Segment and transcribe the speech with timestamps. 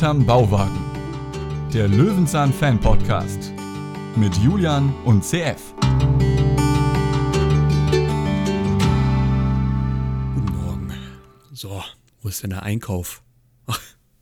[0.00, 0.80] Hinterm Bauwagen.
[1.74, 3.52] Der Löwenzahn Fan Podcast.
[4.16, 5.74] Mit Julian und CF.
[10.34, 10.94] Guten Morgen.
[11.52, 11.82] So,
[12.22, 13.20] wo ist denn der Einkauf?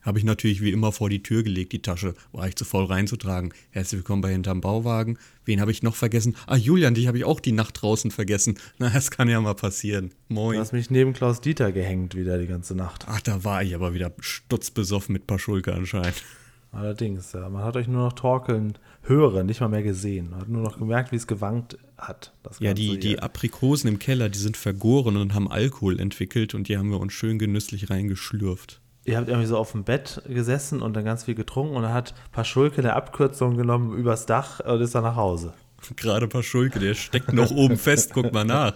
[0.09, 2.15] Habe ich natürlich wie immer vor die Tür gelegt, die Tasche.
[2.33, 3.53] War ich zu voll reinzutragen.
[3.73, 5.19] Herzlich willkommen bei Hinterm Bauwagen.
[5.45, 6.35] Wen habe ich noch vergessen?
[6.47, 8.59] Ah, Julian, dich habe ich auch die Nacht draußen vergessen.
[8.79, 10.13] Na, das kann ja mal passieren.
[10.29, 10.55] Moin.
[10.55, 13.05] Du hast mich neben Klaus Dieter gehängt wieder die ganze Nacht.
[13.07, 16.25] Ach, da war ich aber wieder stutzbesoffen mit Paschulke anscheinend.
[16.73, 17.47] Allerdings, ja.
[17.51, 20.31] Man hat euch nur noch torkeln hören, nicht mal mehr gesehen.
[20.31, 22.33] Man hat nur noch gemerkt, wie es gewankt hat.
[22.61, 26.79] ja, die, die Aprikosen im Keller, die sind vergoren und haben Alkohol entwickelt und die
[26.79, 30.95] haben wir uns schön genüsslich reingeschlürft ihr habt irgendwie so auf dem Bett gesessen und
[30.95, 34.95] dann ganz viel getrunken und dann hat Paschulke eine Abkürzung genommen übers Dach und ist
[34.95, 35.55] dann nach Hause.
[35.97, 38.75] Gerade Paschulke, der steckt noch oben fest, guck mal nach.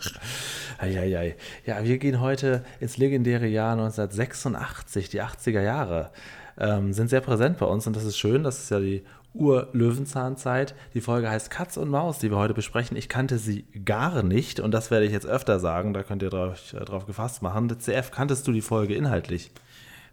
[0.79, 1.37] Eieiei.
[1.67, 6.11] Ja, wir gehen heute ins legendäre Jahr 1986, die 80er Jahre.
[6.59, 8.43] Ähm, sind sehr präsent bei uns und das ist schön.
[8.43, 9.03] Das ist ja die
[9.35, 10.75] Ur-Löwenzahnzeit.
[10.95, 12.97] Die Folge heißt Katz und Maus, die wir heute besprechen.
[12.97, 15.93] Ich kannte sie gar nicht und das werde ich jetzt öfter sagen.
[15.93, 17.69] Da könnt ihr drauf, äh, drauf gefasst machen.
[17.79, 19.51] CF, kanntest du die Folge inhaltlich?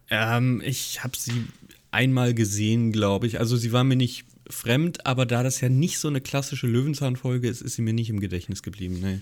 [0.10, 1.46] Ähm, ich habe sie
[1.92, 3.40] einmal gesehen, glaube ich.
[3.40, 7.48] Also sie war mir nicht fremd, aber da das ja nicht so eine klassische Löwenzahnfolge
[7.48, 9.00] ist, ist sie mir nicht im Gedächtnis geblieben.
[9.02, 9.20] Nee.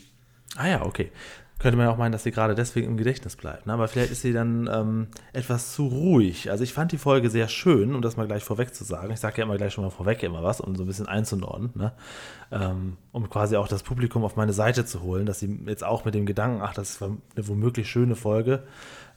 [0.55, 1.11] Ah ja, okay.
[1.59, 3.65] Könnte man ja auch meinen, dass sie gerade deswegen im Gedächtnis bleibt.
[3.65, 3.73] Ne?
[3.73, 6.51] Aber vielleicht ist sie dann ähm, etwas zu ruhig.
[6.51, 9.11] Also ich fand die Folge sehr schön, um das mal gleich vorweg zu sagen.
[9.11, 11.71] Ich sage ja immer gleich schon mal vorweg immer was, um so ein bisschen einzunordnen.
[11.73, 11.93] Ne?
[12.51, 16.05] Ähm, um quasi auch das Publikum auf meine Seite zu holen, dass sie jetzt auch
[16.05, 18.61] mit dem Gedanken, ach, das ist eine womöglich schöne Folge,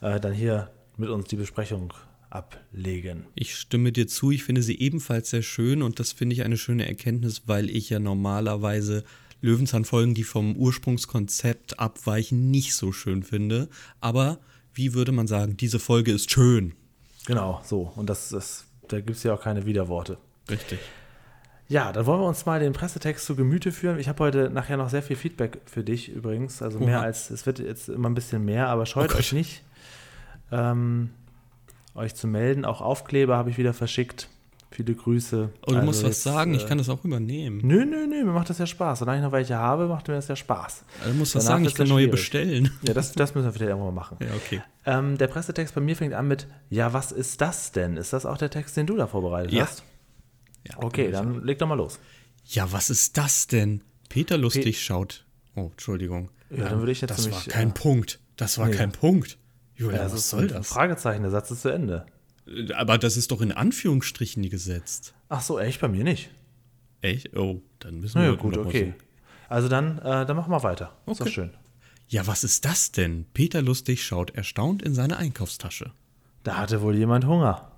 [0.01, 1.93] äh, dann hier mit uns die Besprechung
[2.29, 3.25] ablegen.
[3.35, 6.57] Ich stimme dir zu, ich finde sie ebenfalls sehr schön und das finde ich eine
[6.57, 9.03] schöne Erkenntnis, weil ich ja normalerweise
[9.41, 13.67] Löwenzahnfolgen, die vom Ursprungskonzept abweichen, nicht so schön finde.
[13.99, 14.39] Aber
[14.73, 16.73] wie würde man sagen, diese Folge ist schön.
[17.25, 17.91] Genau, so.
[17.95, 20.17] Und das, das da gibt es ja auch keine Widerworte.
[20.49, 20.79] Richtig.
[21.67, 23.97] Ja, dann wollen wir uns mal den Pressetext zu Gemüte führen.
[23.99, 26.61] Ich habe heute nachher noch sehr viel Feedback für dich übrigens.
[26.61, 29.63] Also mehr als, es wird jetzt immer ein bisschen mehr, aber scheut oh euch nicht
[30.51, 31.11] ähm,
[31.95, 32.65] euch zu melden.
[32.65, 34.29] Auch Aufkleber habe ich wieder verschickt.
[34.73, 35.49] Viele Grüße.
[35.63, 37.59] Oh, du also musst was sagen, ich äh, kann das auch übernehmen.
[37.61, 38.99] Nö, nö, nö, mir macht das ja Spaß.
[38.99, 40.85] Solange ich noch welche habe, macht mir das ja Spaß.
[40.99, 42.71] Also du musst was sagen, ich kann neue bestellen.
[42.83, 44.17] Ja, das, das müssen wir vielleicht irgendwann mal machen.
[44.21, 44.61] Ja, okay.
[44.85, 47.97] Ähm, der Pressetext bei mir fängt an mit: Ja, was ist das denn?
[47.97, 49.63] Ist das auch der Text, den du da vorbereitet ja.
[49.63, 49.83] hast?
[50.65, 50.75] Ja.
[50.77, 51.99] Okay, dann leg doch mal los.
[52.45, 53.83] Ja, was ist das denn?
[54.07, 55.25] Peter Lustig Pe schaut.
[55.55, 56.29] Oh, Entschuldigung.
[56.49, 57.73] Ja, dann würde ich jetzt Das nämlich, war kein ja.
[57.73, 58.19] Punkt.
[58.37, 58.75] Das war nee.
[58.75, 59.37] kein Punkt.
[59.81, 60.67] Julia, ja, was soll das?
[60.67, 62.05] Fragezeichen, der Satz ist zu Ende.
[62.75, 65.15] Aber das ist doch in Anführungsstrichen gesetzt.
[65.29, 65.81] Ach so, echt?
[65.81, 66.29] Bei mir nicht.
[67.01, 67.35] Echt?
[67.35, 68.29] Oh, dann müssen wir.
[68.29, 68.93] Ja, gut, okay.
[69.49, 70.93] Also dann, äh, dann machen wir weiter.
[71.05, 71.11] Okay.
[71.11, 71.49] Ist doch schön.
[72.07, 73.25] Ja, was ist das denn?
[73.33, 75.91] Peter Lustig schaut erstaunt in seine Einkaufstasche.
[76.43, 77.71] Da hatte wohl jemand Hunger.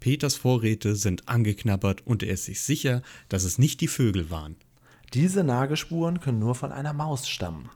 [0.00, 4.56] Peters Vorräte sind angeknabbert und er ist sich sicher, dass es nicht die Vögel waren.
[5.12, 7.68] Diese Nagelspuren können nur von einer Maus stammen.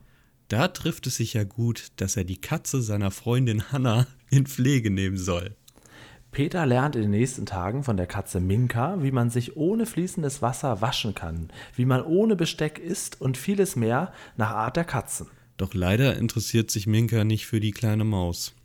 [0.49, 4.89] Da trifft es sich ja gut, dass er die Katze seiner Freundin Hanna in Pflege
[4.89, 5.55] nehmen soll.
[6.31, 10.41] Peter lernt in den nächsten Tagen von der Katze Minka, wie man sich ohne fließendes
[10.41, 15.27] Wasser waschen kann, wie man ohne Besteck isst und vieles mehr nach Art der Katzen.
[15.57, 18.55] Doch leider interessiert sich Minka nicht für die kleine Maus.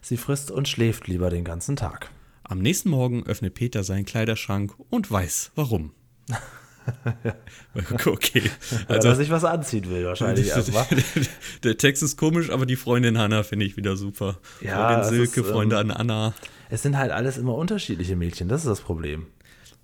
[0.00, 2.10] Sie frisst und schläft lieber den ganzen Tag.
[2.42, 5.92] Am nächsten Morgen öffnet Peter seinen Kleiderschrank und weiß warum.
[8.06, 8.42] okay.
[8.88, 10.52] Also, ja, dass ich was anziehen will, wahrscheinlich.
[11.64, 14.38] der Text ist komisch, aber die Freundin Hanna finde ich wieder super.
[14.60, 16.34] Ja, Freundin Silke, ist, Freundin ähm, Anna.
[16.70, 19.26] Es sind halt alles immer unterschiedliche Mädchen, das ist das Problem.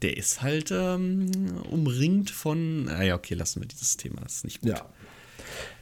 [0.03, 1.31] Der ist halt ähm,
[1.71, 2.85] umringt von.
[2.85, 4.71] Naja, ah okay, lassen wir dieses Thema, das ist nicht gut.
[4.71, 4.87] Ja,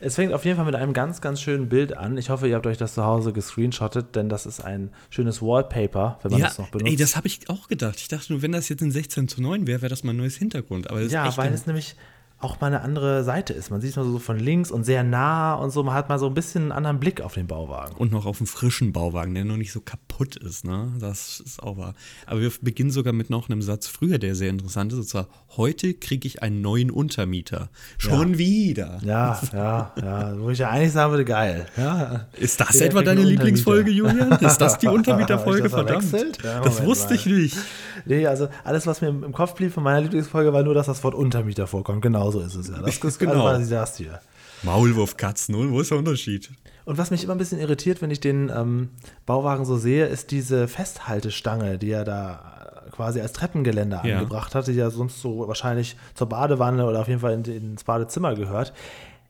[0.00, 2.18] es fängt auf jeden Fall mit einem ganz, ganz schönen Bild an.
[2.18, 6.18] Ich hoffe, ihr habt euch das zu Hause gescreenshottet, denn das ist ein schönes Wallpaper,
[6.22, 6.90] wenn man ja, das noch benutzt.
[6.90, 7.96] Ey, das habe ich auch gedacht.
[7.98, 10.16] Ich dachte nur, wenn das jetzt in 16 zu 9 wäre, wäre das mal ein
[10.16, 10.90] neues Hintergrund.
[10.90, 11.96] Aber ja, weil es nämlich
[12.42, 13.70] auch mal eine andere Seite ist.
[13.70, 15.82] Man sieht es mal so von links und sehr nah und so.
[15.84, 17.94] Man hat mal so ein bisschen einen anderen Blick auf den Bauwagen.
[17.96, 20.64] Und noch auf einen frischen Bauwagen, der noch nicht so kaputt ist.
[20.64, 20.92] Ne?
[20.98, 21.94] Das ist auch wahr.
[22.26, 24.98] Aber wir beginnen sogar mit noch einem Satz früher, der sehr interessant ist.
[24.98, 27.70] Und zwar: Heute kriege ich einen neuen Untermieter.
[27.96, 28.38] Schon ja.
[28.38, 28.98] wieder.
[29.04, 30.40] Ja, ja, ja.
[30.40, 31.66] Wo ich ja eigentlich sagen würde: geil.
[31.76, 32.26] Ja.
[32.36, 34.32] Ist das Jeder etwa deine Lieblingsfolge, Julian?
[34.32, 35.70] Ist das die Untermieterfolge?
[35.70, 36.12] Verdammt.
[36.42, 37.56] Ja, das wusste ich nicht.
[38.04, 41.04] Nee, also alles, was mir im Kopf blieb von meiner Lieblingsfolge, war nur, dass das
[41.04, 42.02] Wort Untermieter vorkommt.
[42.02, 42.80] Genau so ist es ja.
[42.80, 44.20] Das ist genau, was ich hier.
[44.62, 46.50] Maulwurfkatzen, wo ist der Unterschied?
[46.84, 48.90] Und was mich immer ein bisschen irritiert, wenn ich den ähm,
[49.26, 52.52] Bauwagen so sehe, ist diese Festhaltestange, die er da
[52.92, 54.18] quasi als Treppengeländer ja.
[54.18, 57.84] angebracht hat, die ja sonst so wahrscheinlich zur Badewanne oder auf jeden Fall in, ins
[57.84, 58.72] Badezimmer gehört.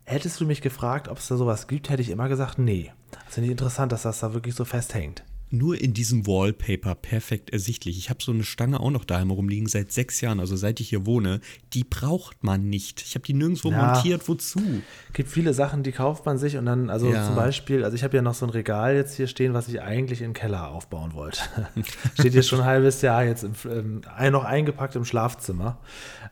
[0.05, 2.93] Hättest du mich gefragt, ob es da sowas gibt, hätte ich immer gesagt, nee.
[3.11, 5.23] Das finde ich interessant, dass das da wirklich so festhängt.
[5.53, 7.99] Nur in diesem Wallpaper perfekt ersichtlich.
[7.99, 10.89] Ich habe so eine Stange auch noch daheim rumliegen seit sechs Jahren, also seit ich
[10.89, 11.41] hier wohne.
[11.75, 13.03] Die braucht man nicht.
[13.03, 13.93] Ich habe die nirgendwo Ja.
[13.93, 14.29] montiert.
[14.29, 14.61] Wozu?
[15.13, 17.27] gibt viele Sachen, die kauft man sich und dann, also Ja.
[17.27, 19.83] zum Beispiel, also ich habe ja noch so ein Regal jetzt hier stehen, was ich
[19.83, 21.41] eigentlich im Keller aufbauen wollte.
[22.19, 25.79] Steht hier schon ein halbes Jahr jetzt im, ähm, noch eingepackt im Schlafzimmer.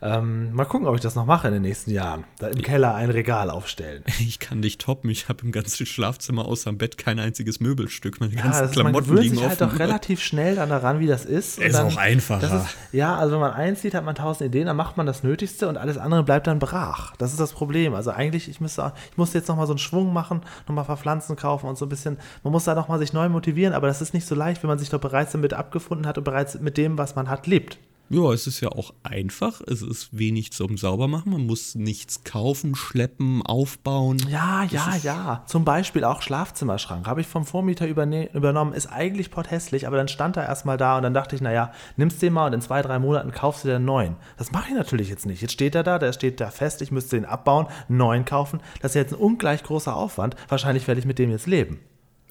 [0.02, 2.24] Ähm, mal gucken, ob ich das noch mache in den nächsten Jahren.
[2.38, 4.04] Da im Keller ein Regal aufstellen.
[4.20, 5.10] Ich kann dich toppen.
[5.10, 8.20] Ich habe im ganzen Schlafzimmer außer dem Bett kein einziges Möbelstück.
[8.20, 11.24] Meine Ja, ganzen man Klamotten gewöhnt sich halt doch relativ schnell dann daran, wie das
[11.24, 11.58] ist.
[11.58, 12.40] Und Ist dann, auch einfacher.
[12.40, 15.22] Das ist, ja, also wenn man einzieht, hat man tausend Ideen, dann macht man das
[15.22, 17.14] Nötigste und alles andere bleibt dann brach.
[17.16, 17.94] Das ist das Problem.
[17.94, 21.66] Also eigentlich, ich müsste, ich musste jetzt nochmal so einen Schwung machen, nochmal Verpflanzen kaufen
[21.66, 24.26] und so ein bisschen, man muss da nochmal sich neu motivieren, aber das ist nicht
[24.26, 27.16] so leicht, wenn man sich doch bereits damit abgefunden hat und bereits mit dem, was
[27.16, 27.78] man hat, lebt.
[28.12, 29.60] Ja, es ist ja auch einfach.
[29.68, 31.30] Es ist wenig zum Saubermachen.
[31.30, 34.18] Man muss nichts kaufen, schleppen, aufbauen.
[34.28, 35.44] Ja, ja, ja.
[35.46, 37.06] Zum Beispiel auch Schlafzimmerschrank.
[37.06, 38.72] Habe ich vom Vormieter übernommen.
[38.72, 42.20] Ist eigentlich potthässlich, aber dann stand er erstmal da und dann dachte ich, naja, nimmst
[42.20, 44.16] den mal und in zwei, drei Monaten kaufst du dir einen neuen.
[44.38, 45.40] Das mache ich natürlich jetzt nicht.
[45.40, 48.58] Jetzt steht er da, der steht da fest, ich müsste den abbauen, einen neuen kaufen.
[48.82, 50.34] Das ist jetzt ein ungleich großer Aufwand.
[50.48, 51.78] Wahrscheinlich werde ich mit dem jetzt leben.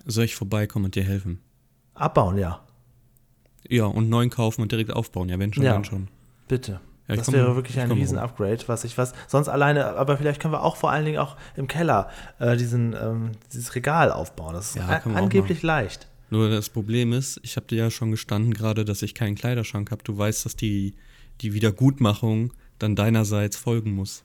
[0.06, 1.40] Soll ich vorbeikommen und dir helfen?
[1.94, 2.60] Abbauen, ja.
[3.68, 5.30] Ja, und neuen kaufen und direkt aufbauen.
[5.30, 5.74] Ja, wenn schon, Ja.
[5.74, 6.08] dann schon.
[6.48, 6.80] Bitte.
[7.08, 10.54] Ja, das wäre wirklich ich ein Riesen-Upgrade, was ich was sonst alleine, aber vielleicht können
[10.54, 14.54] wir auch vor allen Dingen auch im Keller äh, diesen, ähm, dieses Regal aufbauen.
[14.54, 16.08] Das ist Ja, angeblich leicht.
[16.30, 19.90] Nur das Problem ist, ich habe dir ja schon gestanden gerade, dass ich keinen Kleiderschrank
[19.90, 20.04] habe.
[20.04, 20.94] Du weißt, dass die,
[21.42, 24.24] die Wiedergutmachung dann deinerseits folgen muss.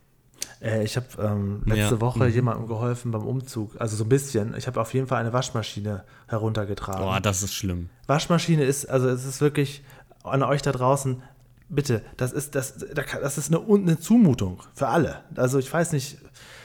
[0.62, 2.00] Äh, ich habe ähm, letzte Ja.
[2.00, 2.30] Woche Mhm.
[2.34, 4.54] jemandem geholfen beim Umzug, also so ein bisschen.
[4.56, 7.02] Ich habe auf jeden Fall eine Waschmaschine heruntergetragen.
[7.02, 7.88] Boah, das ist schlimm.
[8.06, 9.82] Waschmaschine ist, also es ist wirklich
[10.22, 11.22] an euch da draußen,
[11.68, 15.20] bitte, das ist, das, das ist eine, eine Zumutung für alle.
[15.36, 16.18] Also ich weiß nicht,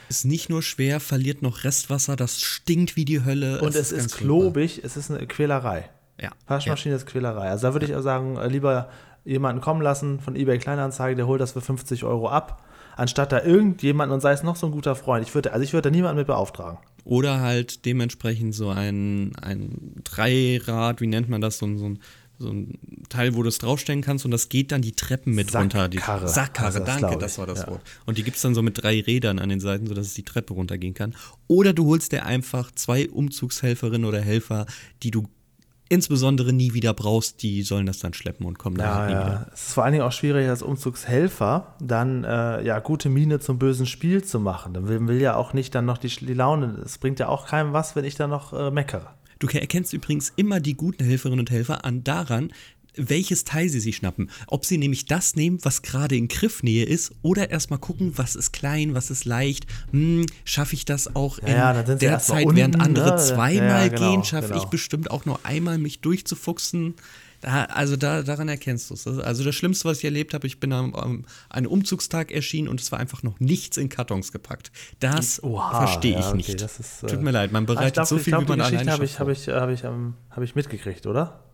[0.07, 3.61] Ist nicht nur schwer, verliert noch Restwasser, das stinkt wie die Hölle.
[3.61, 5.89] und es ist, ganz klobig, es ist eine Quälerei.
[6.21, 6.31] Ja.
[6.47, 7.49] Waschmaschine ist Quälerei.
[7.49, 8.89] Also da würde ich auch sagen, äh, lieber
[9.25, 12.63] jemanden kommen lassen von eBay Kleinanzeigen, der holt das für 50 Euro ab,
[12.99, 15.25] anstatt da irgendjemanden und sei es noch so ein guter Freund.
[15.25, 16.79] Ich würde, also ich würde da niemanden mit beauftragen.
[17.05, 21.99] Oder halt dementsprechend so ein, ein Dreirad, wie nennt man das, so ein, so ein,
[22.37, 22.77] so ein
[23.09, 25.89] Teil, wo du es draufstellen kannst und das geht dann die Treppen mit runter.
[25.89, 26.27] Die Sackkarre.
[26.27, 27.67] Sackkarre, Also das danke, das war das ja.
[27.67, 27.81] Wort.
[28.05, 30.23] Und die gibt es dann so mit drei Rädern an den Seiten, sodass es die
[30.23, 31.15] Treppe runtergehen kann.
[31.47, 34.65] Oder du holst dir einfach zwei Umzugshelferinnen oder Helfer,
[35.03, 35.27] die du
[35.89, 39.19] insbesondere nie wieder brauchst, die sollen das dann schleppen und kommen Ja, da nie ja.
[39.25, 39.47] wieder.
[39.53, 43.59] Es ist vor allen Dingen auch schwierig, als Umzugshelfer dann äh, ja gute Miene zum
[43.59, 44.73] bösen Spiel zu machen.
[44.73, 46.79] Dann will, will ja auch nicht dann noch die, die Laune.
[46.85, 49.13] Es bringt ja auch keinem was, wenn ich dann noch äh, meckere.
[49.39, 52.51] Du erkennst übrigens immer die guten Helferinnen und Helfer an daran,
[52.95, 54.29] welches Teil sie sich schnappen.
[54.47, 58.51] Ob sie nämlich das nehmen, was gerade in Griffnähe ist, oder erstmal gucken, was ist
[58.51, 59.65] klein, was ist leicht.
[59.91, 63.17] Hm, schaffe ich das auch in Ja, der Zeit, während unten, andere ne?
[63.17, 64.63] zweimal Ja, genau, gehen, schaffe genau.
[64.63, 66.95] ich bestimmt auch nur einmal mich durchzufuchsen.
[67.41, 69.07] Da, also da, daran erkennst du es.
[69.07, 72.81] Also das Schlimmste, was ich erlebt habe, ich bin am, am einem Umzugstag erschienen und
[72.81, 74.73] es war einfach noch nichts in Kartons gepackt.
[74.99, 75.39] Das
[75.71, 76.61] verstehe ich ja, okay, nicht.
[76.61, 78.59] das ist, äh, Tut mir leid, man Ah, bereitet glaub, so viel, glaub, wie man
[78.59, 79.19] alleine habe ich, schafft.
[79.21, 81.45] habe ich, habe ich, ähm, habe ich mitgekriegt, oder?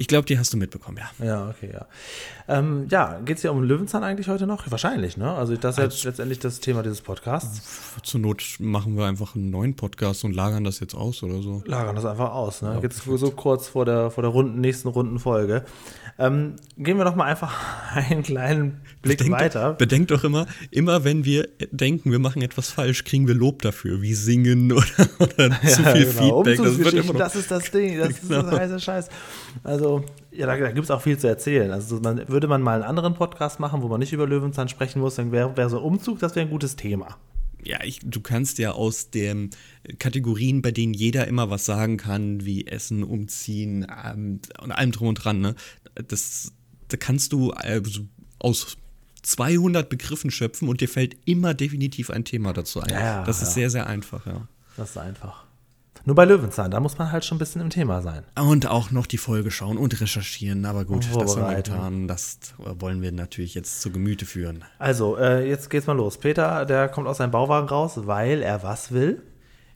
[0.00, 1.26] Ich glaube, die hast du mitbekommen, ja.
[1.26, 1.86] Ja, okay, ja.
[2.46, 4.70] Ähm, ja, geht es hier um Löwenzahn eigentlich heute noch?
[4.70, 5.32] Wahrscheinlich, ne?
[5.32, 7.98] Also das ist jetzt letztendlich das Thema dieses Podcasts.
[8.04, 11.64] Zur Not machen wir einfach einen neuen Podcast und lagern das jetzt aus oder so.
[11.66, 12.78] Lagern das einfach aus, ne?
[12.80, 15.64] Jetzt so kurz vor der, vor der Runden, nächsten Rundenfolge.
[16.20, 17.54] Ähm, gehen wir doch mal einfach
[17.94, 19.74] einen kleinen Blick Bedenkt weiter.
[19.74, 24.02] Bedenkt doch immer, immer wenn wir denken, wir machen etwas falsch, kriegen wir Lob dafür,
[24.02, 24.84] wie singen oder,
[25.20, 26.42] oder zu Ja, viel genau.
[26.42, 26.64] Feedback.
[26.66, 28.42] Das wird immer noch, das ist das Ding, das ist Genau.
[28.50, 29.08] der heiße Scheiß.
[29.62, 31.70] Also, ja, da, da gibt es auch viel zu erzählen.
[31.70, 34.98] Also, man, würde man mal einen anderen Podcast machen, wo man nicht über Löwenzahn sprechen
[35.00, 37.16] muss, dann wäre wär so ein Umzug, das wäre ein gutes Thema.
[37.64, 39.50] Ja, ich, du kannst ja aus den
[39.98, 45.08] Kategorien, bei denen jeder immer was sagen kann, wie Essen, Umziehen ähm, und allem drum
[45.08, 45.54] und dran, ne?
[45.94, 46.52] Das,
[46.88, 48.02] da kannst du also
[48.38, 48.76] aus
[49.22, 52.90] 200 Begriffen schöpfen und dir fällt immer definitiv ein Thema dazu ein.
[52.90, 53.54] Ja, ja, das ist ja.
[53.54, 54.46] sehr, sehr einfach, ja.
[54.76, 55.47] Das ist einfach.
[56.08, 58.22] Nur bei Löwenzahn, da muss man halt schon ein bisschen im Thema sein.
[58.40, 60.64] Und auch noch die Folge schauen und recherchieren.
[60.64, 61.70] Aber gut, das haben wir vorbereiten.
[61.70, 62.08] getan.
[62.08, 64.64] Das wollen wir natürlich jetzt zu Gemüte führen.
[64.78, 66.16] Also, äh, jetzt geht's mal los.
[66.16, 69.20] Peter, der kommt aus seinem Bauwagen raus, weil er was will?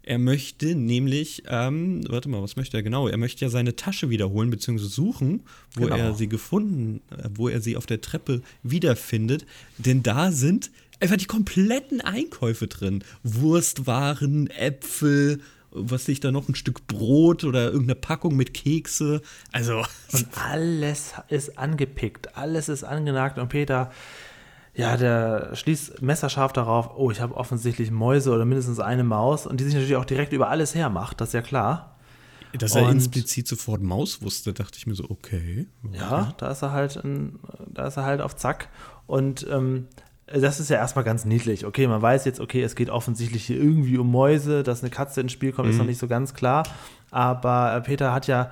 [0.04, 3.08] Er möchte nämlich, ähm, warte mal, was möchte er genau?
[3.08, 4.78] Er möchte ja seine Tasche wiederholen bzw.
[4.78, 5.42] suchen,
[5.74, 5.96] wo Genau.
[5.98, 9.44] er sie gefunden, äh, wo er sie auf der Treppe wiederfindet.
[9.76, 13.04] Denn da sind einfach die kompletten Einkäufe drin.
[13.22, 15.40] Wurstwaren, Äpfel,
[15.74, 16.48] was liegt da noch?
[16.48, 19.22] Ein Stück Brot oder irgendeine Packung mit Kekse.
[19.52, 19.78] Also,
[20.12, 23.90] Und alles ist angepickt, alles ist angenagt und Peter,
[24.74, 29.60] ja, der schließt messerscharf darauf, oh, ich habe offensichtlich Mäuse oder mindestens eine Maus und
[29.60, 31.96] die sich natürlich auch direkt über alles hermacht, das ist ja klar.
[32.58, 35.66] Dass er Und- implizit sofort Maus wusste, dachte ich mir so, okay.
[35.92, 37.38] Ja, da ist er halt, ein,
[37.68, 38.68] da ist er halt auf Zack.
[39.06, 39.88] Und ähm,
[40.40, 41.66] das ist ja erstmal ganz niedlich.
[41.66, 45.20] Okay, man weiß jetzt, okay, es geht offensichtlich hier irgendwie um Mäuse, dass eine Katze
[45.20, 46.64] ins Spiel kommt, ist noch nicht so ganz klar.
[47.10, 48.50] Aber äh, Peter hat ja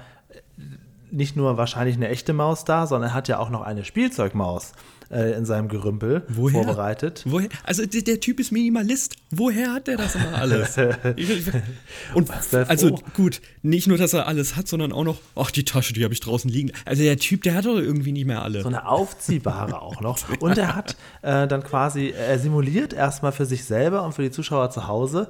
[1.10, 4.72] nicht nur wahrscheinlich eine echte Maus da, sondern er hat ja auch noch eine Spielzeugmaus
[5.10, 6.62] äh, in seinem Gerümpel Woher?
[6.62, 7.24] vorbereitet.
[7.26, 7.48] Woher?
[7.64, 9.16] Also der, Typ ist Minimalist.
[9.30, 10.76] Woher hat der das immer alles?
[12.14, 12.30] Und
[12.68, 16.04] also gut, nicht nur, dass er alles hat, sondern auch noch, ach die Tasche, die
[16.04, 16.72] habe ich draußen liegen.
[16.84, 18.62] Also der Typ, der hat doch irgendwie nicht mehr alle.
[18.62, 20.18] So eine aufziehbare auch noch.
[20.40, 24.30] Und er hat äh, dann quasi, er simuliert erstmal für sich selber und für die
[24.30, 25.28] Zuschauer zu Hause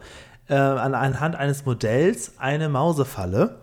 [0.49, 3.61] äh, an, anhand eines Modells eine Mausefalle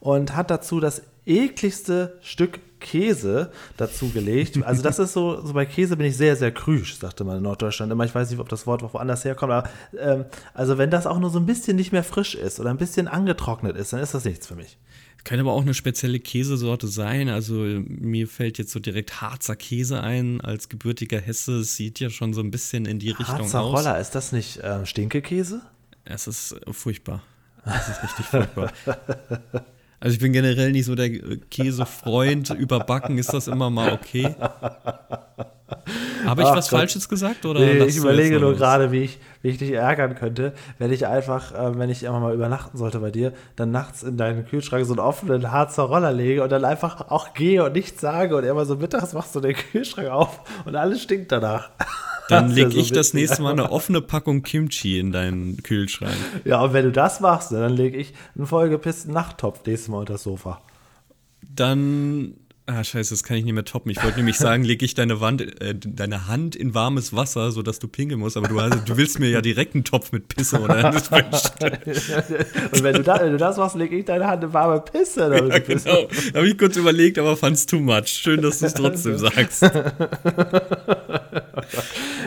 [0.00, 4.62] und hat dazu das ekligste Stück Käse dazu gelegt.
[4.64, 7.42] Also das ist so, so bei Käse bin ich sehr, sehr krüsch, sagte man in
[7.42, 8.04] Norddeutschland immer.
[8.04, 11.30] Ich weiß nicht, ob das Wort woanders herkommt, aber ähm, also wenn das auch nur
[11.30, 14.24] so ein bisschen nicht mehr frisch ist oder ein bisschen angetrocknet ist, dann ist das
[14.24, 14.78] nichts für mich.
[15.24, 17.28] Könnte aber auch eine spezielle Käsesorte sein.
[17.28, 20.40] Also mir fällt jetzt so direkt Harzer Käse ein.
[20.40, 23.80] Als gebürtiger Hesse es sieht ja schon so ein bisschen in die Richtung Harzer aus.
[23.80, 25.60] Roller, ist das nicht ähm, Stinkekäse?
[26.04, 27.22] Es ist äh, furchtbar.
[27.64, 28.72] Es ist richtig furchtbar.
[30.00, 31.10] Also ich bin generell nicht so der
[31.50, 32.50] Käsefreund.
[32.50, 34.34] Überbacken ist das immer mal okay.
[36.24, 36.80] Habe ich Ach was Gott.
[36.80, 37.44] Falsches gesagt?
[37.46, 41.06] Oder Nee, ich überlege nur gerade, wie ich, wie ich dich ärgern könnte, wenn ich
[41.06, 44.84] einfach, äh, wenn ich immer mal übernachten sollte bei dir, dann nachts in deinen Kühlschrank
[44.86, 48.44] so einen offenen Harzer Roller lege und dann einfach auch gehe und nichts sage und
[48.44, 51.70] immer so mittags machst du den Kühlschrank auf und alles stinkt danach.
[52.30, 56.14] Dann lege so ich das nächste Mal eine offene Packung Kimchi in deinen Kühlschrank.
[56.44, 60.14] Ja, und wenn du das machst, dann lege ich einen vollgepissten Nachttopf nächstes Mal unter
[60.14, 60.60] das Sofa.
[61.42, 62.34] Dann.
[62.66, 63.90] Ah, scheiße, das kann ich nicht mehr toppen.
[63.90, 67.80] Ich wollte nämlich sagen, lege ich deine, Wand, äh, deine Hand in warmes Wasser, sodass
[67.80, 68.36] du pinkeln musst.
[68.36, 71.04] Aber du, hast, du willst mir ja direkt einen Topf mit Pisse oder Und
[72.84, 75.30] wenn du, da, wenn du das machst, lege ich deine Hand in warme Pisse.
[75.30, 76.08] Damit Ja, genau.
[76.34, 78.06] Habe ich kurz überlegt, aber fand's too much.
[78.06, 79.64] Schön, dass du es trotzdem sagst.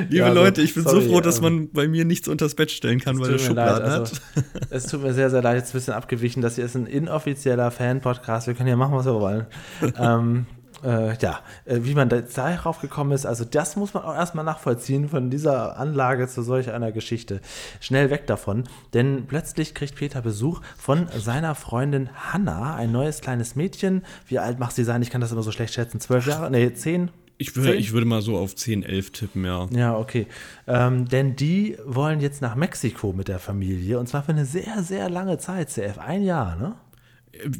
[0.10, 2.56] Liebe also, Leute, ich bin sorry, so froh, dass ähm, man bei mir nichts unters
[2.56, 4.22] Bett stellen kann, weil er mir leid, Schubladen also, hat.
[4.70, 6.42] es tut mir sehr, sehr leid, jetzt ein bisschen abgewichen.
[6.42, 8.48] Das hier ist ein inoffizieller Fan-Podcast.
[8.48, 9.46] Wir können ja machen, was wir wollen.
[10.00, 10.46] ähm,
[10.84, 14.44] äh, ja, äh, wie man da darauf gekommen ist, also das muss man auch erstmal
[14.44, 17.42] nachvollziehen von dieser Anlage zu solch einer Geschichte.
[17.80, 23.56] Schnell weg davon, denn plötzlich kriegt Peter Besuch von seiner Freundin Hanna, ein neues kleines
[23.56, 24.04] Mädchen.
[24.28, 25.02] Wie alt macht sie sein?
[25.02, 26.00] Ich kann das immer so schlecht schätzen.
[26.00, 26.52] Zwölf Jahre?
[26.52, 27.12] Nee, zehn?
[27.38, 29.68] Ich würde, ich würde mal so auf 10, 11 tippen, ja.
[29.72, 30.28] Ja, okay.
[30.68, 34.84] Ähm, denn die wollen jetzt nach Mexiko mit der Familie und zwar für eine sehr,
[34.84, 35.98] sehr lange Zeit, CF.
[35.98, 36.76] Ein Jahr, ne?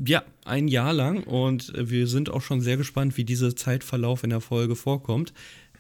[0.06, 4.30] Ja, ein Jahr lang und wir sind auch schon sehr gespannt, wie dieser Zeitverlauf in
[4.30, 5.34] der Folge vorkommt.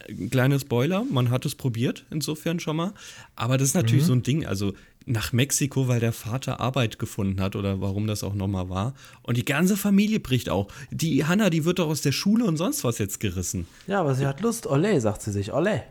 [0.10, 2.94] Ein Kleiner Spoiler, man hat es probiert, insofern schon mal.
[3.36, 4.74] Aber das ist natürlich so ein Ding, also
[5.05, 8.93] nach Mexiko, weil der Vater Arbeit gefunden hat oder warum das auch nochmal war.
[9.22, 10.67] Und die ganze Familie bricht auch.
[10.91, 13.67] Die Hanna, die wird doch aus der Schule und sonst was jetzt gerissen.
[13.88, 14.67] Ja, aber sie hat Lust.
[14.67, 15.53] Ole, sagt sie sich.
[15.53, 15.83] Ole.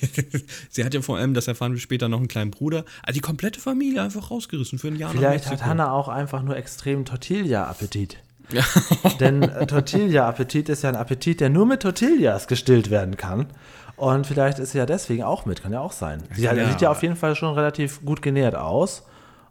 [0.70, 2.84] Sie hat ja vor allem, das erfahren wir später, noch einen kleinen Bruder.
[3.02, 5.64] Also die komplette Familie einfach rausgerissen für ein Jahr Vielleicht hat.
[5.64, 8.18] Hannah auch einfach nur extremen Tortilla-Appetit.
[9.20, 13.46] Denn äh, Tortilla-Appetit ist ja ein Appetit, der nur mit Tortillas gestillt werden kann.
[14.00, 16.22] Und vielleicht ist sie ja deswegen auch mit, kann ja auch sein.
[16.34, 16.54] Sie Ja.
[16.70, 19.06] sieht ja auf jeden Fall schon relativ gut genährt aus.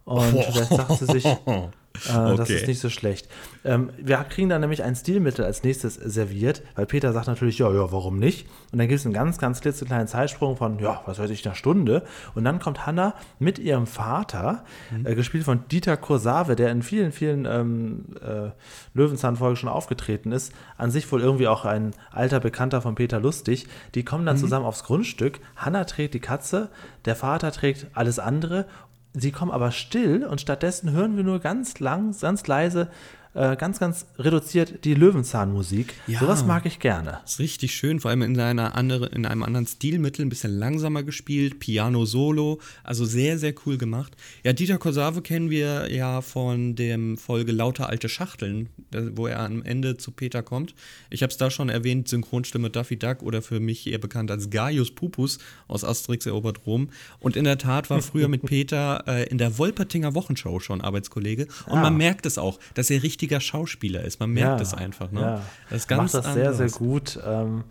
[0.05, 1.23] Und vielleicht sagt sie sich,
[1.95, 2.55] äh, das Okay.
[2.55, 3.27] ist nicht so schlecht.
[3.65, 7.71] Ähm, wir kriegen dann nämlich ein Stilmittel als nächstes serviert, weil Peter sagt natürlich, ja,
[7.71, 8.47] ja, warum nicht?
[8.71, 11.55] Und dann gibt es einen ganz, ganz klitzekleinen Zeitsprung von, ja, was weiß ich, einer
[11.55, 12.03] Stunde.
[12.35, 14.63] Und dann kommt Hannah mit ihrem Vater,
[15.03, 18.51] äh, gespielt von Dieter Kursave, der in vielen, vielen ähm, äh,
[18.93, 20.53] Löwenzahn-Folgen schon aufgetreten ist.
[20.77, 23.67] An sich wohl irgendwie auch ein alter Bekannter von Peter Lustig.
[23.95, 25.39] Die kommen dann zusammen aufs Grundstück.
[25.55, 26.69] Hannah trägt die Katze,
[27.05, 28.65] der Vater trägt alles andere
[29.13, 32.89] Sie kommen aber still und stattdessen hören wir nur ganz lang, ganz leise,
[33.35, 35.93] äh, ganz, ganz reduziert die Löwenzahnmusik.
[36.07, 36.19] Ja.
[36.19, 37.19] Sowas mag ich gerne.
[37.25, 41.03] Ist richtig schön, vor allem in, einer andere, in einem anderen Stilmittel, ein bisschen langsamer
[41.03, 44.15] gespielt, Piano Solo, also sehr, sehr cool gemacht.
[44.43, 48.69] Ja, Dieter Korsave kennen wir ja von dem Folge Lauter alte Schachteln,
[49.13, 50.73] wo er am Ende zu Peter kommt.
[51.09, 54.49] Ich habe es da schon erwähnt, Synchronstimme Daffy Duck oder für mich eher bekannt als
[54.49, 56.89] Gaius Pupus aus Asterix erobert Rom.
[57.19, 61.47] Und in der Tat war früher mit Peter äh, in der Wolpertinger Wochenschau schon Arbeitskollege.
[61.67, 61.83] Und Ah.
[61.83, 64.19] man merkt es auch, dass er richtiger Schauspieler ist.
[64.21, 65.11] Man merkt es einfach.
[65.11, 65.21] Ne?
[65.21, 65.41] Ja.
[65.69, 66.77] Das ist ganz Macht das sehr, sehr anders.
[66.77, 67.19] gut.
[67.25, 67.65] Ähm,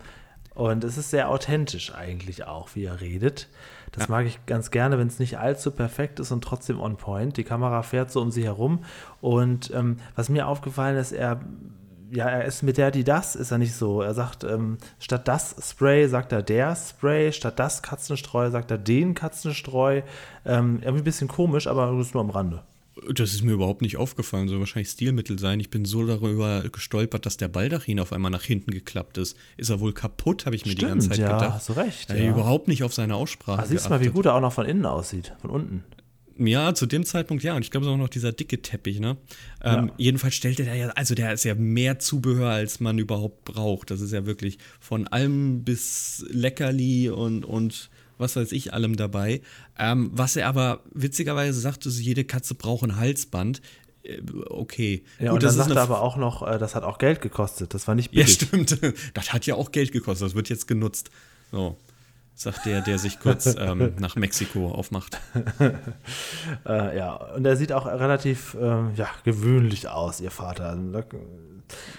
[0.53, 3.47] und es ist sehr authentisch eigentlich auch, wie er redet.
[3.91, 7.37] Das mag ich ganz gerne, wenn es nicht allzu perfekt ist und trotzdem on point.
[7.37, 8.83] Die Kamera fährt so um sie herum.
[9.21, 11.39] Und ähm, was mir aufgefallen ist, er
[12.11, 14.01] ja, er ist mit der, die das, ist er nicht so.
[14.01, 18.79] Er sagt, ähm, statt das Spray sagt er der Spray, statt das Katzenstreu sagt er
[18.79, 20.01] den Katzenstreu.
[20.43, 22.63] Ähm, irgendwie ein bisschen komisch, aber das ist nur am Rande.
[23.13, 24.47] Das ist mir überhaupt nicht aufgefallen.
[24.47, 25.59] Soll wahrscheinlich Stilmittel sein.
[25.59, 29.37] Ich bin so darüber gestolpert, dass der Baldachin auf einmal nach hinten geklappt ist.
[29.57, 31.53] Ist er wohl kaputt, habe ich mir die ganze Zeit ja, gedacht.
[31.55, 32.09] hast du recht.
[32.09, 32.15] Ja.
[32.15, 32.29] Ja.
[32.31, 33.61] Überhaupt nicht auf seine Aussprache.
[33.63, 35.83] Ach, siehst du mal, wie gut er auch noch von innen aussieht, von unten.
[36.41, 37.55] Ja, zu dem Zeitpunkt ja.
[37.55, 39.17] Und ich glaube, es ist auch noch dieser dicke Teppich, ne?
[39.61, 39.93] Ähm, Ja.
[39.97, 43.91] Jedenfalls stellt er ja, also der ist ja mehr Zubehör, als man überhaupt braucht.
[43.91, 47.89] Das ist ja wirklich von allem bis Leckerli und, und
[48.19, 49.41] was weiß ich, allem dabei.
[49.77, 53.61] Ähm, was er aber witzigerweise sagt, ist, jede Katze braucht ein Halsband.
[54.03, 55.03] Äh, Okay.
[55.19, 56.97] Ja, Gut, und das dann ist sagt er aber auch noch, äh, das hat auch
[56.97, 57.73] Geld gekostet.
[57.73, 58.33] Das war nicht ja, billig.
[58.33, 58.77] stimmt.
[59.13, 60.27] Das hat ja auch Geld gekostet.
[60.27, 61.09] Das wird jetzt genutzt.
[61.51, 61.77] So,
[62.35, 65.19] sagt der, der sich kurz ähm, nach Mexiko aufmacht.
[66.65, 70.75] Äh, ja, und er sieht auch relativ ähm, ja, gewöhnlich aus, ihr Vater.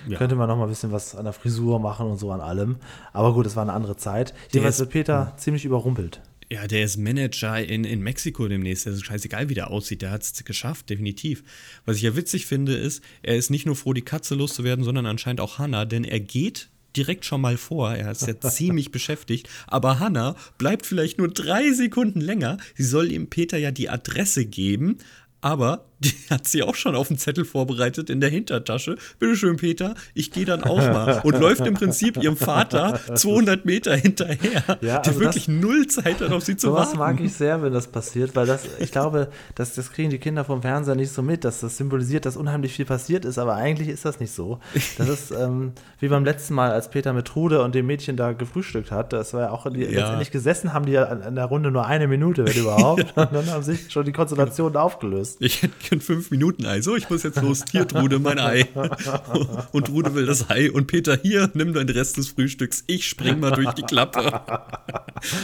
[0.01, 0.19] Also, Ja.
[0.19, 2.77] könnte man noch mal ein bisschen was an der Frisur machen und so an allem.
[3.13, 4.35] Aber gut, es war eine andere Zeit.
[4.53, 6.21] Jedenfalls ist- wird Peter ziemlich überrumpelt.
[6.53, 8.85] Ja, der ist Manager in, in Mexiko demnächst.
[8.85, 10.03] Das ist scheißegal, wie der aussieht.
[10.03, 11.45] Der hat es geschafft, definitiv.
[11.85, 15.07] Was ich ja witzig finde, ist, er ist nicht nur froh, die Katze loszuwerden, sondern
[15.07, 17.95] anscheinend auch Hannah, denn er geht direkt schon mal vor.
[17.95, 19.49] Er ist ja ziemlich beschäftigt.
[19.69, 22.59] Aber Hannah bleibt vielleicht nur drei Sekunden länger.
[22.75, 24.99] Sie soll ihm Peter ja die Adresse geben.
[25.41, 28.97] Aber die hat sie auch schon auf dem Zettel vorbereitet in der Hintertasche.
[29.19, 31.21] Bitte schön, Peter, ich gehe dann auch mal.
[31.25, 35.87] Und läuft im Prinzip ihrem Vater 200 Meter hinterher, Ja, der also wirklich das- null
[35.87, 36.99] Zeit hat, auf sie zu Sowas warten.
[37.19, 40.45] mag ich sehr, wenn das passiert, weil das, ich glaube, dass das kriegen die Kinder
[40.45, 43.89] vom Fernseher nicht so mit, dass das symbolisiert, dass unheimlich viel passiert ist, aber eigentlich
[43.89, 44.59] ist das nicht so.
[44.99, 48.33] Das ist ähm, wie beim letzten Mal, als Peter mit Trude und dem Mädchen da
[48.33, 49.13] gefrühstückt hat.
[49.13, 51.87] Das war ja auch, die, letztendlich gesessen haben die ja an, an der Runde nur
[51.87, 53.05] eine Minute, wenn überhaupt.
[53.17, 55.37] Und dann haben sich schon die Konstellationen aufgelöst.
[55.41, 56.81] Ich hätte gern fünf Minuten Ei.
[56.81, 57.65] So, ich muss jetzt los.
[57.71, 58.67] Hier, Trude, mein Ei.
[59.73, 60.71] Und Trude will das Ei.
[60.71, 62.85] Und Peter, hier, nimm den Rest des Frühstücks.
[62.87, 64.41] Ich spring mal durch die Klappe.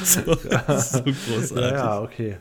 [0.05, 1.57] So, das ist so großartig.
[1.57, 2.37] Ja, okay.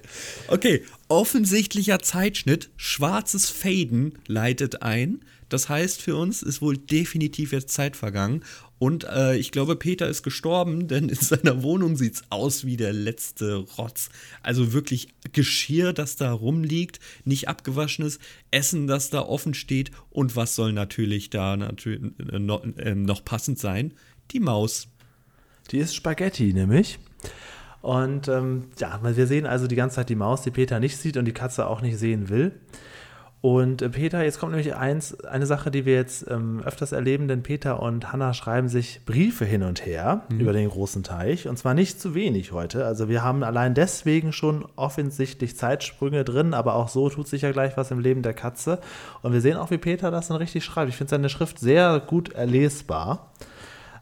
[0.47, 5.19] Okay, offensichtlicher Zeitschnitt, schwarzes Faden leitet ein.
[5.49, 8.43] Das heißt für uns ist wohl definitiv jetzt Zeit vergangen.
[8.77, 12.77] Und äh, ich glaube, Peter ist gestorben, denn in seiner Wohnung sieht es aus wie
[12.77, 14.09] der letzte Rotz.
[14.43, 18.19] Also wirklich Geschirr, das da rumliegt, nicht abgewaschenes,
[18.51, 19.91] Essen, das da offen steht.
[20.09, 23.93] Und was soll natürlich da natürlich äh, noch, äh, noch passend sein?
[24.31, 24.87] Die Maus.
[25.71, 26.99] Die ist Spaghetti, nämlich.
[27.81, 31.17] Und ähm, ja, wir sehen also die ganze Zeit die Maus, die Peter nicht sieht
[31.17, 32.51] und die Katze auch nicht sehen will.
[33.45, 37.27] Und äh, Peter, jetzt kommt nämlich eins, eine Sache, die wir jetzt ähm, öfters erleben,
[37.27, 41.47] denn Peter und Hannah schreiben sich Briefe hin und her über den großen Teich.
[41.47, 42.87] Und zwar nicht zu wenig heute.
[42.87, 47.51] Also wir haben allein deswegen schon offensichtlich Zeitsprünge drin, aber auch so tut sich ja
[47.51, 48.79] gleich was im Leben der Katze.
[49.21, 50.89] Und wir sehen auch, wie Peter das dann richtig schreibt.
[50.89, 53.31] Ich finde seine Schrift sehr gut erlesbar.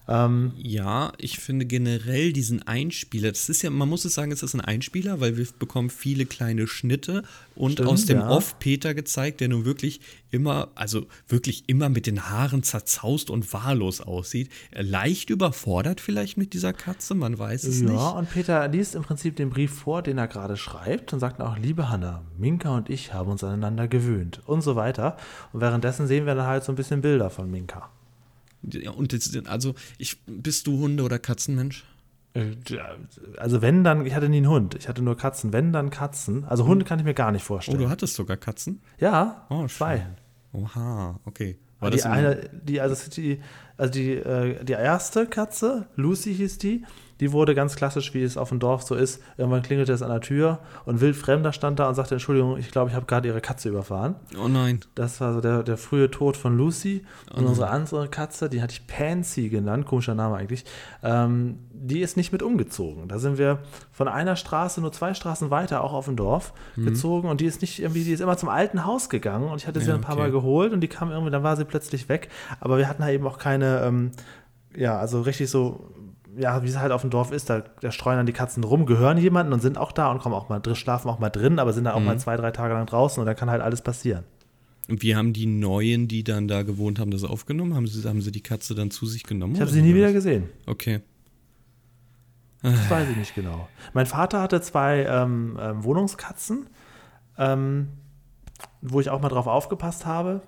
[0.05, 4.53] Ja, ich finde generell diesen Einspieler, das ist ja, man muss es sagen, es ist
[4.53, 7.23] ein Einspieler, weil wir bekommen viele kleine Schnitte
[7.55, 8.29] und Stimmt, aus dem ja.
[8.29, 13.53] Off Peter gezeigt, der nun wirklich immer, also wirklich immer mit den Haaren zerzaust und
[13.53, 14.49] wahllos aussieht.
[14.73, 18.15] Leicht überfordert vielleicht mit dieser Katze, man weiß es Ja, nicht.
[18.17, 21.57] und Peter liest im Prinzip den Brief vor, den er gerade schreibt und sagt auch,
[21.57, 25.15] liebe Hanna, Minka und ich haben uns aneinander gewöhnt und so weiter.
[25.53, 27.89] Und währenddessen sehen wir dann halt so ein bisschen Bilder von Minka.
[28.95, 31.84] Und das, also, ich, bist du Hunde- oder Katzenmensch?
[33.38, 36.43] Also wenn dann, ich hatte nie einen Hund, ich hatte nur Katzen, wenn dann Katzen.
[36.45, 37.78] Also Hunde kann ich mir gar nicht Oh, vorstellen.
[37.78, 38.82] du hattest sogar Katzen?
[38.99, 40.08] ja, Oh, zwei.
[40.52, 41.58] Oha, okay.
[41.80, 43.39] War die das im- eine, die, also die,
[43.78, 46.86] also die, äh, die erste Katze, Lucy hieß die,
[47.23, 49.23] die wurde ganz klassisch, wie es auf dem Dorf so ist.
[49.38, 52.69] Irgendwann klingelte es an der Tür und wild Fremder stand da und sagte, Entschuldigung, ich
[52.69, 54.15] glaube, ich habe gerade ihre Katze überfahren.
[54.38, 54.81] Oh nein.
[54.93, 57.05] Das war so der, der frühe Tod von Lucy.
[57.33, 60.65] Und unsere andere Katze, die hatte ich Pansy genannt, komischer Name eigentlich,
[61.01, 63.07] ähm, die ist nicht mit umgezogen.
[63.07, 63.59] Da sind wir
[63.93, 67.62] von einer Straße, nur zwei Straßen weiter, auch auf dem Dorf, gezogen und die ist
[67.62, 70.01] nicht irgendwie, die ist immer zum alten Haus gegangen und ich hatte sie Ja, ein
[70.01, 70.23] paar okay.
[70.23, 72.27] Mal geholt und die kam irgendwie, dann war sie plötzlich weg.
[72.59, 74.12] Aber wir hatten halt eben auch keine, ähm,
[74.75, 75.89] ja, also richtig so,
[76.37, 78.85] ja, wie es halt auf dem Dorf ist, da, da streuen dann die Katzen rum,
[78.85, 81.59] gehören jemanden und sind auch da und kommen auch mal drin, schlafen auch mal drin,
[81.59, 83.81] aber sind dann auch mal zwei, drei Tage lang draußen und da kann halt alles
[83.81, 84.23] passieren.
[84.89, 87.73] Und wie haben die Neuen, die dann da gewohnt haben, das aufgenommen?
[87.75, 89.55] Haben sie, haben sie die Katze dann zu sich genommen?
[89.55, 90.49] Ich habe sie nie wie wieder gesehen.
[90.65, 91.01] Okay.
[92.61, 93.67] Das weiß ich nicht genau.
[93.93, 96.67] Mein Vater hatte zwei ähm, ähm, Wohnungskatzen,
[97.37, 97.89] ähm,
[98.81, 100.41] wo ich auch mal drauf aufgepasst habe.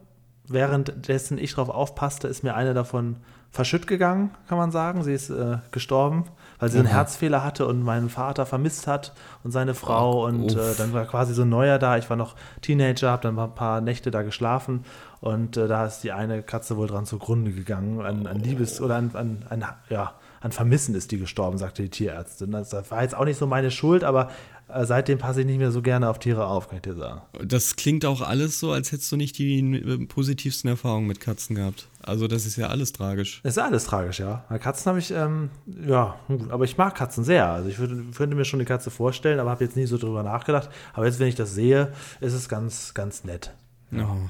[0.47, 3.17] Währenddessen ich drauf aufpasste, ist mir eine davon
[3.51, 5.03] verschütt gegangen, kann man sagen.
[5.03, 6.25] Sie ist äh, gestorben,
[6.59, 6.95] weil sie einen Oha.
[6.95, 10.23] Herzfehler hatte und meinen Vater vermisst hat und seine Frau.
[10.23, 11.97] Oh, und äh, dann war quasi so ein neuer da.
[11.97, 14.83] Ich war noch Teenager, habe dann ein paar Nächte da geschlafen
[15.21, 18.01] und äh, da ist die eine Katze wohl dran zugrunde gegangen.
[18.01, 21.89] An, an Liebes- oder an, an, an ja, an Vermissen ist die gestorben, sagte die
[21.89, 22.51] Tierärztin.
[22.51, 24.29] Das war jetzt auch nicht so meine Schuld, aber
[24.67, 27.21] äh, seitdem passe ich nicht mehr so gerne auf Tiere auf, kann ich dir sagen.
[27.43, 31.55] Das klingt auch alles so, als hättest du nicht die äh, positivsten Erfahrungen mit Katzen
[31.55, 31.87] gehabt.
[32.05, 33.41] Also das ist ja alles tragisch.
[33.41, 34.45] Das ist alles tragisch, ja.
[34.59, 37.47] Katzen habe ich, ähm, ja, gut, aber ich mag Katzen sehr.
[37.47, 40.21] Also ich würde, könnte mir schon eine Katze vorstellen, aber habe jetzt nie so drüber
[40.21, 40.69] nachgedacht.
[40.93, 41.91] Aber jetzt, wenn ich das sehe,
[42.21, 43.53] ist es ganz, ganz nett.
[43.91, 44.29] Oh.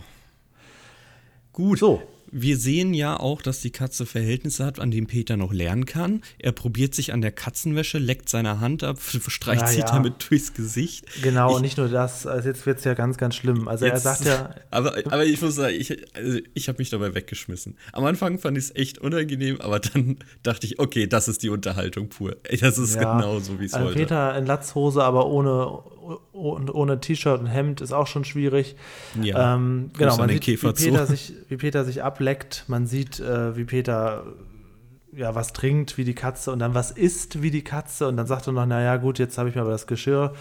[1.51, 1.79] Gut.
[1.79, 2.01] So.
[2.37, 6.21] Wir sehen ja auch, dass die Katze Verhältnisse hat, an denen Peter noch lernen kann.
[6.37, 9.85] Er probiert sich an der Katzenwäsche, leckt seine Hand ab, streicht Ja, sie ja.
[9.85, 11.05] damit durchs Gesicht.
[11.23, 13.69] Genau, Ich- und nicht nur das, also jetzt wird es ja ganz, ganz schlimm.
[13.69, 16.89] Also er Jetzt- sagt ja, Aber, aber ich muss sagen, ich, also ich habe mich
[16.89, 17.77] dabei weggeschmissen.
[17.93, 21.49] Am Anfang fand ich es echt unangenehm, aber dann dachte ich, okay, das ist die
[21.49, 22.35] Unterhaltung pur.
[22.59, 23.99] Das ist ja, genau so, wie es also wollte.
[23.99, 25.79] Peter in Latzhose, aber ohne,
[26.31, 28.75] ohne, ohne T-Shirt und Hemd ist auch schon schwierig.
[29.21, 29.55] Ja.
[29.55, 32.65] Ähm, genau, an man den sieht, wie Peter, sich, wie Peter sich ableckt.
[32.67, 34.25] Man sieht, äh, wie Peter
[35.15, 38.27] ja, was trinkt wie die Katze und dann was isst wie die Katze und dann
[38.27, 40.33] sagt er noch, naja gut, jetzt habe ich mir aber das Geschirr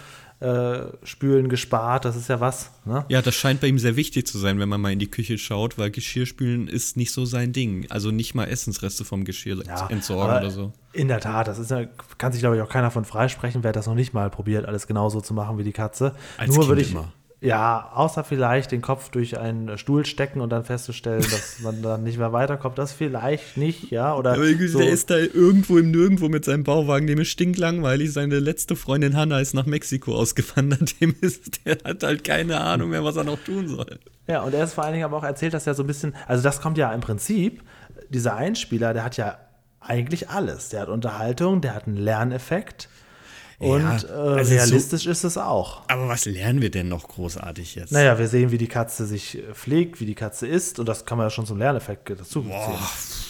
[1.04, 2.70] spülen gespart, das ist ja was.
[2.84, 3.04] Ne?
[3.08, 5.38] Ja, das scheint bei ihm sehr wichtig zu sein, wenn man mal in die Küche
[5.38, 7.86] schaut, weil Geschirrspülen ist nicht so sein Ding.
[7.90, 10.72] Also nicht mal Essensreste vom Geschirr entsorgen aber oder so.
[10.92, 11.84] In der Tat, das ist ja,
[12.18, 14.86] kann sich, glaube ich, auch keiner von freisprechen, wer das noch nicht mal probiert, alles
[14.86, 16.14] genauso zu machen wie die Katze.
[16.36, 16.90] Als Nur Kind würde ich.
[16.90, 17.12] immer.
[17.44, 22.02] Ja, außer vielleicht den Kopf durch einen Stuhl stecken und dann festzustellen, dass man dann
[22.02, 22.78] nicht mehr weiterkommt.
[22.78, 24.14] Das vielleicht nicht, ja.
[24.16, 24.78] Oder Aber so.
[24.78, 28.14] der ist da irgendwo im Nirgendwo mit seinem Bauwagen, dem ist stinklangweilig.
[28.14, 30.98] Seine letzte Freundin Hanna ist nach Mexiko ausgewandert.
[31.02, 33.98] Dem ist, der hat halt keine Ahnung mehr, was er noch tun soll.
[34.26, 36.14] Ja, und er ist vor allen Dingen aber auch erzählt, dass er so ein bisschen,
[36.26, 37.62] also das kommt ja im Prinzip,
[38.08, 39.36] dieser Einspieler, der hat ja
[39.80, 40.70] eigentlich alles.
[40.70, 42.88] Der hat Unterhaltung, der hat einen Lerneffekt
[43.58, 44.06] und Ja, äh,
[44.38, 45.82] also so- realistisch ist es auch.
[45.88, 47.92] Aber was lernen wir denn noch großartig jetzt?
[47.92, 51.04] Naja, wir sehen, wie die Katze sich äh, pflegt, wie die Katze isst und das
[51.06, 52.78] kann man ja schon zum Lerneffekt dazu Boah,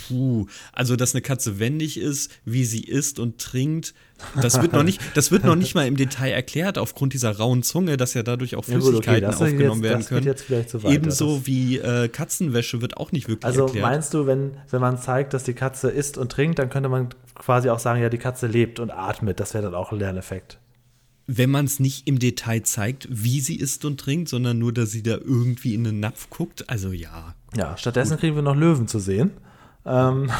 [0.08, 0.46] puh.
[0.72, 3.94] Also, dass eine Katze wendig ist, wie sie isst und trinkt,
[4.40, 7.62] das wird noch nicht, das wird noch nicht mal im Detail erklärt, aufgrund dieser rauen
[7.62, 10.26] Zunge, dass ja dadurch auch Ja, gut, okay, Flüssigkeiten aufgenommen jetzt- werden können.
[10.26, 13.84] jetzt vielleicht zu weit, Ebenso wie äh, Katzenwäsche wird auch nicht wirklich Also erklärt.
[13.87, 17.08] meinst du, wenn, wenn man zeigt, dass die Katze isst und trinkt, dann könnte man
[17.34, 19.40] quasi auch sagen, ja, die Katze lebt und atmet.
[19.40, 20.58] Das wäre dann auch ein Lerneffekt.
[21.26, 24.90] Wenn man es nicht im Detail zeigt, wie sie isst und trinkt, sondern nur, dass
[24.90, 27.34] sie da irgendwie in den Napf guckt, also ja.
[27.56, 29.30] Ja, stattdessen kriegen wir noch Löwen zu sehen.
[29.86, 30.30] Ähm,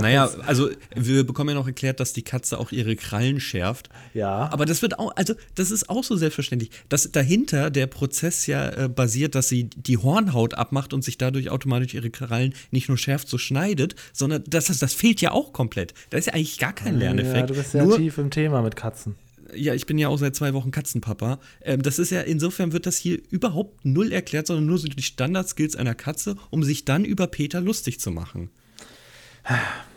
[0.00, 3.90] Naja, also wir bekommen ja noch erklärt, dass die Katze auch ihre Krallen schärft.
[4.14, 4.48] ja.
[4.50, 8.68] Aber das wird auch, also das ist auch so selbstverständlich, dass dahinter der Prozess ja
[8.70, 12.98] äh, basiert, dass sie die Hornhaut abmacht und sich dadurch automatisch ihre Krallen nicht nur
[12.98, 15.92] schärft, so schneidet, sondern das, das, das fehlt ja auch komplett.
[16.10, 17.36] Da ist ja eigentlich gar kein Lerneffekt.
[17.36, 19.16] ja, du bist sehr Nur, tief im Thema mit Katzen.
[19.54, 21.40] ja, ich bin ja auch seit zwei Wochen Katzenpapa.
[21.62, 25.02] Ähm, das ist ja, insofern wird das hier überhaupt null erklärt, sondern nur so die
[25.02, 28.50] Standardskills einer Katze, um sich dann über Peter lustig zu machen.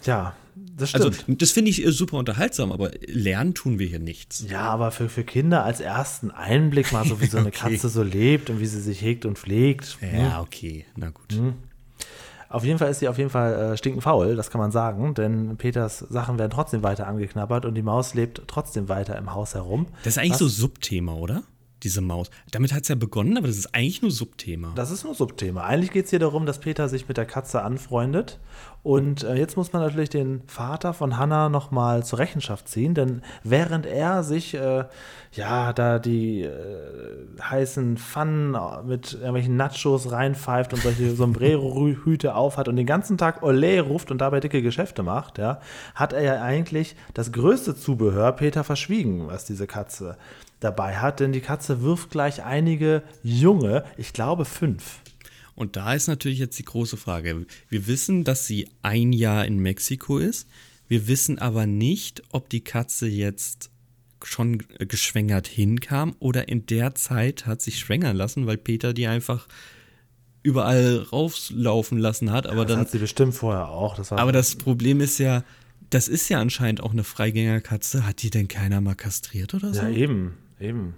[0.05, 1.05] Ja, das stimmt.
[1.05, 4.45] Also, das finde ich äh, super unterhaltsam, aber lernen tun wir hier nichts.
[4.49, 7.71] ja, aber für, für Kinder als ersten Einblick mal so, wie so eine Okay.
[7.73, 9.97] Katze so lebt und wie sie sich hegt und pflegt.
[10.01, 11.39] Ja, okay, na gut.
[12.49, 15.13] Auf jeden Fall ist sie auf jeden Fall äh, stinkend faul, das kann man sagen,
[15.13, 19.53] denn Peters Sachen werden trotzdem weiter angeknabbert und die Maus lebt trotzdem weiter im Haus
[19.53, 19.87] herum.
[20.03, 20.39] Das ist eigentlich Was?
[20.39, 21.43] so Subthema, oder?
[21.83, 22.29] Diese Maus.
[22.51, 24.71] Damit hat es ja begonnen, aber das ist eigentlich nur Subthema.
[24.75, 25.63] Das ist nur Subthema.
[25.63, 28.39] Eigentlich geht es hier darum, dass Peter sich mit der Katze anfreundet.
[28.83, 33.21] Und äh, jetzt muss man natürlich den Vater von Hannah nochmal zur Rechenschaft ziehen, denn
[33.43, 34.85] während er sich äh,
[35.33, 36.51] ja da die äh,
[37.41, 43.81] heißen Pfannen mit irgendwelchen Nachos reinpfeift und solche Sombrero-Hüte aufhat und den ganzen Tag Olé
[43.81, 45.59] ruft und dabei dicke Geschäfte macht, ja,
[45.93, 50.17] hat er ja eigentlich das größte Zubehör Peter verschwiegen, was diese Katze
[50.62, 55.02] dabei hat, denn die Katze wirft gleich einige junge, ich glaube fünf.
[55.56, 57.45] Und da ist natürlich jetzt die große Frage.
[57.67, 60.47] Wir wissen, dass sie ein Jahr in Mexiko ist.
[60.88, 63.69] Wir wissen aber nicht, ob die Katze jetzt
[64.24, 69.47] schon geschwängert hinkam oder in der Zeit hat sich schwängern lassen, weil Peter die einfach
[70.43, 72.47] überall rauslaufen lassen hat.
[72.47, 73.95] Aber Das dann, hat sie bestimmt vorher auch.
[73.95, 75.43] Das aber das Problem ist ja,
[75.89, 78.06] das ist ja anscheinend auch eine Freigängerkatze.
[78.06, 79.82] Hat die denn keiner mal kastriert oder so?
[79.82, 80.95] ja eben, eben.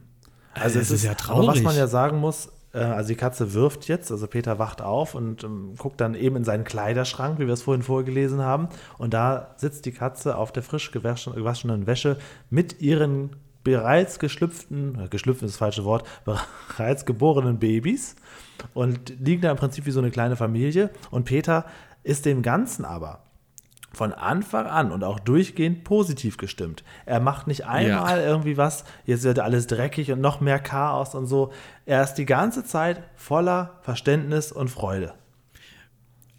[0.53, 1.63] Also Das es ist ja Aber was traurig.
[1.63, 5.43] man ja sagen muss, äh, also die Katze wirft jetzt, also Peter wacht auf und
[5.43, 8.69] ähm, guckt dann eben in seinen Kleiderschrank, wie wir es vorhin vorgelesen haben.
[8.97, 12.17] Und da sitzt die Katze auf der frisch gewaschen- gewaschenen Wäsche
[12.49, 16.05] mit ihren bereits geschlüpften, äh, geschlüpft ist das falsche Wort,
[16.77, 18.15] bereits geborenen Babys
[18.73, 20.89] und liegen da im Prinzip wie so eine kleine Familie.
[21.11, 21.65] Und Peter
[22.03, 23.23] ist dem Ganzen aber
[23.93, 26.83] von Anfang an und auch durchgehend positiv gestimmt.
[27.05, 31.27] Er macht nicht einmal irgendwie was, jetzt wird alles dreckig und noch mehr Chaos und
[31.27, 31.53] so.
[31.85, 35.13] Er ist die ganze Zeit voller Verständnis und Freude.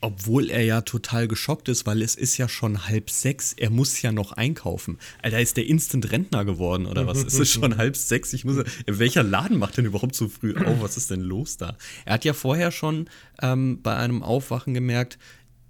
[0.01, 3.55] Obwohl er ja total geschockt ist, weil es ist ja schon halb sechs.
[3.55, 4.99] Er muss ja noch einkaufen.
[5.23, 7.25] Alter, ist der Instant Rentner geworden oder was?
[7.25, 8.35] es ist schon halb sechs.
[8.35, 8.63] Ich muss.
[8.85, 10.83] Welcher Laden macht denn überhaupt so früh auf?
[10.83, 11.79] Was ist denn los da?
[12.05, 13.09] Er hat ja vorher schon
[13.41, 15.19] ähm, bei einem Aufwachen gemerkt,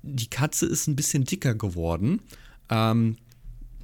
[0.04, 2.20] die Katze ist ein bisschen dicker geworden.
[2.68, 3.16] Ähm,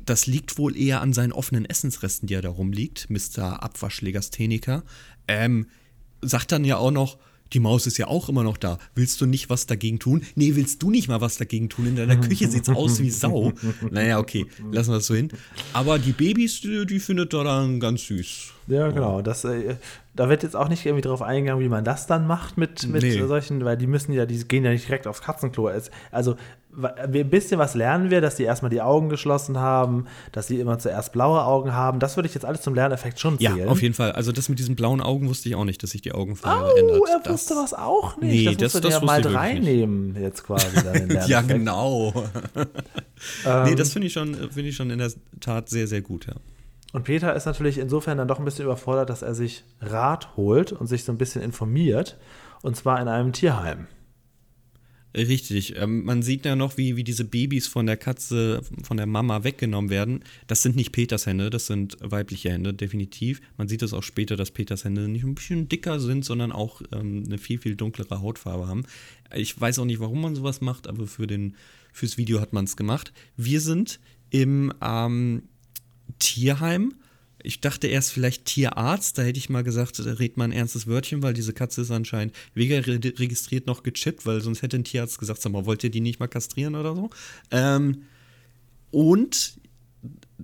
[0.05, 3.63] das liegt wohl eher an seinen offenen Essensresten, die er da rumliegt, Mr.
[3.63, 4.83] Abwaschlegastheniker.
[5.29, 5.67] Ähm,
[6.23, 7.19] sagt dann ja auch noch,
[7.53, 8.79] die Maus ist ja auch immer noch da.
[8.95, 10.23] Willst du nicht was dagegen tun?
[10.37, 11.87] Nee, willst du nicht mal was dagegen tun?
[11.87, 13.53] In deiner Küche sieht's aus wie Sau.
[13.91, 15.31] Naja, okay, lassen wir das so hin.
[15.73, 18.53] Aber die Babys, die, die findet er dann ganz süß.
[18.69, 19.21] Ja, genau.
[19.21, 19.77] Das, äh,
[20.21, 23.03] da wird jetzt auch nicht irgendwie drauf eingegangen, wie man das dann macht mit, mit
[23.03, 23.23] Nee.
[23.27, 25.71] solchen, weil die müssen ja, die gehen ja nicht direkt aufs Katzenklo.
[26.13, 26.37] Also
[27.03, 30.79] ein bisschen was lernen wir, dass die erstmal die Augen geschlossen haben, dass sie immer
[30.79, 31.99] zuerst blaue Augen haben.
[32.01, 33.69] Das würde ich jetzt alles zum Lerneffekt schon Ja, zählen.
[33.71, 34.13] auf jeden Fall.
[34.13, 37.01] Also das mit diesen blauen Augen wusste ich auch nicht, dass sich die Augenfarbe ändert.
[37.01, 38.31] Oh, er Das- wusste was auch nicht.
[38.31, 39.41] Nee, das das- musst du das dir ja mal wirklich nicht.
[39.41, 40.67] reinnehmen jetzt quasi.
[41.29, 42.13] Ja, genau.
[42.55, 42.67] Ähm,
[43.65, 46.35] nee, das finde ich, schon- finde ich schon in der Tat sehr, sehr gut, ja.
[46.93, 50.73] Und Peter ist natürlich insofern dann doch ein bisschen überfordert, dass er sich Rat holt
[50.73, 52.19] und sich so ein bisschen informiert.
[52.63, 53.87] Und zwar in einem Tierheim.
[55.17, 55.77] Richtig.
[55.77, 59.43] Ähm, man sieht ja noch, wie, wie diese Babys von der Katze, von der Mama
[59.43, 60.23] weggenommen werden.
[60.47, 63.41] Das sind nicht Peters Hände, das sind weibliche Hände, definitiv.
[63.57, 66.81] Man sieht es auch später, dass Peters Hände nicht ein bisschen dicker sind, sondern auch
[66.93, 68.85] ähm, eine viel, viel dunklere Hautfarbe haben.
[69.35, 71.57] Ich weiß auch nicht, warum man sowas macht, aber für den,
[71.93, 73.13] fürs Video hat man es gemacht.
[73.37, 73.99] Wir sind
[74.31, 75.43] im ähm,
[76.19, 76.95] Tierheim.
[77.43, 80.87] Ich dachte erst vielleicht Tierarzt, da hätte ich mal gesagt, da redet man ein ernstes
[80.87, 84.85] Wörtchen, weil diese Katze ist anscheinend weder re registriert noch gechippt, weil sonst hätte ein
[84.85, 87.11] Tierarzt gesagt, sag mal, wollt ihr die nicht mal kastrieren oder so?
[87.51, 88.03] Ähm,
[88.91, 89.55] und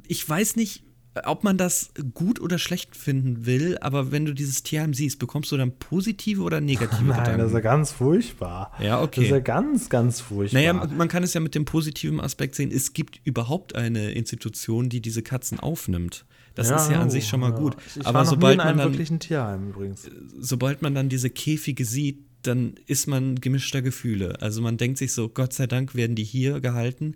[0.07, 0.86] ich weiß nicht,
[1.25, 5.53] ob man das gut oder schlecht finden will, aber wenn du dieses Tierheim siehst, bekommst
[5.53, 7.63] du dann positive oder negative Nein, das ist ja Gedanken?
[7.63, 8.73] ganz furchtbar.
[8.81, 9.21] Ja, okay.
[9.21, 10.61] Das ist ja ganz, ganz furchtbar.
[10.61, 14.89] Naja, man kann es ja mit dem positiven Aspekt sehen, es gibt überhaupt eine Institution,
[14.89, 16.27] die diese Katzen aufnimmt.
[16.55, 17.59] Das ist ja an sich schon mal ja.
[17.59, 17.77] gut.
[17.95, 20.11] Ich Aber sobald man, dann, wirklichen Tierheim übrigens.
[20.41, 24.41] sobald man dann diese Käfige sieht, dann ist man gemischter Gefühle.
[24.41, 27.15] Also man denkt sich so, Gott sei Dank werden die hier gehalten.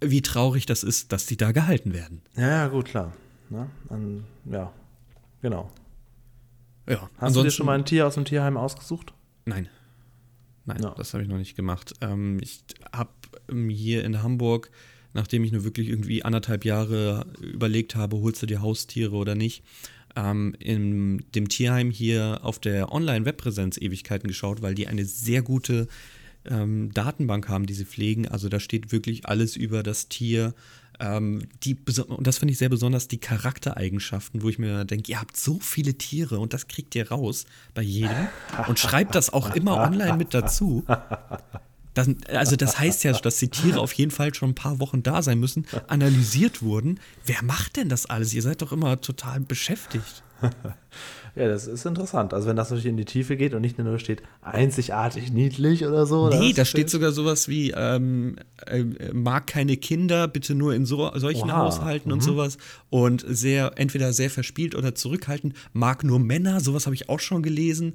[0.00, 2.22] Wie traurig das ist, dass die da gehalten werden.
[2.36, 3.12] Ja, ja, gut, klar.
[3.50, 3.68] Ne?
[3.88, 4.72] An, ja,
[5.42, 5.70] genau.
[6.88, 9.12] Ja, Hast du dir schon mal ein Tier aus dem Tierheim ausgesucht?
[9.44, 9.68] Nein.
[10.64, 10.94] Nein, Ja.
[10.96, 11.94] das habe ich noch nicht gemacht.
[12.00, 12.60] Ähm, ich
[12.92, 13.10] habe
[13.68, 14.70] hier in Hamburg,
[15.12, 19.62] nachdem ich nur wirklich irgendwie anderthalb Jahre überlegt habe, holst du dir Haustiere oder nicht,
[20.16, 25.86] ähm, in dem Tierheim hier auf der Online-Webpräsenz Ewigkeiten geschaut, weil die eine sehr gute
[26.44, 28.26] ähm, Datenbank haben, die sie pflegen.
[28.26, 30.54] Also da steht wirklich alles über das Tier.
[31.00, 31.76] Ähm, die,
[32.08, 35.58] und das finde ich sehr besonders, die Charaktereigenschaften, wo ich mir denke, ihr habt so
[35.58, 38.28] viele Tiere und das kriegt ihr raus bei jedem
[38.68, 40.84] und schreibt das auch immer online mit dazu.
[41.94, 45.02] Das, also das heißt ja, dass die Tiere auf jeden Fall schon ein paar Wochen
[45.02, 47.00] da sein müssen, analysiert wurden.
[47.26, 48.32] Wer macht denn das alles?
[48.32, 50.22] Ihr seid doch immer total beschäftigt.
[51.36, 52.34] Ja, das ist interessant.
[52.34, 56.06] Also wenn das natürlich in die Tiefe geht und nicht nur steht, einzigartig niedlich oder
[56.06, 56.28] so.
[56.28, 61.10] Nee, da steht sogar sowas wie, ähm, äh, mag keine Kinder, bitte nur in so,
[61.16, 62.58] solchen Oha, Haushalten und sowas.
[62.88, 67.42] Und sehr, entweder sehr verspielt oder zurückhaltend, mag nur Männer, sowas habe ich auch schon
[67.42, 67.94] gelesen.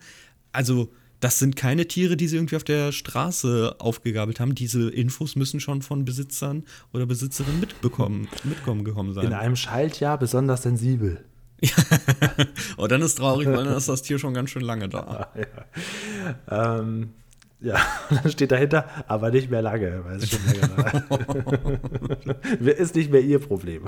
[0.52, 4.54] Also, das sind keine Tiere, die sie irgendwie auf der Straße aufgegabelt haben.
[4.54, 9.26] Diese Infos müssen schon von Besitzern oder Besitzerinnen mitbekommen, mitkommen gekommen sein.
[9.26, 11.24] in einem Schaltjahr besonders sensibel.
[12.78, 15.30] oh, dann ist traurig, weil dann ist das Tier schon ganz schön lange da.
[16.50, 17.12] Ähm,
[17.62, 17.78] ja,
[18.10, 21.04] dann steht dahinter, aber nicht mehr lange, weil es schon länger
[22.78, 23.84] ist nicht mehr ihr Problem.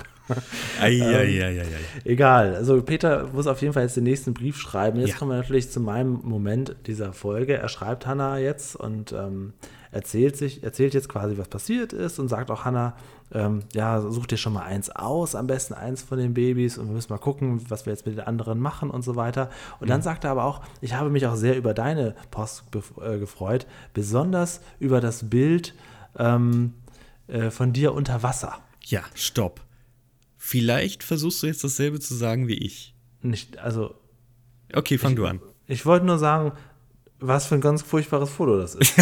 [0.80, 1.65] Eieieiei.
[2.03, 4.99] Egal, also Peter muss auf jeden Fall jetzt den nächsten Brief schreiben.
[4.99, 5.15] Jetzt Ja.
[5.17, 7.56] kommen wir natürlich zu meinem Moment dieser Folge.
[7.58, 9.53] Er schreibt Hannah jetzt und ähm,
[9.91, 12.95] erzählt sich, erzählt jetzt quasi, was passiert ist und sagt auch Hannah,
[13.32, 16.88] ähm, ja, such dir schon mal eins aus, am besten eins von den Babys und
[16.88, 19.50] wir müssen mal gucken, was wir jetzt mit den anderen machen und so weiter.
[19.80, 22.63] Und dann sagt er aber auch, ich habe mich auch sehr über deine Post
[23.02, 25.73] äh, gefreut, besonders über das Bild
[26.17, 26.73] ähm,
[27.28, 28.60] äh, von dir unter Wasser.
[28.86, 29.62] Ja, stopp.
[30.38, 32.95] Vielleicht versuchst du jetzt dasselbe zu sagen wie ich.
[33.21, 33.95] Nicht, also
[34.73, 35.39] Okay, fang du an.
[35.65, 36.54] Ich wollte nur sagen,
[37.19, 38.93] was für ein ganz furchtbares Foto das ist.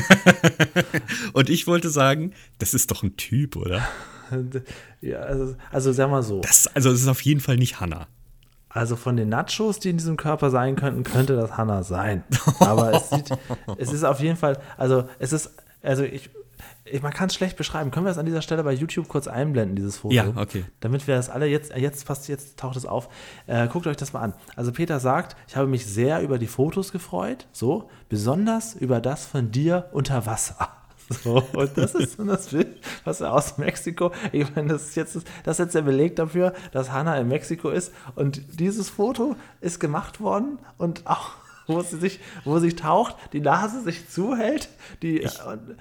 [1.34, 3.82] Und ich wollte sagen, das ist doch ein Typ, oder?
[5.02, 6.42] ja, also, also sag mal so.
[6.42, 8.08] Das, also, es ist auf jeden Fall nicht Hannah.
[8.70, 12.26] Also von den Nachos, die in diesem Körper sein könnten, könnte das Hannah sein.
[12.60, 13.30] Aber es sieht,
[13.78, 15.52] es ist auf jeden Fall, also es ist,
[15.82, 16.30] also ich, ich
[17.02, 17.92] man kann es schlecht beschreiben.
[17.92, 20.14] Können wir das an dieser Stelle bei YouTube kurz einblenden, dieses Foto?
[20.14, 20.66] Ja, okay.
[20.82, 23.10] Damit wir das alle jetzt, jetzt fast jetzt taucht es auf.
[23.48, 24.34] Äh, guckt euch das mal an.
[24.56, 29.26] Also Peter sagt, ich habe mich sehr über die Fotos gefreut, so, besonders über das
[29.26, 30.70] von dir unter Wasser.
[31.24, 34.96] So, und das ist dann das Bild, was er aus Mexiko, ich meine, das ist
[34.96, 37.94] jetzt, das ist jetzt der Beleg dafür, dass Hannah in Mexiko ist.
[38.16, 41.34] Und dieses Foto ist gemacht worden und auch,
[41.68, 44.70] wo sie sich, wo sie taucht, die Nase sich zuhält,
[45.04, 45.78] die, und,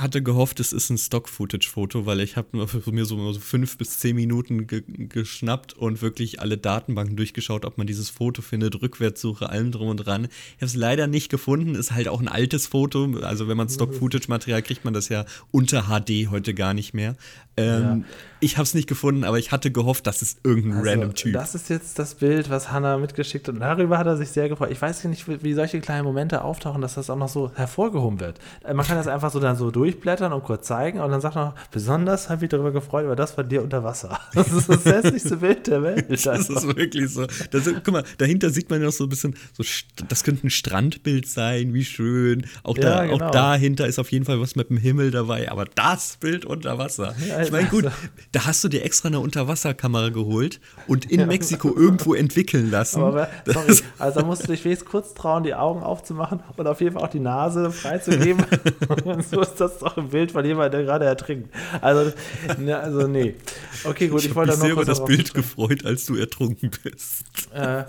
[0.00, 4.16] hatte gehofft, es ist ein Stock-Footage-Foto, weil ich habe mir so, so fünf bis zehn
[4.16, 9.72] Minuten ge geschnappt und wirklich alle Datenbanken durchgeschaut, ob man dieses Foto findet, Rückwärtssuche, allem
[9.72, 10.24] drum und dran.
[10.24, 13.18] Ich habe es leider nicht gefunden, ist halt auch ein altes Foto.
[13.22, 17.16] Also wenn man Stock-Footage-Material kriegt man das ja unter HD heute gar nicht mehr.
[17.56, 18.00] Ähm, ja.
[18.42, 21.34] Ich habe es nicht gefunden, aber ich hatte gehofft, dass es irgendein also, random Typ.
[21.34, 23.54] Das ist jetzt das Bild, was Hannah mitgeschickt hat.
[23.54, 24.70] Und darüber hat er sich sehr gefreut.
[24.70, 28.38] Ich weiß nicht, wie solche kleinen Momente auftauchen, dass das auch noch so hervorgehoben wird.
[28.64, 31.36] Äh, man kann das einfach so dann so durchblättern und kurz zeigen und dann sagt
[31.36, 34.18] er noch, besonders habe ich darüber gefreut, weil das von dir unter Wasser.
[34.40, 36.06] Das ist das hässlichste Bild der Welt.
[36.08, 37.26] das ist wirklich so.
[37.50, 39.62] Das, guck mal, dahinter sieht man ja noch so ein bisschen, so,
[40.08, 42.46] das könnte ein Strandbild sein, wie schön.
[42.62, 43.26] Auch, ja, da, genau.
[43.26, 46.78] auch dahinter ist auf jeden Fall was mit dem Himmel dabei, aber das Bild unter
[46.78, 47.14] Wasser.
[47.28, 47.90] Ja, ich meine, gut,
[48.32, 53.02] da hast du dir extra eine Unterwasserkamera geholt und in Mexiko irgendwo entwickeln lassen.
[53.02, 56.80] Aber, sorry, also da musst du dich wenigstens kurz trauen, die Augen aufzumachen und auf
[56.80, 58.44] jeden Fall auch die Nase freizugeben.
[59.30, 61.54] so ist das doch ein Bild von jemandem, der gerade ertrinkt.
[61.80, 62.12] Also,
[62.58, 63.34] ne, also nee.
[63.84, 67.24] Okay, gut, ich, ich wollte noch sehr über das Bild gefreut, als du ertrunken bist.
[67.52, 67.84] Äh,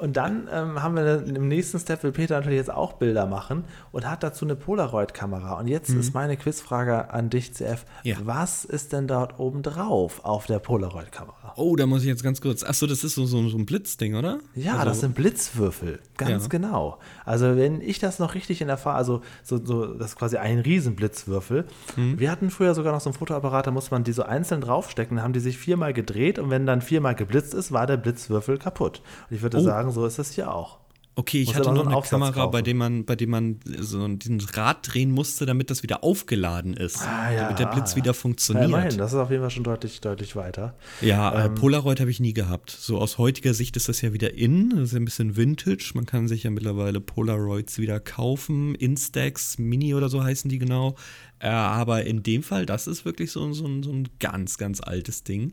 [0.00, 3.64] und dann ähm, haben wir im nächsten Step, will Peter natürlich jetzt auch Bilder machen
[3.90, 5.58] und hat dazu eine Polaroid-Kamera.
[5.58, 6.00] Und jetzt mhm.
[6.00, 7.84] ist meine Quizfrage an dich, CF.
[8.02, 8.16] Ja.
[8.24, 11.54] Was ist denn dort oben drauf auf der Polaroid-Kamera?
[11.56, 12.62] Oh, da muss ich jetzt ganz kurz.
[12.62, 14.38] Achso, das ist so, so, so ein Blitzding, oder?
[14.54, 16.00] Ja, also, das sind Blitzwürfel.
[16.16, 16.48] Ganz ja.
[16.48, 16.98] genau.
[17.24, 20.60] Also, wenn ich das noch richtig in Erfahrung, also so, so, das ist quasi ein
[20.60, 21.66] Riesenblitzwürfel.
[21.96, 22.18] Mhm.
[22.18, 25.16] Wir hatten früher sogar noch so einen Fotoapparat, da musste man die so einzeln draufstecken,
[25.16, 28.58] dann haben die sich viermal gedreht und wenn dann viermal geblitzt ist, war der Blitzwürfel
[28.58, 29.02] kaputt.
[29.28, 29.60] Und ich würde oh.
[29.60, 30.82] sagen, so ist es hier auch.
[31.14, 34.40] Okay, ich Muss hatte noch eine Kamera, bei dem man, bei dem man so diesen
[34.40, 37.02] Rad drehen musste, damit das wieder aufgeladen ist.
[37.02, 37.96] Ah, ja, damit der Blitz ja.
[37.96, 38.70] wieder funktioniert.
[38.70, 40.74] Ja, immerhin, das ist auf jeden Fall schon deutlich, deutlich weiter.
[41.02, 42.70] Ja, äh, ähm, Polaroid habe ich nie gehabt.
[42.70, 45.90] So aus heutiger Sicht ist das ja wieder in, das ist ja ein bisschen Vintage.
[45.94, 48.74] Man kann sich ja mittlerweile Polaroids wieder kaufen.
[48.74, 50.94] Instax, Mini oder so heißen die genau.
[51.40, 55.24] Äh, aber in dem Fall, das ist wirklich so, so, so ein ganz, ganz altes
[55.24, 55.52] Ding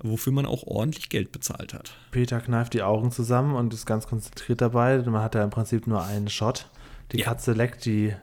[0.00, 1.92] wofür man auch ordentlich Geld bezahlt hat.
[2.10, 4.98] Peter kneift die Augen zusammen und ist ganz konzentriert dabei.
[4.98, 6.70] Man hat ja im Prinzip nur einen Shot.
[7.12, 7.24] Die ja.
[7.24, 8.14] Katze leckt die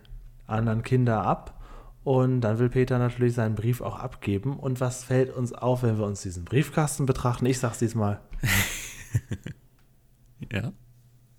[0.47, 1.57] anderen Kinder ab.
[2.03, 4.57] Und dann will Peter natürlich seinen Brief auch abgeben.
[4.57, 7.45] Und was fällt uns auf, wenn wir uns diesen Briefkasten betrachten?
[7.45, 8.19] Ich sag's diesmal.
[10.51, 10.71] ja.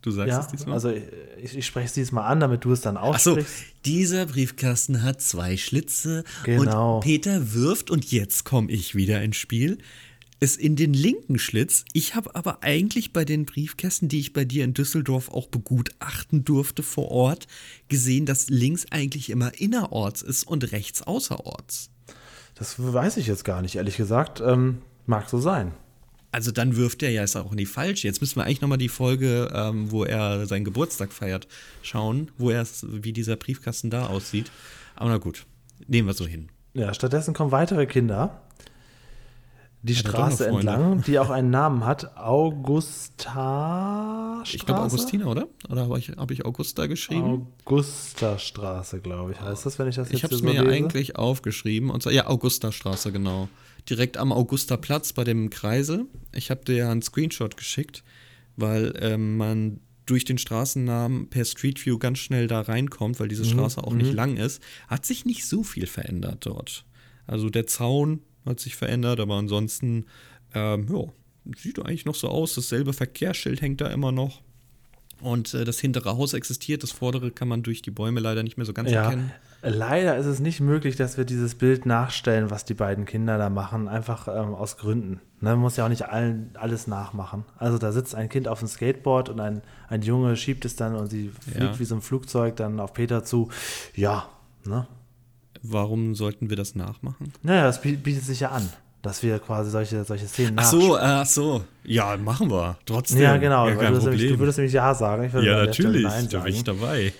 [0.02, 0.74] Du sagst ja, es diesmal?
[0.74, 3.52] Also ich, ich spreche es diesmal an, damit du es dann aussprichst.
[3.52, 6.96] Ach so, dieser Briefkasten hat zwei Schlitze genau.
[6.96, 9.78] und Peter wirft und jetzt komme ich wieder ins Spiel
[10.42, 11.84] es in den linken Schlitz.
[11.92, 16.44] Ich habe aber eigentlich bei den Briefkästen, die ich bei dir in Düsseldorf auch begutachten
[16.44, 17.46] durfte vor Ort,
[17.86, 21.90] gesehen, dass links eigentlich immer innerorts ist und rechts außerorts.
[22.56, 24.42] Das weiß ich jetzt gar nicht, ehrlich gesagt.
[24.44, 25.72] Ähm, mag so sein.
[26.32, 28.08] Also dann wirft er ja es auch in die falsche.
[28.08, 31.46] Jetzt müssen wir eigentlich nochmal die Folge, ähm, wo er seinen Geburtstag feiert,
[31.82, 34.50] schauen, wo er wie dieser Briefkasten da aussieht.
[34.96, 35.46] Aber na gut,
[35.86, 36.48] nehmen wir so hin.
[36.74, 38.40] Ja, stattdessen kommen weitere Kinder
[39.82, 42.16] die Straße entlang, die auch einen Namen hat.
[42.16, 43.64] Augusta
[44.46, 45.48] Ich glaube Augustina, oder?
[45.68, 47.48] Oder habe ich, hab ich Augusta geschrieben?
[47.64, 50.62] Augusta Straße, glaube ich, heißt das, wenn ich das jetzt Ich habe es mir ja
[50.62, 51.90] eigentlich aufgeschrieben.
[51.90, 53.48] Und zwar, ja, Augusta Straße, genau.
[53.90, 56.06] Direkt am Augusta Platz bei dem Kreisel.
[56.32, 58.04] Ich habe dir ja einen Screenshot geschickt,
[58.56, 63.42] weil ähm, man durch den Straßennamen per Street View ganz schnell da reinkommt, weil diese
[63.44, 63.98] mhm, Straße auch mhm.
[63.98, 64.62] nicht lang ist.
[64.86, 66.84] Hat sich nicht so viel verändert dort.
[67.26, 70.06] Also der Zaun hat sich verändert, aber ansonsten,
[70.54, 71.04] ähm, ja,
[71.56, 72.54] sieht eigentlich noch so aus.
[72.54, 74.42] Dasselbe Verkehrsschild hängt da immer noch.
[75.20, 78.56] Und äh, das hintere Haus existiert, das vordere kann man durch die Bäume leider nicht
[78.56, 79.32] mehr so ganz ja, erkennen.
[79.62, 83.48] Leider ist es nicht möglich, dass wir dieses Bild nachstellen, was die beiden Kinder da
[83.48, 85.20] machen, einfach ähm, aus Gründen.
[85.40, 87.44] Ne, man muss ja auch nicht allen, alles nachmachen.
[87.56, 90.96] Also da sitzt ein Kind auf dem Skateboard und ein, ein Junge schiebt es dann
[90.96, 91.78] und sie fliegt ja.
[91.78, 93.50] wie so ein Flugzeug dann auf Peter zu.
[93.94, 94.28] Ja,
[94.64, 94.88] ne?
[95.62, 97.32] Warum sollten wir das nachmachen?
[97.42, 98.68] Naja, das bietet sich ja an,
[99.02, 101.62] dass wir quasi solche, solche Szenen Ach so, ach so.
[101.84, 102.78] Ja, machen wir.
[102.84, 103.22] Trotzdem.
[103.22, 103.68] Ja, genau.
[103.68, 104.28] Ja, kein du, Problem.
[104.28, 105.30] du würdest nämlich Ja sagen.
[105.42, 106.06] ja, natürlich.
[106.30, 107.12] Da bin ich dabei.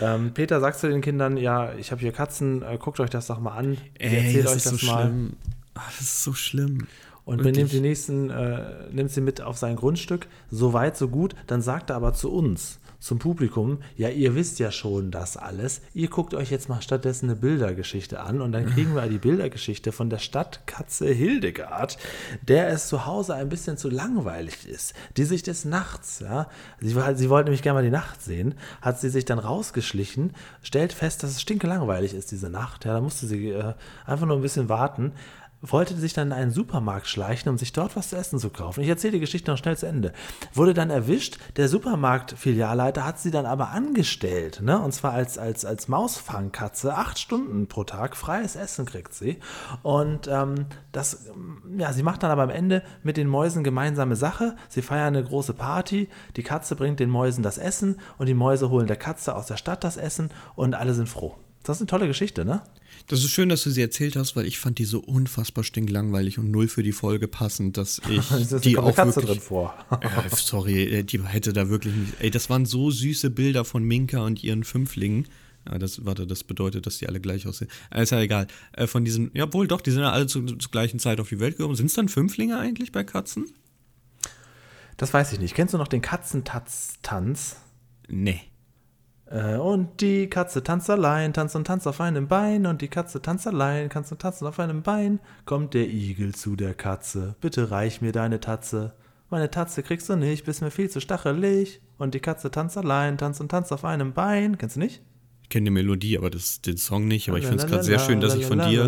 [0.00, 3.26] Ähm, Peter, sagst du den Kindern, ja, ich habe hier Katzen, äh, guckt euch das
[3.26, 3.78] doch mal an.
[3.98, 5.02] Ey, erzählt euch das, das so mal.
[5.02, 5.32] Schlimm.
[5.74, 6.86] Ach, das ist so schlimm.
[7.24, 7.56] und Wirklich?
[7.56, 8.60] nimmt die nächsten, äh,
[8.92, 10.28] nimmt sie mit auf sein Grundstück.
[10.50, 11.34] So weit, so gut.
[11.48, 15.80] Dann sagt er aber zu uns, zum Publikum, ja, ihr wisst ja schon das alles.
[15.94, 19.92] Ihr guckt euch jetzt mal stattdessen eine Bildergeschichte an und dann kriegen wir die Bildergeschichte
[19.92, 21.96] von der Stadtkatze Hildegard,
[22.42, 26.48] der es zu Hause ein bisschen zu langweilig ist, die sich des Nachts, ja,
[26.80, 30.92] sie, sie wollte nämlich gerne mal die Nacht sehen, hat sie sich dann rausgeschlichen, stellt
[30.92, 33.74] fest, dass es stinke langweilig ist diese Nacht, ja, da musste sie äh,
[34.06, 35.12] einfach nur ein bisschen warten,
[35.60, 38.82] wollte sich dann in einen Supermarkt schleichen, um sich dort was zu essen zu kaufen.
[38.82, 40.12] Ich erzähle die Geschichte noch schnell zu Ende.
[40.54, 44.80] Wurde dann erwischt, der Supermarkt-Filialleiter hat sie dann aber angestellt, ne?
[44.80, 49.38] und zwar als, als, als Mausfangkatze, acht Stunden pro Tag, freies Essen kriegt sie.
[49.82, 51.26] Und ähm, das,
[51.76, 54.56] ja, sie macht dann aber am Ende mit den Mäusen gemeinsame Sache.
[54.68, 58.70] Sie feiern eine große Party, die Katze bringt den Mäusen das Essen und die Mäuse
[58.70, 61.36] holen der Katze aus der Stadt das Essen und alle sind froh.
[61.64, 62.62] Das ist eine tolle Geschichte, ne?
[63.08, 66.38] Das ist schön, dass du sie erzählt hast, weil ich fand die so unfassbar stinklangweilig
[66.38, 69.74] und null für die Folge passend, dass ich ist die auch Katze wirklich, drin vor.
[70.02, 72.12] Äh, sorry, die hätte da wirklich nicht.
[72.20, 75.26] Ey, das waren so süße Bilder von Minka und ihren Fünflingen.
[75.66, 77.70] Ja, das, warte, das bedeutet, dass die alle gleich aussehen.
[77.90, 78.46] Äh, ist ja egal.
[78.72, 81.30] Äh, von diesen, ja wohl doch, die sind ja alle zu, zur gleichen Zeit auf
[81.30, 81.76] die Welt gekommen.
[81.76, 83.46] Sind es dann Fünflinge eigentlich bei Katzen?
[84.98, 85.54] Das weiß ich nicht.
[85.54, 87.56] Kennst du noch den Katzentanz-Tanz?
[88.06, 88.40] Nee.
[89.30, 92.66] Äh, und die Katze tanzt allein, tanzt und tanzt auf einem Bein.
[92.66, 95.20] Und die Katze tanzt allein, tanzt und tanzt auf einem Bein.
[95.44, 97.34] Kommt der Igel zu der Katze.
[97.40, 98.94] Bitte reich mir deine Tatze.
[99.30, 101.80] Meine Tatze kriegst du nicht, bist mir viel zu stachelig.
[101.98, 104.56] Und die Katze tanzt allein, tanzt und tanzt auf einem Bein.
[104.56, 105.02] Kennst du nicht?
[105.48, 107.30] Ich kenne die Melodie, aber das, den Song nicht.
[107.30, 108.84] Aber ich finde es gerade sehr schön, dass ich von dir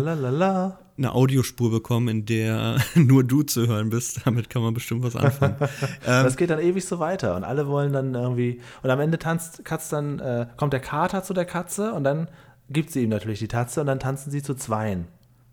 [0.95, 4.21] eine Audiospur bekomme, in der nur du zu hören bist.
[4.25, 5.55] Damit kann man bestimmt was anfangen.
[6.05, 9.65] Das geht dann ewig so weiter und alle wollen dann irgendwie und am Ende tanzt
[9.65, 12.27] Katz dann äh, kommt der Kater zu der Katze und dann
[12.69, 15.07] gibt sie ihm natürlich die Tatze und dann tanzen sie zu zweien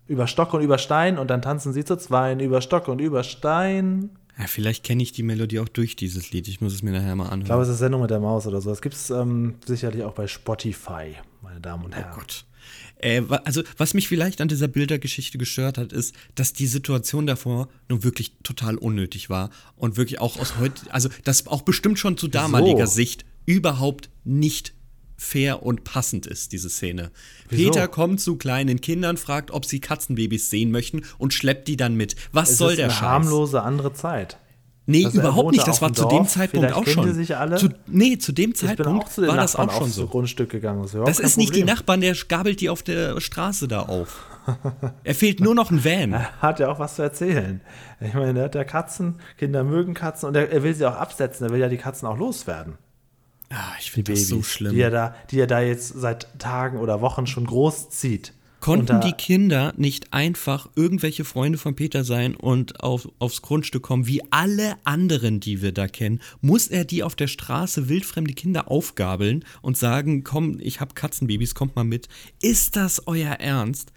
[0.05, 3.23] über Stock und über Stein und dann tanzen sie zu zweien über Stock und über
[3.23, 4.11] Stein.
[4.39, 6.47] Ja, vielleicht kenne ich die Melodie auch durch dieses Lied.
[6.47, 7.41] Ich muss es mir nachher mal anhören.
[7.41, 8.69] Ich glaube, es ist Sendung mit der Maus oder so.
[8.69, 12.11] Das gibt es ähm, sicherlich auch bei Spotify, meine Damen und Herren.
[12.13, 12.45] Oh Gott.
[12.99, 17.67] Äh, also, was mich vielleicht an dieser Bildergeschichte gestört hat, ist, dass die Situation davor
[17.89, 22.17] nun wirklich total unnötig war und wirklich auch aus heute, also das auch bestimmt schon
[22.17, 24.73] zu damaliger Sicht überhaupt nicht
[25.19, 27.11] fair und passend ist, diese Szene.
[27.49, 27.71] Wieso?
[27.71, 31.95] Peter kommt zu kleinen Kindern, fragt, ob sie Katzenbabys sehen möchten und schleppt die dann
[31.95, 32.15] mit.
[32.31, 33.01] Was Es soll ist der eine Scheiß?
[33.01, 34.37] harmlose andere Zeit.
[34.85, 35.67] Nee, Also er überhaupt nicht.
[35.67, 37.13] Das war zu dem Zeitpunkt vielleicht auch schon.
[37.13, 37.57] sich alle.
[37.57, 40.07] Zu, nee, zu dem Zeitpunkt zu war das auch schon so.
[40.07, 40.81] Grundstück gegangen.
[40.81, 41.63] Das, Das ist nicht die.
[41.63, 44.25] Nachbarn, der gabelt die auf der Straße da auf.
[45.03, 46.13] Er fehlt nur noch ein Van.
[46.13, 47.61] Er hat ja auch was zu erzählen.
[48.01, 50.95] Ich meine, er hat ja Katzen, Kinder mögen Katzen und er, er will sie auch
[50.95, 51.45] absetzen.
[51.45, 52.79] Er will ja die Katzen auch loswerden.
[53.49, 54.73] Ah, ich finde das so schlimm.
[54.73, 58.33] Die er, da, die er da jetzt seit Tagen oder Wochen schon groß zieht.
[58.59, 64.05] Konnten die Kinder nicht einfach irgendwelche Freunde von Peter sein und auf, aufs Grundstück kommen,
[64.05, 66.19] wie alle anderen, die wir da kennen?
[66.41, 71.55] Muss er die auf der Straße wildfremde Kinder aufgabeln und sagen, komm, ich hab Katzenbabys,
[71.55, 72.09] kommt mal mit?
[72.41, 73.93] Ist das euer Ernst?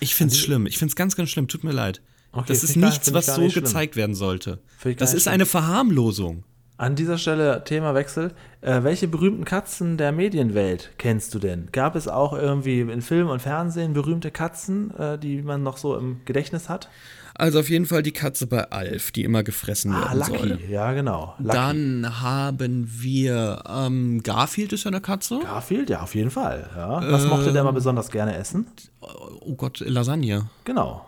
[0.00, 0.66] Ich find's schlimm.
[0.66, 1.46] Ich find's ganz, ganz schlimm.
[1.48, 2.00] Tut mir leid.
[2.32, 4.60] Okay, das ist nichts, was so nicht gezeigt werden sollte.
[4.96, 6.44] Das ist eine Verharmlosung.
[6.78, 8.32] An dieser Stelle Themawechsel.
[8.60, 11.68] Äh, welche berühmten Katzen der Medienwelt kennst du denn?
[11.72, 15.96] Gab es auch irgendwie in Film und Fernsehen berühmte Katzen, äh, die man noch so
[15.96, 16.88] im Gedächtnis hat?
[17.34, 20.38] Also auf jeden Fall die Katze bei Alf, die immer gefressen Ah, werden Lucky.
[20.48, 20.60] soll.
[20.68, 21.34] Ja, genau.
[21.38, 21.52] Lucky.
[21.56, 25.38] Dann haben wir ähm, Garfield ist ja eine Katze.
[25.40, 26.68] Garfield, ja, auf jeden Fall.
[26.76, 27.00] Ja.
[27.12, 28.66] Was mochte der mal besonders gerne essen?
[29.00, 30.48] Oh Gott, Lasagne.
[30.64, 31.04] Genau.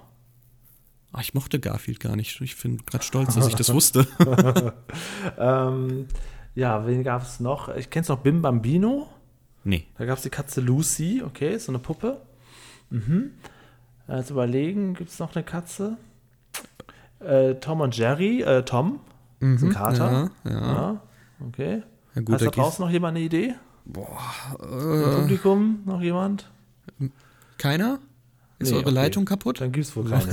[1.13, 2.41] Ah, ich mochte Garfield gar nicht.
[2.41, 4.07] Ich bin gerade stolz, dass ich das wusste.
[5.39, 6.07] Ähm,
[6.55, 7.69] ja, wen gab es noch?
[7.75, 9.09] Ich kenn's noch Bim Bambino.
[9.65, 9.87] nee.
[9.99, 12.21] Da gab es die Katze Lucy, okay, so eine Puppe.
[12.91, 13.33] Mhm.
[14.09, 15.97] Jetzt überlegen, gibt es noch eine Katze?
[17.21, 19.01] Äh, Tom und Jerry, äh, Tom,
[19.41, 20.31] ist ein Kater.
[20.45, 20.61] ja, ja.
[20.61, 21.01] Ja,
[21.47, 21.83] okay.
[22.15, 23.55] Ja, gut, Hast da draußen noch jemand eine Idee?
[23.85, 24.19] Boah,
[24.61, 26.51] Im Publikum noch jemand?
[27.59, 27.99] keiner?
[28.61, 28.95] Ist Nee, eure okay.
[28.95, 29.61] Leitung kaputt?
[29.61, 30.27] Dann gibt es wohl keine.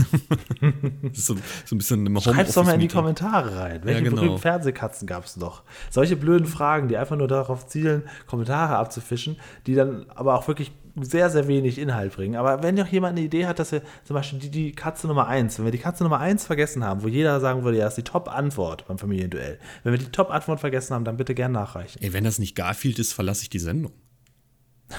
[1.01, 2.87] Das ist so, so ein bisschen im Schreib's doch mal in die.
[2.89, 3.81] Kommentare rein.
[3.83, 4.17] Welche genau.
[4.17, 5.63] berühmten Fernsehkatzen gab es noch?
[5.89, 10.73] Solche blöden Fragen, die einfach nur darauf zielen, Kommentare abzufischen, die dann aber auch wirklich
[10.99, 12.35] sehr, sehr wenig Inhalt bringen.
[12.35, 15.27] Aber wenn noch jemand eine Idee hat, dass wir zum Beispiel die, die Katze Nummer
[15.27, 17.97] 1, wenn wir die Katze Nummer 1 vergessen haben, wo jeder sagen würde, ja, das
[17.97, 19.59] ist die Top-Antwort beim Familienduell.
[19.83, 22.01] Wenn wir die Top-Antwort vergessen haben, dann bitte gern nachreichen.
[22.01, 23.93] Ey, wenn das nicht Garfield ist, verlasse ich die Sendung.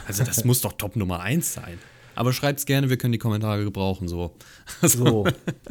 [0.07, 1.79] Also das muss doch Top Nummer 1 sein.
[2.19, 4.09] Aber schreibt's gerne, wir können die Kommentare gebrauchen.
[4.09, 4.35] So.
[4.83, 5.27] So,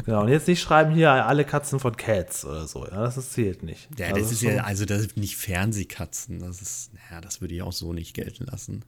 [0.05, 0.21] genau.
[0.23, 2.85] Und jetzt nicht schreiben hier alle Katzen von Cats oder so.
[2.85, 3.89] Ja, das zählt nicht.
[3.97, 6.39] Ja, Also das ist ja, also das sind nicht Fernsehkatzen.
[6.39, 8.83] Das ist, naja, das würde ich auch so nicht gelten lassen.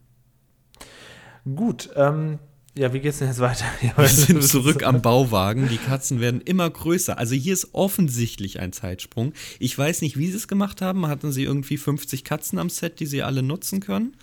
[1.55, 2.39] Gut, ähm,
[2.78, 3.66] Ja, wie geht's denn jetzt weiter?
[3.82, 5.68] Ja, Wir sind zurück am Bauwagen.
[5.70, 7.18] Die Katzen werden immer größer.
[7.18, 9.34] Also hier ist offensichtlich ein Zeitsprung.
[9.60, 11.07] Ich weiß nicht, wie sie es gemacht haben.
[11.07, 14.16] Hatten sie irgendwie 50 Katzen am Set, die sie alle nutzen können?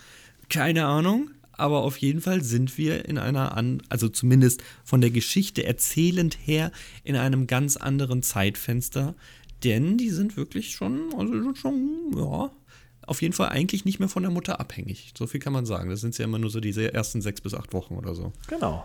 [0.48, 1.30] Keine Ahnung.
[1.56, 6.38] Aber auf jeden Fall sind wir in einer, an also zumindest von der Geschichte erzählend
[6.44, 6.70] her,
[7.04, 9.14] in einem ganz anderen Zeitfenster.
[9.64, 12.50] Denn die sind wirklich schon, also schon, ja,
[13.06, 15.12] auf jeden Fall eigentlich nicht mehr von der Mutter abhängig.
[15.16, 15.90] So viel kann man sagen.
[15.90, 18.32] Das sind ja immer nur so diese ersten sechs bis acht Wochen oder so.
[18.48, 18.84] Genau.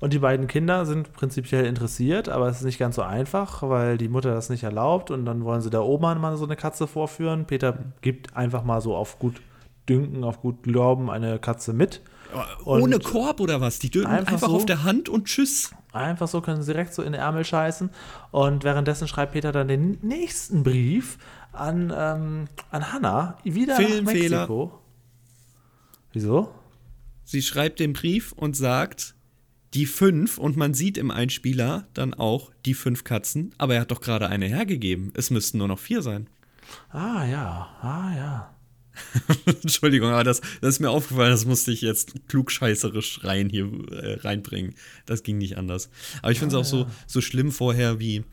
[0.00, 3.98] Und die beiden Kinder sind prinzipiell interessiert, aber es ist nicht ganz so einfach, weil
[3.98, 6.86] die Mutter das nicht erlaubt und dann wollen sie der Oma mal so eine Katze
[6.86, 7.44] vorführen.
[7.46, 9.40] Peter gibt einfach mal so auf gut
[9.88, 12.00] Dünken, auf gut Glauben eine Katze mit.
[12.64, 13.78] Und Ohne Korb oder was?
[13.78, 14.56] Die dürfen einfach einfach, so.
[14.56, 15.70] auf der Hand und tschüss.
[15.92, 17.90] Einfach so können sie direkt so in den Ärmel scheißen.
[18.30, 21.18] Und währenddessen schreibt Peter dann den nächsten Brief
[21.52, 24.38] an, ähm, an Hannah, wieder nach Filmfehler.
[24.40, 24.80] Mexiko.
[26.12, 26.54] Wieso?
[27.24, 29.14] Sie schreibt den Brief und sagt
[29.74, 33.90] die fünf und man sieht im Einspieler dann auch die fünf Katzen, aber er hat
[33.92, 35.12] doch gerade eine hergegeben.
[35.14, 36.28] Es müssten nur noch vier sein.
[36.90, 38.54] Ah ja, ah ja.
[39.62, 44.14] Entschuldigung, aber das, das ist mir aufgefallen, das musste ich jetzt klugscheißerisch rein hier äh,
[44.20, 44.74] reinbringen.
[45.06, 45.90] Das ging nicht anders.
[46.22, 48.24] Aber ich finde es auch so, so schlimm vorher, wie,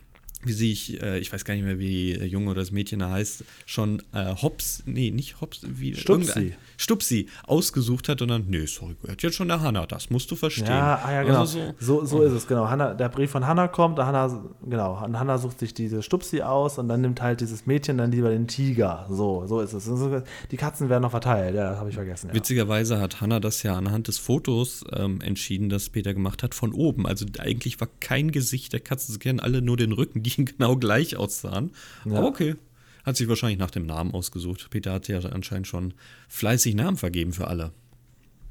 [0.43, 3.11] wie sich, äh, ich weiß gar nicht mehr, wie der Junge oder das Mädchen da
[3.11, 6.53] heißt, schon äh, Hops, nee, nicht Hops, wie Stupsi.
[6.77, 10.35] Stupsi ausgesucht hat und dann, nee, sorry, gehört jetzt schon der Hanna, das musst du
[10.35, 10.67] verstehen.
[10.67, 11.39] Ja, ah, ja genau.
[11.39, 12.69] Also so, so, ist es, genau.
[12.69, 16.77] Hannah, der Brief von Hannah kommt, Hannah, genau, und Hannah sucht sich diese Stupsi aus
[16.77, 19.05] und dann nimmt halt dieses Mädchen dann lieber den Tiger.
[19.09, 19.85] So, so ist es.
[19.85, 20.21] So-
[20.51, 22.27] Die Katzen werden noch verteilt, ja, habe ich vergessen.
[22.29, 22.35] Ja.
[22.35, 26.73] Witzigerweise hat Hannah das ja anhand des Fotos ähm, entschieden, das Peter gemacht hat, von
[26.73, 27.07] oben.
[27.07, 30.75] Also eigentlich war kein Gesicht der Katzen zu kennen, alle nur den Rücken, die genau
[30.75, 31.71] gleich aussahen.
[32.05, 32.17] Ja.
[32.19, 32.55] Aber okay.
[33.07, 34.67] Hat sich wahrscheinlich nach dem Namen ausgesucht.
[34.69, 35.93] Peter hat ja anscheinend schon
[36.27, 37.71] fleißig Namen vergeben für alle.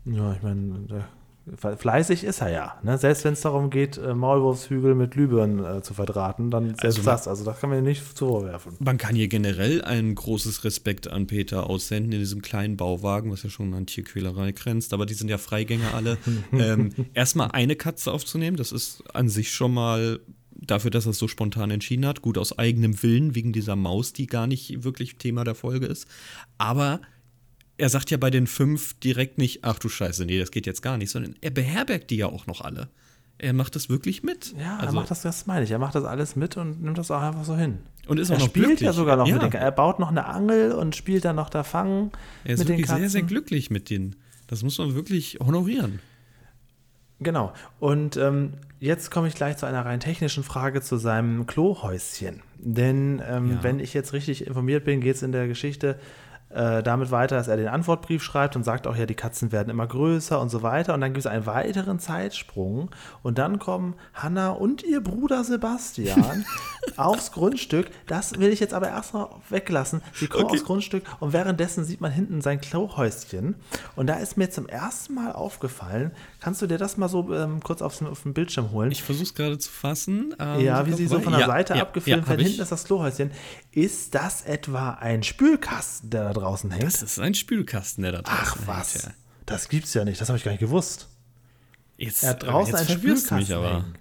[0.06, 2.78] Ja, ich meine, der- fleißig ist er ja.
[2.82, 2.96] Ne?
[2.96, 7.02] Selbst wenn es darum geht, äh, Maulwurfshügel mit Glühbirnen äh, zu verdrahten, dann selbst Also,
[7.02, 7.28] das.
[7.28, 8.72] Also das kann man nicht vorwerfen.
[8.78, 13.42] Man kann hier generell ein großes Respekt an Peter aussenden in diesem kleinen Bauwagen, was
[13.42, 16.16] ja schon an Tierquälerei grenzt, aber die sind ja Freigänger alle.
[16.52, 20.18] ähm, erstmal eine Katze aufzunehmen, das ist an sich schon mal
[20.60, 24.12] dafür, dass er es so spontan entschieden hat, gut aus eigenem Willen, wegen dieser Maus,
[24.12, 26.06] die gar nicht wirklich Thema der Folge ist.
[26.58, 27.00] Aber
[27.78, 30.82] er sagt ja bei den fünf direkt nicht, ach du Scheiße, nee, das geht jetzt
[30.82, 32.88] gar nicht, sondern er beherbergt die ja auch noch alle.
[33.38, 34.54] Er macht das wirklich mit.
[34.58, 35.70] Ja, also, er macht das, das meine ich.
[35.70, 37.80] Er macht das alles mit und nimmt das auch einfach so hin.
[38.08, 38.86] und ist Er auch noch spielt glücklich.
[38.86, 39.34] ja sogar noch ja.
[39.34, 39.52] mit den.
[39.52, 42.12] Er baut noch eine Angel und spielt dann noch da Fangen
[42.44, 43.02] Er ist mit den wirklich Katzen.
[43.02, 44.16] sehr, sehr glücklich mit denen.
[44.46, 45.98] Das muss man wirklich honorieren.
[47.20, 47.52] Genau.
[47.80, 52.42] Und ähm, jetzt komme ich gleich zu einer rein technischen Frage zu seinem Klohäuschen.
[52.58, 53.62] Denn ähm, Ja.
[53.62, 55.98] wenn ich jetzt richtig informiert bin, geht es in der Geschichte
[56.50, 59.68] äh, damit weiter, dass er den Antwortbrief schreibt und sagt auch, ja, die Katzen werden
[59.68, 60.94] immer größer und so weiter.
[60.94, 62.90] Und dann gibt es einen weiteren Zeitsprung.
[63.22, 66.44] Und dann kommen Hanna und ihr Bruder Sebastian
[66.96, 67.88] aufs Grundstück.
[68.06, 70.02] Das will ich jetzt aber erstmal weglassen.
[70.14, 73.56] Sie kommen aufs Grundstück und währenddessen sieht man hinten sein Klohäuschen.
[73.96, 77.60] Und da ist mir zum ersten Mal aufgefallen, kannst du dir das mal so ähm,
[77.62, 78.92] kurz aufs, auf den Bildschirm holen?
[78.92, 80.34] Ich versuche es gerade zu fassen.
[80.38, 82.40] ähm, ja, wie sie so von der ja, Seite ja, abgefilmt ja, werden.
[82.40, 83.32] hab Hinten ist das Klohäuschen.
[83.72, 86.84] Ist das etwa ein Spülkasten, der draußen hängt?
[86.84, 89.02] Das ist ein Spülkasten, der da draußen Ach hängt, was.
[89.04, 89.10] ja.
[89.46, 90.20] Das gibt's ja nicht.
[90.20, 91.08] Das habe ich gar nicht gewusst.
[91.96, 93.70] Jetzt, Er hat draußen einen Spülkasten mich aber.
[93.74, 93.94] hängen.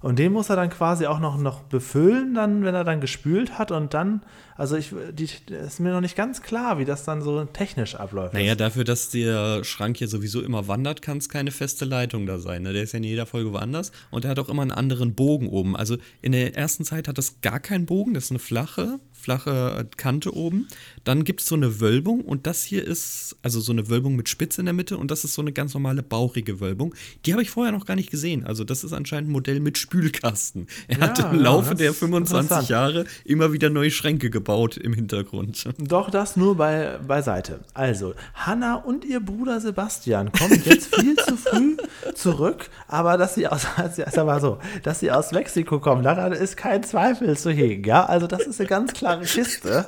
[0.00, 3.58] Und den muss er dann quasi auch noch, noch befüllen, dann, wenn er dann gespült
[3.58, 3.70] hat.
[3.70, 4.22] Und dann,
[4.56, 8.34] also ich, die, ist mir noch nicht ganz klar, wie das dann so technisch abläuft.
[8.34, 12.38] Naja, dafür, dass der Schrank ja sowieso immer wandert, kann es keine feste Leitung da
[12.38, 12.62] sein.
[12.62, 12.72] Ne?
[12.72, 15.48] Der ist ja in jeder Folge woanders und der hat auch immer einen anderen Bogen
[15.48, 15.76] oben.
[15.76, 19.88] Also in der ersten Zeit hat das gar keinen Bogen, das ist eine flache, flache
[19.96, 20.68] Kante oben.
[21.04, 24.28] Dann gibt es so eine Wölbung und das hier ist, also so eine Wölbung mit
[24.28, 26.94] Spitze in der Mitte und das ist so eine ganz normale bauchige Wölbung.
[27.24, 28.44] Die habe ich vorher noch gar nicht gesehen.
[28.44, 30.66] Also das ist anscheinend ein Modell mit Spülkasten.
[30.88, 32.68] Er Ja, hat im Laufe der ist 25 interessant.
[32.68, 34.41] Jahre immer wieder neue Schränke gebaut
[34.76, 35.68] im Hintergrund.
[35.78, 37.60] Doch, das nur bei, beiseite.
[37.74, 41.76] Also, Hanna und ihr Bruder Sebastian kommen jetzt viel zu früh
[42.14, 46.56] zurück, aber dass sie aus, sag mal so, dass sie aus Mexiko kommen, daran ist
[46.56, 48.04] kein Zweifel zu hegen, ja?
[48.04, 49.86] Also, das ist eine ganz klare Kiste.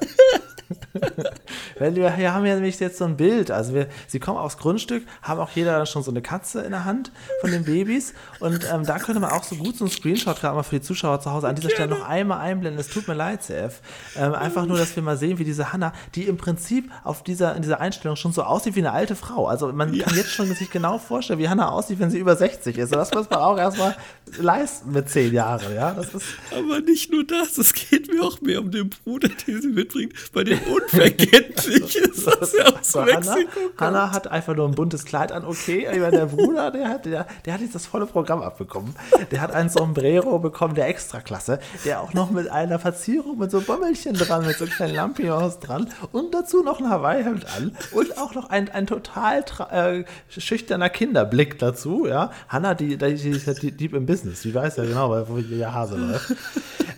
[1.79, 3.51] Wenn wir hier haben ja nämlich jetzt so ein Bild.
[3.51, 6.85] Also wir, sie kommen aufs Grundstück, haben auch jeder schon so eine Katze in der
[6.85, 7.11] Hand
[7.41, 8.15] von den Babys.
[8.41, 10.83] Und ähm, da könnte man auch so gut so einen Screenshot gerade mal für die
[10.83, 12.81] Zuschauer zu Hause an dieser Stelle noch einmal einblenden.
[12.81, 13.81] Es tut mir leid, CF.
[14.17, 17.57] Ähm, einfach nur, dass wir mal sehen, wie diese Hanna, die im Prinzip auf dieser,
[17.57, 19.47] in dieser Einstellung schon so aussieht wie eine alte Frau.
[19.47, 22.79] Also man kann jetzt schon sich genau vorstellen, wie Hanna aussieht, wenn sie über 60
[22.79, 22.93] ist.
[22.93, 23.97] Und das muss man auch erstmal
[24.39, 25.75] leisten mit zehn Jahren.
[25.75, 29.29] Ja, das ist Aber nicht nur das, es geht mir auch mehr um den Bruder,
[29.29, 30.15] den sie mitbringt.
[30.33, 33.61] Bei dem Wie unverkenntlich ist das ja aus So, Mexiko.
[33.79, 35.87] Hanna, Hanna hat einfach nur ein buntes Kleid an, okay.
[35.91, 38.95] Meine, der Bruder, der hat, der, der hat jetzt das volle Programm abbekommen.
[39.31, 43.61] Der hat ein Sombrero bekommen, der Extraklasse, der auch noch mit einer Verzierung mit so
[43.61, 48.35] Bommelchen dran, mit so kleinen Lampions dran und dazu noch ein Hawaii-Hemd an und auch
[48.35, 52.31] noch ein, ein total äh, schüchterner Kinderblick dazu, ja.
[52.49, 55.75] Hanna, die, die, die ist ja deep im Business, die weiß ja genau, wo ihr
[55.75, 56.33] Hase läuft.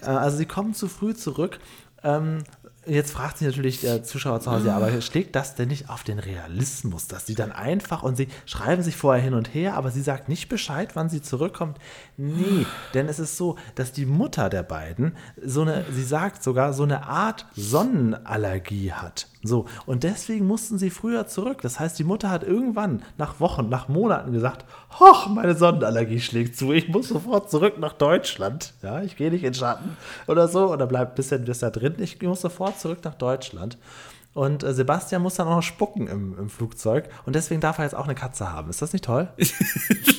[0.02, 1.58] Äh, also sie kommen zu früh zurück.
[2.02, 2.44] Ähm,
[2.86, 6.04] Jetzt fragt sich natürlich der Zuschauer zu Hause, ja, aber schlägt das denn nicht auf
[6.04, 9.90] den Realismus, dass sie dann einfach und sie schreiben sich vorher hin und her, aber
[9.90, 11.78] sie sagt nicht Bescheid, wann sie zurückkommt?
[12.16, 12.64] Nee,
[12.94, 16.84] denn es ist so, dass die Mutter der beiden so eine, sie sagt sogar, so
[16.84, 19.26] eine Art Sonnenallergie hat.
[19.46, 21.62] So, und deswegen mussten sie früher zurück.
[21.62, 24.64] Das heißt, die Mutter hat irgendwann nach Wochen, nach Monaten gesagt,
[24.98, 28.74] hoch, meine Sonnenallergie schlägt zu, ich muss sofort zurück nach Deutschland.
[28.82, 31.96] Ja, ich gehe nicht in Schatten oder so oder bleib bis er, bis er drin.
[31.98, 33.78] Ich muss sofort zurück nach Deutschland.
[34.34, 37.84] Und äh, Sebastian muss dann auch noch spucken im, im Flugzeug und deswegen darf er
[37.84, 38.68] jetzt auch eine Katze haben.
[38.68, 39.28] Ist das nicht toll?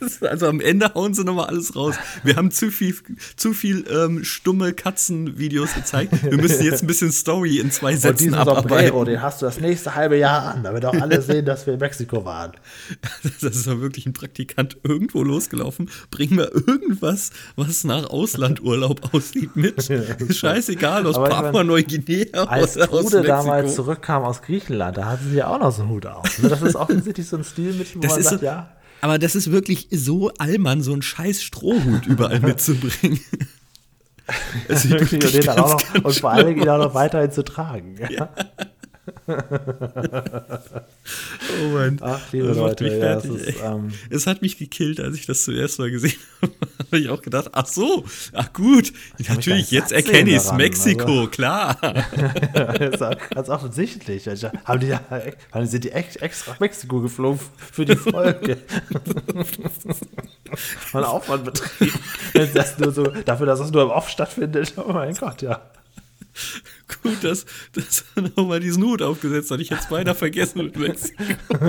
[0.28, 1.94] Also am Ende hauen sie nochmal alles raus.
[2.24, 2.94] Wir haben zu viel,
[3.36, 6.12] zu viel ähm, stumme Katzenvideos gezeigt.
[6.22, 9.04] Wir müssen jetzt ein bisschen Story in zwei Und Sätzen diesen Sombrero, abarbeiten.
[9.06, 11.80] den hast du das nächste halbe Jahr an, damit auch alle sehen, dass wir in
[11.80, 12.52] Mexiko waren.
[13.40, 15.90] Das ist ja wirklich ein Praktikant irgendwo losgelaufen.
[16.10, 19.88] Bring mir irgendwas, was nach Auslandurlaub aussieht mit.
[20.34, 23.82] Scheißegal, aus Aber ich Papua mein, Neuguinea Als oder aus Trude damals Mexiko.
[23.84, 26.42] zurückkam aus Griechenland, da hatten sie ja auch noch so einen Hut auf.
[26.42, 26.48] ne?
[26.48, 28.70] Das ist offensichtlich so ein Stil, mit dem man sagt, so, ja.
[29.00, 33.20] Aber das ist wirklich so Allmann, so einen scheiß Strohhut überall mitzubringen.
[34.68, 36.76] Es sieht Wirklich, und, den dann auch ganz, noch, ganz und vor allem ihn auch
[36.76, 37.96] noch weiterhin zu tragen.
[38.10, 38.28] Ja.
[41.60, 41.98] Oh Mann.
[42.02, 43.54] Ach, liebe Das Leute, mich ja, fertig, ist, ey.
[43.64, 46.52] ähm, es hat mich gekillt, als ich das zuerst mal gesehen habe.
[46.86, 48.92] habe ich auch gedacht, ach so, ach gut,
[49.28, 51.26] natürlich, jetzt erkenne ich es, daran, Mexiko, also.
[51.28, 51.76] klar.
[52.54, 54.28] das ist auch ganz offensichtlich.
[54.28, 57.40] Also, Haben die, haben- sind die echt extra nach Mexiko geflogen
[57.72, 58.58] für die Folge?
[60.92, 61.98] Mal Aufwand betrieben.
[62.54, 64.74] Das nur so, dafür, dass das nur im Off stattfindet.
[64.76, 65.60] Oh mein Gott, ja.
[67.02, 69.60] Gut, dass, dass er nochmal diesen Hut aufgesetzt hat.
[69.60, 71.24] Ich hätte es beinahe vergessen mit Mexiko.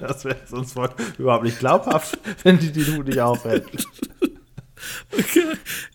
[0.00, 0.76] Das wäre sonst
[1.18, 3.64] überhaupt nicht glaubhaft, wenn die die Hut nicht aufhält.
[5.12, 5.44] Okay.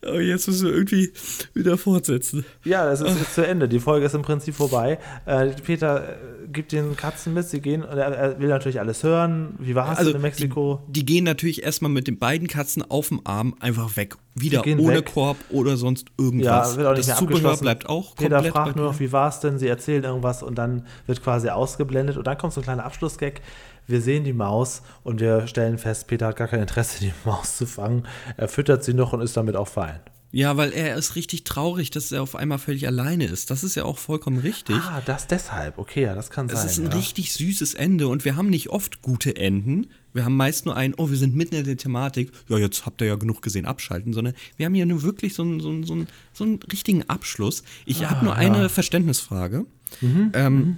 [0.02, 1.12] Aber jetzt müssen wir irgendwie
[1.54, 2.46] wieder fortsetzen.
[2.64, 3.68] Ja, das ist jetzt zu Ende.
[3.68, 5.00] Die Folge ist im Prinzip vorbei.
[5.26, 6.14] Äh, Peter äh,
[6.52, 9.56] gibt den Katzen mit, sie gehen, und er, er will natürlich alles hören.
[9.60, 10.82] Wie war es Also in Mexiko?
[10.88, 14.16] Die, die gehen natürlich erstmal mit den beiden Katzen auf dem Arm einfach weg.
[14.36, 15.14] Wieder ohne weg.
[15.14, 16.72] Korb oder sonst irgendwas.
[16.72, 19.40] Ja, wird auch nicht das Zubehör bleibt auch Peter fragt nur noch, wie war es
[19.40, 19.60] denn?
[19.60, 23.42] Sie erzählen irgendwas und dann wird quasi ausgeblendet und dann kommt so ein kleiner Abschlussgag.
[23.88, 27.58] Wir sehen die Maus und wir stellen fest, Peter hat gar kein Interesse, die Maus
[27.58, 28.04] zu fangen.
[28.38, 30.00] Er füttert sie noch und ist damit auch fein.
[30.36, 33.52] Ja, weil er ist richtig traurig, dass er auf einmal völlig alleine ist.
[33.52, 34.76] Das ist ja auch vollkommen richtig.
[34.78, 35.78] Ah, das deshalb.
[35.78, 36.66] Okay, ja, das kann Es sein.
[36.66, 36.98] ist ein ja.
[36.98, 39.92] richtig süßes Ende und wir haben nicht oft gute Enden.
[40.12, 42.32] Wir haben meist nur ein, oh, wir sind mitten in der Thematik.
[42.50, 44.12] Ja, jetzt habt ihr ja genug gesehen, abschalten.
[44.12, 47.08] Sondern wir haben hier nur wirklich so einen, so einen, so einen, so einen richtigen
[47.08, 47.62] Abschluss.
[47.86, 49.68] Ich habe nur eine Verständnisfrage.
[50.02, 50.78] Ähm,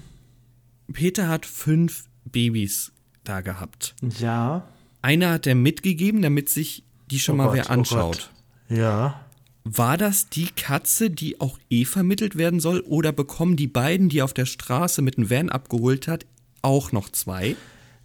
[0.91, 2.91] Peter hat fünf Babys
[3.29, 3.95] da gehabt.
[4.19, 4.67] Ja.
[5.01, 8.31] Einer hat er mitgegeben, damit sich die schon Oh mal Gott, wer oh anschaut.
[8.69, 8.77] Gott.
[8.77, 9.21] Ja.
[9.63, 12.81] War das die Katze, die auch eh vermittelt werden soll?
[12.81, 16.25] Oder bekommen die beiden, die er auf der Straße mit dem Van abgeholt hat,
[16.61, 17.55] auch noch zwei?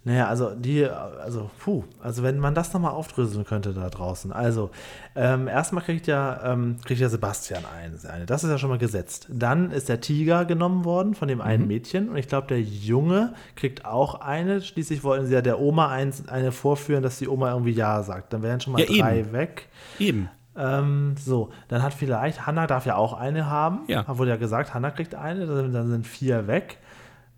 [0.03, 4.31] Naja, also die, also puh, also wenn man das nochmal aufdröseln könnte da draußen.
[4.31, 4.71] Also,
[5.15, 8.25] ähm, erstmal kriegt ja, ähm, kriegt ja Sebastian ein, eine.
[8.25, 9.27] Das ist ja schon mal gesetzt.
[9.29, 11.43] Dann ist der Tiger genommen worden von dem Mhm.
[11.43, 14.61] einen Mädchen und ich glaube, der Junge kriegt auch eine.
[14.61, 18.33] Schließlich wollten sie ja der Oma eins, eine vorführen, dass die Oma irgendwie Ja sagt.
[18.33, 19.33] Dann wären schon mal Ja, drei eben.
[19.33, 19.67] weg.
[19.99, 20.29] Eben.
[20.57, 23.81] Ähm, so, dann hat vielleicht, Hanna darf ja auch eine haben.
[23.87, 24.03] Ja.
[24.17, 26.79] Wurde ja gesagt, Hanna kriegt eine, dann sind vier weg.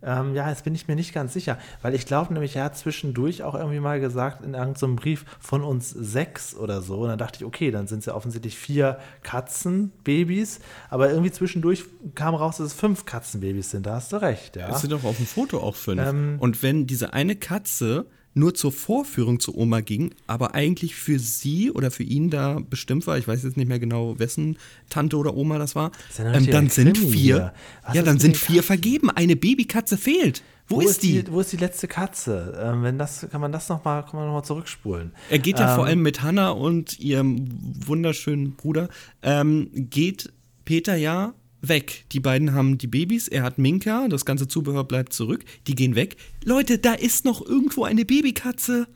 [0.05, 2.77] Ähm, ja, jetzt bin ich mir nicht ganz sicher, weil ich glaube nämlich, er hat
[2.77, 6.99] zwischendurch auch irgendwie mal gesagt in irgendeinem Brief von uns sechs oder so.
[6.99, 11.85] Und dann dachte ich, okay, dann sind es ja offensichtlich vier Katzenbabys, aber irgendwie zwischendurch
[12.15, 13.85] kam raus, dass es fünf Katzenbabys sind.
[13.85, 14.69] Da hast du recht, ja.
[14.69, 16.01] Es sind doch auf dem Foto auch fünf.
[16.01, 16.37] Ähm.
[16.39, 21.71] und wenn diese eine Katze nur zur Vorführung zur Oma ging, aber eigentlich für sie
[21.71, 24.57] oder für ihn da bestimmt war, ich weiß jetzt nicht mehr genau, wessen
[24.89, 27.53] Tante oder Oma das war, ähm, dann sind Krimi vier,
[27.93, 28.67] ja, dann sind vier Katzen?
[28.67, 29.09] vergeben.
[29.09, 30.43] Eine Babykatze fehlt.
[30.67, 31.23] Wo, ist die?
[31.29, 32.57] Wo ist die letzte Katze?
[32.59, 35.11] Ähm, wenn das, kann man das nochmal, kann man noch mal zurückspulen.
[35.29, 37.47] Er geht ja vor Ähm, allem mit Hannah und ihrem
[37.85, 38.87] wunderschönen Bruder,
[39.21, 40.31] ähm, geht
[40.63, 41.33] Peter ja
[41.63, 42.05] weg.
[42.11, 45.95] Die beiden haben die Babys, er hat Minka, das ganze Zubehör bleibt zurück, die gehen
[45.95, 46.17] weg.
[46.43, 48.87] Leute, da ist noch irgendwo eine Babykatze.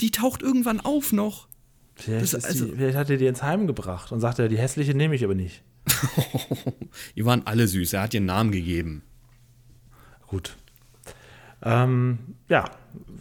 [0.00, 1.48] Die taucht irgendwann auf noch.
[1.96, 4.94] Vielleicht, Das- also- die, vielleicht hat er die ins Heim gebracht und sagte, die hässliche
[4.94, 5.62] nehme ich aber nicht.
[7.16, 7.92] Die waren alle süß.
[7.94, 9.02] Er hat ihren Namen gegeben.
[10.28, 10.56] Gut.
[11.62, 12.64] Ähm, ja,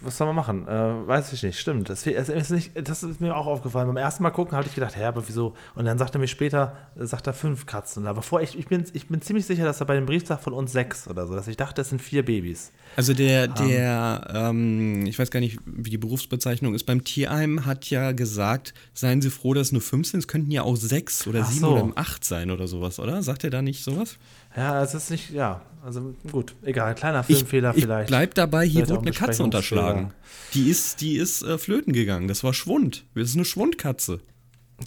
[0.01, 0.67] was soll man machen?
[0.67, 1.59] Äh, weiß ich nicht.
[1.59, 1.89] Stimmt.
[1.89, 3.87] Das, ist nicht, das ist mir auch aufgefallen.
[3.87, 5.53] Beim ersten Mal gucken hatte ich gedacht, hä, aber wieso?
[5.75, 8.07] Und dann sagt er mir später, sagt er fünf Katzen.
[8.07, 10.43] Aber vor, ich, ich, bin, ich bin ziemlich sicher, dass er bei dem Brief sagt
[10.43, 11.35] von uns sechs oder so.
[11.35, 12.71] Dass ich dachte, es sind vier Babys.
[12.95, 17.89] Also der, der, ähm, ich weiß gar nicht, wie die Berufsbezeichnung ist, beim Tierheim hat
[17.89, 21.27] ja gesagt, seien Sie froh, dass es nur fünf sind, es könnten ja auch sechs
[21.27, 21.77] oder sieben so.
[21.77, 23.21] oder acht sein oder sowas, oder?
[23.21, 24.17] Sagt er da nicht sowas?
[24.55, 28.07] Ja, es ist nicht, ja, also gut, egal, kleiner Ich, Filmfehler ich vielleicht.
[28.09, 30.13] bleib dabei, hier Vielleicht wurde eine ein Katze unterschlagen.
[30.53, 33.05] Die ist, die ist äh, flöten gegangen, das war Schwund.
[33.15, 34.19] Das ist eine Schwundkatze.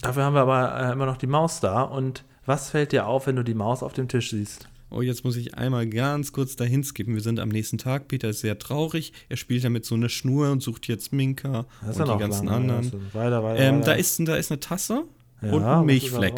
[0.01, 1.81] Dafür haben wir aber äh, immer noch die Maus da.
[1.81, 4.67] Und was fällt dir auf, wenn du die Maus auf dem Tisch siehst?
[4.91, 7.15] Oh, jetzt muss ich einmal ganz kurz dahin skippen.
[7.15, 8.07] Wir sind am nächsten Tag.
[8.07, 9.13] Peter ist sehr traurig.
[9.29, 12.57] Er spielt damit so eine Schnur und sucht jetzt Minka und ja die ganzen lange,
[12.73, 12.77] anderen.
[12.85, 13.85] also Weiter, weiter, Ähm, weiter.
[13.85, 15.03] da, ist, da ist eine Tasse
[15.41, 16.35] Ja, und ein Milchfleck.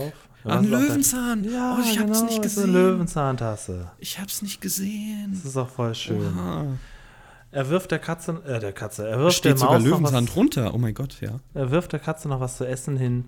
[0.48, 1.44] Ja, ein Löwenzahn.
[1.44, 2.74] Ja, oh, ich hab's genau, nicht das ist eine gesehen.
[2.74, 3.92] Löwenzahntasse.
[4.00, 5.32] Ich hab's nicht gesehen.
[5.34, 6.22] Das ist auch voll schön.
[6.38, 6.66] Ah,
[7.52, 10.28] Er wirft der Katze, äh, der Katze, er wirft steht der sogar Maus noch Löwenzahn
[10.28, 10.74] was, drunter.
[10.74, 11.40] Oh mein Gott, ja.
[11.54, 13.26] er wirft der Katze noch was zu essen hin.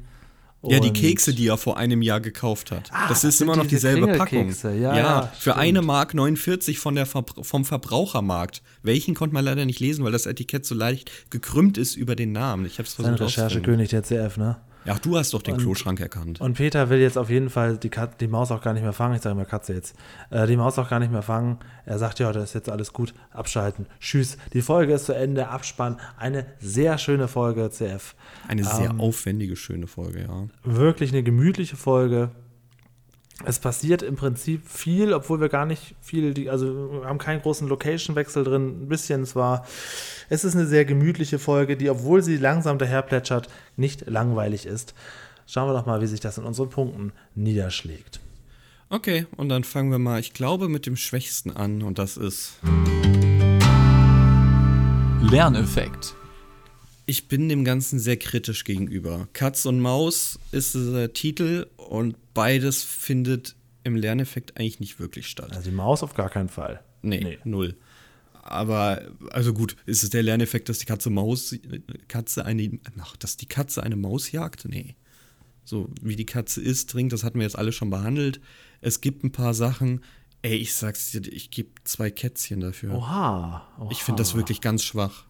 [0.61, 2.89] Ja, die Kekse, die er vor einem Jahr gekauft hat.
[2.91, 4.27] Ah, das das ist immer noch diese dieselbe Packung.
[4.27, 4.75] Kringelkekse.
[4.75, 5.55] Ja, ja, für stimmt.
[5.57, 8.61] eine Mark 49 von der Verbr vom Verbrauchermarkt.
[8.83, 12.33] Welchen konnte man leider nicht lesen, weil das Etikett so leicht gekrümmt ist über den
[12.33, 12.65] Namen.
[12.65, 13.37] Ich hab's Sein versucht.
[13.37, 14.57] Recherchekönig der CF, ne?
[14.85, 16.39] Ja, du hast doch den Und- Kloschrank erkannt.
[16.41, 18.93] Und Peter will jetzt auf jeden Fall die, Kat die Maus auch gar nicht mehr
[18.93, 19.15] fangen.
[19.15, 19.95] Ich sage immer Katze jetzt.
[20.29, 21.57] Äh, die Maus auch gar nicht mehr fangen.
[21.85, 23.13] Er sagt, ja, das ist jetzt alles gut.
[23.31, 23.85] Abschalten.
[23.99, 24.37] Tschüss.
[24.53, 25.49] Die Folge ist zu Ende.
[25.49, 25.97] Abspann.
[26.17, 28.15] Eine sehr schöne Folge, CF.
[28.47, 30.47] Eine sehr Ähm, aufwendige, schöne Folge, ja.
[30.63, 32.31] Wirklich eine gemütliche Folge.
[33.45, 37.41] Es passiert im Prinzip viel, obwohl wir gar nicht viel, die, also wir haben keinen
[37.41, 38.83] großen Location-Wechsel drin.
[38.83, 39.65] Ein bisschen zwar.
[40.27, 44.93] Es ist eine sehr gemütliche Folge, die, obwohl sie langsam daherplätschert, nicht langweilig ist.
[45.47, 48.19] Schauen wir doch mal, wie sich das in unseren Punkten niederschlägt.
[48.89, 52.59] Okay, und dann fangen wir mal, ich glaube, mit dem Schwächsten an und das ist.
[55.21, 56.15] Lerneffekt.
[57.05, 59.27] Ich bin dem Ganzen sehr kritisch gegenüber.
[59.33, 65.51] Katz und Maus ist der Titel und beides findet im Lerneffekt eigentlich nicht wirklich statt.
[65.51, 66.81] Also die Maus auf gar keinen Fall.
[67.01, 67.37] Nee, Nee.
[67.43, 67.75] null.
[68.41, 71.53] Aber, also gut, ist es der Lerneffekt, dass die Katze Maus,
[72.07, 74.65] Katze eine, ach, dass die Katze eine Maus jagt?
[74.69, 74.95] Nee.
[75.65, 78.39] So, wie die Katze isst, trinkt, das hatten wir jetzt alle schon behandelt.
[78.81, 80.01] Es gibt ein paar Sachen,
[80.41, 82.93] ey, ich sag's dir, ich gebe zwei Kätzchen dafür.
[82.95, 83.67] Oha.
[83.77, 83.91] Oha.
[83.91, 85.25] Ich finde das wirklich ganz schwach.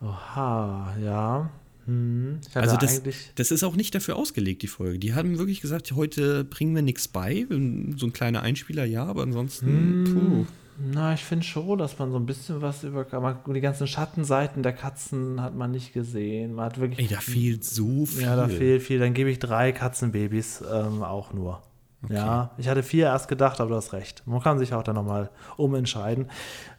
[0.00, 1.50] Oha, ja.
[1.86, 2.38] Hm.
[2.54, 3.02] Hatte Also das,
[3.34, 4.98] das ist auch nicht dafür ausgelegt, die Folge.
[4.98, 7.46] Die haben wirklich gesagt, heute bringen wir nichts bei.
[7.48, 10.46] So ein kleiner Einspieler, ja, aber ansonsten, puh.
[10.84, 13.06] Na, ich finde schon, dass man so ein bisschen was über.
[13.20, 16.54] man- Die ganzen Schattenseiten der Katzen hat man nicht gesehen.
[16.54, 16.98] Man hat wirklich.
[16.98, 18.22] Ey, da fehlt so viel.
[18.22, 18.98] Ja, da fehlt viel.
[18.98, 21.62] Dann gebe ich drei Katzenbabys ähm, auch nur.
[22.08, 24.22] Ja, ich hatte vier erst gedacht, aber du hast recht.
[24.26, 26.30] Man kann sich auch dann nochmal umentscheiden.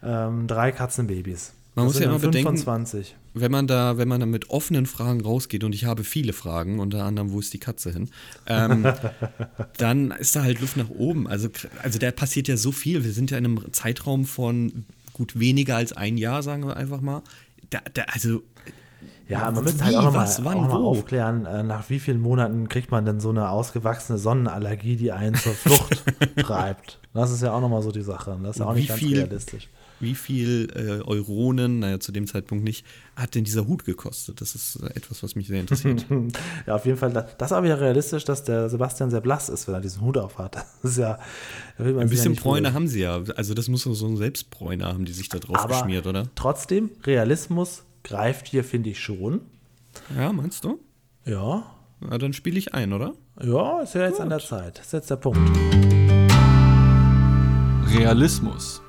[0.02, 1.54] Ähm, drei Katzenbabys.
[1.76, 3.16] Man Das muss ja immer dann fünf bedenken- von 20.
[3.34, 6.80] wenn man da, wenn man da mit offenen Fragen rausgeht, und ich habe viele Fragen,
[6.80, 8.10] unter anderem, wo ist die Katze hin,
[8.48, 8.86] ähm,
[9.78, 11.28] dann ist da halt Luft nach oben.
[11.28, 11.50] Also,
[11.82, 13.04] also da passiert ja so viel.
[13.04, 17.02] Wir sind ja in einem Zeitraum von gut weniger als ein Jahr, sagen wir einfach
[17.02, 17.22] mal.
[17.70, 18.42] Da, da, also,
[19.28, 23.04] Ja, man müsste halt auch nochmal noch aufklären, äh, nach wie vielen Monaten kriegt man
[23.06, 26.04] denn so eine ausgewachsene Sonnenallergie, die einen zur Flucht
[26.38, 27.00] treibt.
[27.16, 28.38] Das ist ja auch nochmal so die Sache.
[28.44, 29.70] Das ist ja auch nicht ganz viel- realistisch.
[30.04, 32.86] Wie viel äh, Euronen, naja, zu dem Zeitpunkt nicht,
[33.16, 34.42] hat denn dieser Hut gekostet?
[34.42, 36.06] Das ist äh, etwas, was mich sehr interessiert.
[36.68, 37.12] Ja, auf jeden Fall.
[37.12, 40.02] Das das ist aber ja realistisch, dass der Sebastian sehr blass ist, wenn er diesen
[40.02, 40.56] Hut aufhat.
[40.84, 41.18] Das ist ja.
[41.78, 43.22] da will man Ein ja bisschen nicht Bräune haben sie ja.
[43.36, 46.30] Also, das muss doch so ein Selbstbräune haben, die sich da drauf Aber geschmiert, oder?
[46.36, 49.42] trotzdem, Realismus greift hier, finde ich schon.
[50.16, 50.80] Ja, meinst du?
[51.26, 51.66] Ja.
[52.02, 53.14] Na, dann spiele ich ein, oder?
[53.42, 54.80] Ja, ist ja jetzt an der Zeit.
[54.80, 55.40] Das ist jetzt der Punkt.
[57.98, 58.82] Realismus.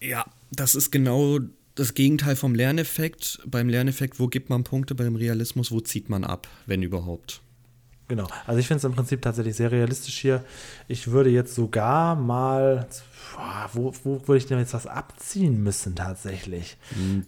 [0.00, 1.40] Ja, das ist genau
[1.74, 3.40] das Gegenteil vom Lerneffekt.
[3.46, 4.94] Beim Lerneffekt, wo gibt man Punkte?
[4.94, 7.40] Beim Realismus, wo zieht man ab, wenn überhaupt?
[8.08, 8.26] Genau.
[8.46, 10.42] Also ich finde es im Prinzip tatsächlich sehr realistisch hier.
[10.88, 12.86] Ich würde jetzt sogar mal,
[13.74, 16.78] wo, wo würde ich denn jetzt was abziehen müssen tatsächlich?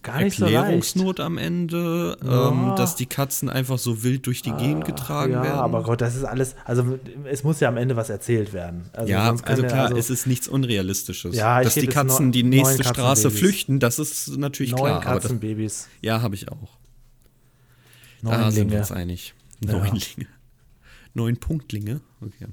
[0.03, 0.55] Gar nicht so leicht.
[0.57, 2.49] Erklärungsnot am Ende, Ja.
[2.49, 5.59] ähm, dass die Katzen einfach so wild durch die Gegend getragen ja, werden.
[5.59, 8.89] aber Gott, das ist alles, also es muss ja am Ende was erzählt werden.
[8.95, 11.37] Also ja, also klar, also es ist nichts Unrealistisches.
[11.37, 13.39] Ja, Dass die Katzen neun- die nächste neun Straße Katzenbabys.
[13.39, 15.03] flüchten, das ist natürlich neun klar.
[15.05, 16.70] Aber das, Katzenbabys, ja, habe ich auch.
[18.22, 18.78] neun da sind wir Linge.
[18.81, 19.35] uns einig.
[19.62, 19.72] Ja.
[19.72, 20.26] Neunlinge.
[21.14, 22.00] Neun Punktlinge.
[22.20, 22.46] Okay.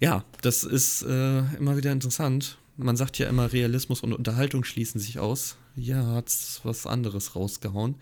[0.00, 2.58] Ja, das ist äh, immer wieder interessant.
[2.76, 5.56] Man sagt ja immer, Realismus und Unterhaltung schließen sich aus.
[5.76, 7.96] Ja, hat's was anderes rausgehauen.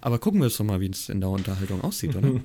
[0.00, 2.28] Aber gucken wir jetzt doch mal, wie es in der Unterhaltung aussieht, oder?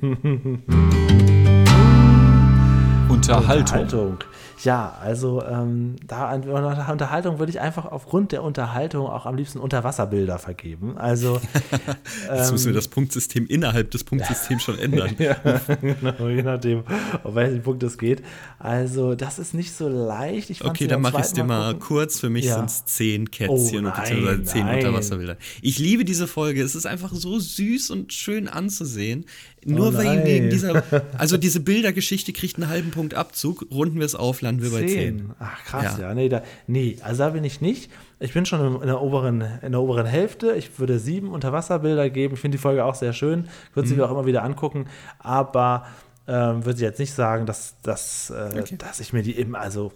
[3.10, 3.80] Unterhaltung.
[3.82, 4.18] Unterhaltung.
[4.64, 9.59] Ja, also ähm, da an Unterhaltung würde ich einfach aufgrund der Unterhaltung auch am liebsten
[9.59, 10.97] Unterwasserbilder vergeben.
[10.97, 11.39] Also
[12.34, 15.16] Jetzt müssen wir das Punktsystem innerhalb des Punktsystems schon ändern.
[15.20, 15.36] ja,
[15.82, 16.84] genau, je nachdem,
[17.24, 18.22] auf welchen Punkt es geht.
[18.59, 20.64] Also das ist nicht so leicht.
[20.64, 21.80] Okay, dann mache ich es dir mal gucken.
[21.88, 22.20] kurz.
[22.20, 22.55] Für mich Ja.
[22.57, 24.78] sind es zehn Kätzchen Oh, und beziehungsweise nein, zehn nein.
[24.80, 25.38] Unterwasserbilder.
[25.62, 26.62] Ich liebe diese Folge.
[26.62, 29.26] Es ist einfach so süß und schön anzusehen.
[29.64, 30.84] Nur Oh, wegen, wegen dieser,
[31.18, 33.66] also diese Bildergeschichte kriegt einen halben Punkt Abzug.
[33.72, 35.32] Runden wir es auf, landen wir bei zehn.
[35.39, 36.07] Ach krass, Ja.
[36.09, 36.14] ja.
[36.16, 37.91] Nee, da, nee, also da bin ich nicht.
[38.20, 40.53] Ich bin schon in der oberen, in der oberen Hälfte.
[40.53, 42.34] Ich würde sieben Unterwasserbilder geben.
[42.34, 43.47] Ich finde die Folge auch sehr schön.
[43.70, 43.99] Ich würde sie Mhm.
[44.01, 44.88] mir auch immer wieder angucken.
[45.20, 45.86] Aber
[46.28, 49.91] ähm, würde jetzt nicht sagen, dass, dass, äh, dass ich mir die eben, also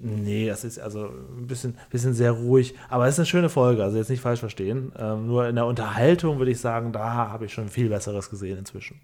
[0.00, 2.74] nee, das ist also ein bisschen, bisschen sehr ruhig.
[2.88, 4.92] Aber es ist eine schöne Folge, also jetzt nicht falsch verstehen.
[4.98, 8.58] Ähm, nur in der Unterhaltung würde ich sagen, da habe ich schon viel Besseres gesehen
[8.58, 9.00] inzwischen.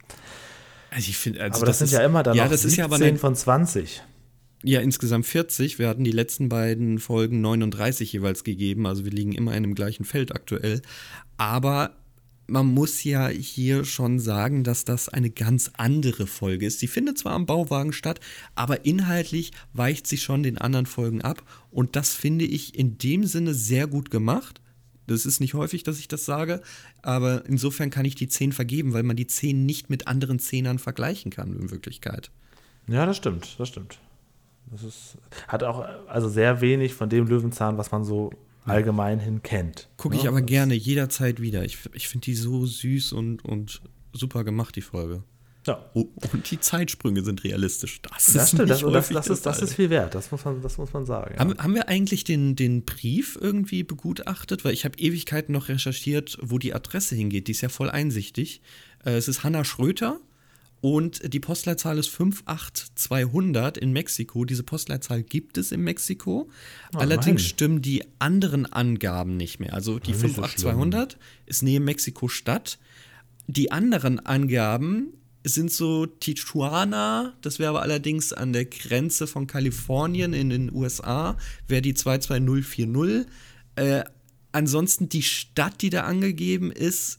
[0.90, 2.76] Also ich finde, also Aber das, sind ist, ja immer dann ja, noch das ist
[2.76, 4.02] ja aber 17 eine, von 20.
[4.62, 5.78] ja insgesamt 40.
[5.78, 8.86] Wir hatten die letzten beiden Folgen 39 jeweils gegeben.
[8.86, 10.80] Also wir liegen immer in dem gleichen Feld aktuell.
[11.36, 11.96] Aber
[12.46, 16.78] man muss ja hier schon sagen, dass das eine ganz andere Folge ist.
[16.78, 18.20] Sie findet zwar am Bauwagen statt,
[18.54, 21.42] aber inhaltlich weicht sie schon den anderen Folgen ab.
[21.70, 24.60] Und das finde ich in dem Sinne sehr gut gemacht.
[25.06, 26.62] Das ist nicht häufig, dass ich das sage,
[27.02, 30.78] aber insofern kann ich die 10 vergeben, weil man die 10 nicht mit anderen Zehnern
[30.78, 32.30] vergleichen kann in Wirklichkeit.
[32.88, 33.98] Ja, das stimmt, das stimmt.
[34.66, 35.16] Das ist,
[35.46, 38.30] hat auch also sehr wenig von dem Löwenzahn, was man so
[38.66, 39.88] allgemein hin kennt.
[39.96, 41.64] Gucke ich Ja, aber gerne jederzeit wieder.
[41.64, 43.80] Ich, ich finde die so süß und, und
[44.12, 45.22] super gemacht, die Folge.
[45.66, 48.00] Ja, Oh, und die Zeitsprünge sind realistisch.
[48.02, 48.70] Das, das ist stimmt.
[48.70, 50.14] Das, das, das, ist, das ist viel wert.
[50.14, 51.34] Das muss man, das muss man sagen.
[51.34, 51.40] Ja.
[51.40, 54.64] Haben, haben wir eigentlich den, den Brief irgendwie begutachtet?
[54.64, 57.48] Weil ich habe Ewigkeiten noch recherchiert, wo die Adresse hingeht.
[57.48, 58.62] Die ist ja voll einsichtig.
[59.04, 60.20] Äh, es ist Hanna Schröter
[60.86, 64.44] und die Postleitzahl ist 58200 in Mexiko.
[64.44, 66.48] Diese Postleitzahl gibt es in Mexiko.
[66.94, 67.38] Allerdings immerhin.
[67.40, 69.74] stimmen die anderen Angaben nicht mehr.
[69.74, 72.78] Also die nicht so 58200 ist neben Mexiko-Stadt.
[73.48, 75.08] Die anderen Angaben
[75.42, 81.36] sind so Tijuana, das wäre aber allerdings an der Grenze von Kalifornien in den USA,
[81.66, 83.26] wäre die 22040.
[83.74, 84.04] Äh,
[84.52, 87.18] ansonsten die Stadt, die da angegeben ist,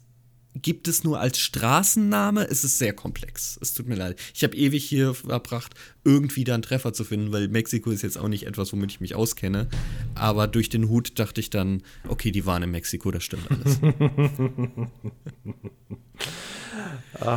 [0.61, 2.47] gibt es nur als Straßenname.
[2.49, 3.57] Es ist sehr komplex.
[3.61, 4.19] Es tut mir leid.
[4.33, 8.17] Ich habe ewig hier verbracht, irgendwie da einen Treffer zu finden, weil Mexiko ist jetzt
[8.17, 9.67] auch nicht etwas, womit ich mich auskenne.
[10.15, 13.79] Aber durch den Hut dachte ich dann, okay, die waren in Mexiko, das stimmt alles.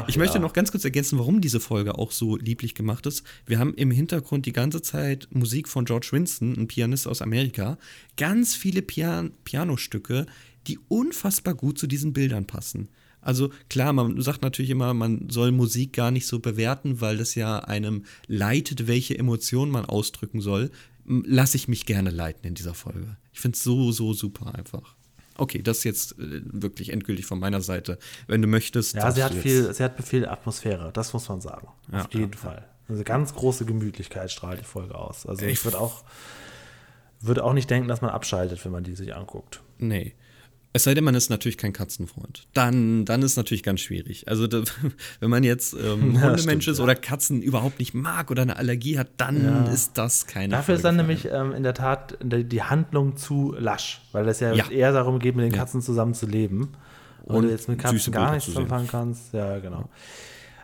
[0.09, 3.25] Ich möchte noch ganz kurz ergänzen, warum diese Folge auch so lieblich gemacht ist.
[3.47, 7.79] Wir haben im Hintergrund die ganze Zeit Musik von George Winston, ein Pianist aus Amerika.
[8.17, 10.27] Ganz viele Pian Pianostücke,
[10.67, 12.89] die unfassbar gut zu diesen Bildern passen.
[13.23, 17.35] Also klar, man sagt natürlich immer, man soll Musik gar nicht so bewerten, weil das
[17.35, 20.71] ja einem leitet, welche Emotionen man ausdrücken soll.
[21.07, 23.17] M- Lass ich mich gerne leiten in dieser Folge.
[23.33, 24.95] Ich finde es so, so super einfach.
[25.37, 27.99] Okay, das ist jetzt äh, wirklich endgültig von meiner Seite.
[28.27, 28.95] Wenn du möchtest.
[28.95, 31.69] ja, sie hat, viel, sie hat viel Atmosphäre, das muss man sagen.
[31.93, 32.67] Ja, Auf jeden Fall.
[32.89, 35.27] Also ganz große Gemütlichkeit strahlt die Folge aus.
[35.27, 36.05] Also ich Ich- würde auch,
[37.21, 39.61] würde auch nicht denken, dass man abschaltet, wenn man die sich anguckt.
[39.79, 40.15] Nee.
[40.73, 42.47] Es sei denn, man ist natürlich kein Katzenfreund.
[42.55, 44.29] Dann, dann ist natürlich ganz schwierig.
[44.29, 44.63] Also, da,
[45.21, 46.85] wenn man jetzt ähm, Ja, Hundemensch ist ja.
[46.85, 50.85] oder Katzen überhaupt nicht mag oder eine Allergie hat, dann ist das keine Dafür ist
[50.85, 54.71] dann Folge nämlich ähm, in der Tat die Handlung zu lasch, weil es ja, Ja.
[54.71, 56.73] eher darum geht, mit den Katzen zusammen zu leben.
[57.25, 59.33] Und Und du jetzt mit Katzen gar nichts anfangen kannst.
[59.33, 59.89] Ja, genau.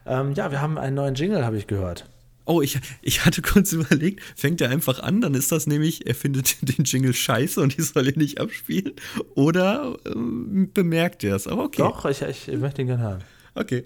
[0.06, 2.08] Ähm, ja, wir haben einen neuen Jingle, habe ich gehört.
[2.46, 6.14] Oh, ich, ich hatte kurz überlegt, fängt er einfach an, dann ist das nämlich, er
[6.14, 8.92] findet den Jingle scheiße und die soll ihn nicht abspielen.
[9.34, 11.46] Oder ähm, bemerkt er es.
[11.46, 11.78] Aber okay.
[11.78, 13.24] Doch, ich, ich, ich möchte ihn gerne hören.
[13.54, 13.84] Okay.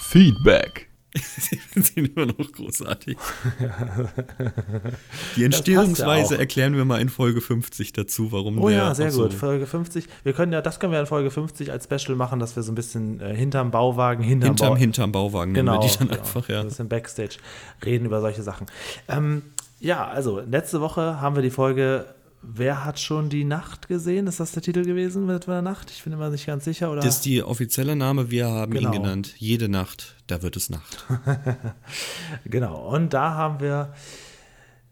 [0.00, 0.88] Feedback.
[1.36, 3.16] Sie sind immer noch großartig.
[5.36, 6.40] Die ja Entstehungsweise auch.
[6.40, 9.32] erklären wir mal in Folge 50 dazu, warum Oh ja, sehr gut.
[9.32, 10.06] Folge 50.
[10.24, 12.72] Wir können ja, das können wir in Folge 50 als Special machen, dass wir so
[12.72, 16.20] ein bisschen äh, hinterm Bauwagen, hinterm, Hinterm, Bau hinterm Bauwagen genau, wir die dann genau.
[16.20, 16.60] einfach, ja.
[16.60, 17.36] Ein bisschen Backstage
[17.84, 18.66] reden über solche Sachen.
[19.06, 19.42] Ähm,
[19.78, 22.06] ja, also letzte Woche haben wir die Folge
[22.46, 24.26] Wer hat schon die Nacht gesehen?
[24.26, 25.90] Ist das der Titel gewesen mit der Nacht?
[25.90, 26.90] Ich bin immer nicht ganz sicher.
[26.92, 27.00] Oder?
[27.00, 28.92] Das ist die offizielle Name, wir haben Genau.
[28.92, 29.34] ihn genannt.
[29.38, 31.06] Jede Nacht, da wird es Nacht.
[32.44, 33.94] Genau, und da haben wir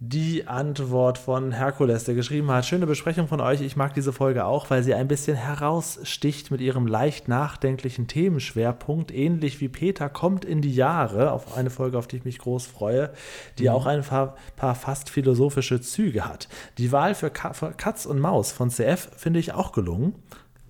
[0.04, 4.44] die Antwort von Herkules, der geschrieben hat, schöne Besprechung von euch, ich mag diese Folge
[4.46, 10.44] auch, weil sie ein bisschen heraussticht mit ihrem leicht nachdenklichen Themenschwerpunkt, ähnlich wie Peter kommt
[10.44, 13.10] in die Jahre, auf eine Folge, auf die ich mich groß freue,
[13.60, 16.48] die auch ein paar, paar fast philosophische Züge hat.
[16.78, 20.16] Die Wahl für, Ka für Katz und Maus von CF finde ich auch gelungen.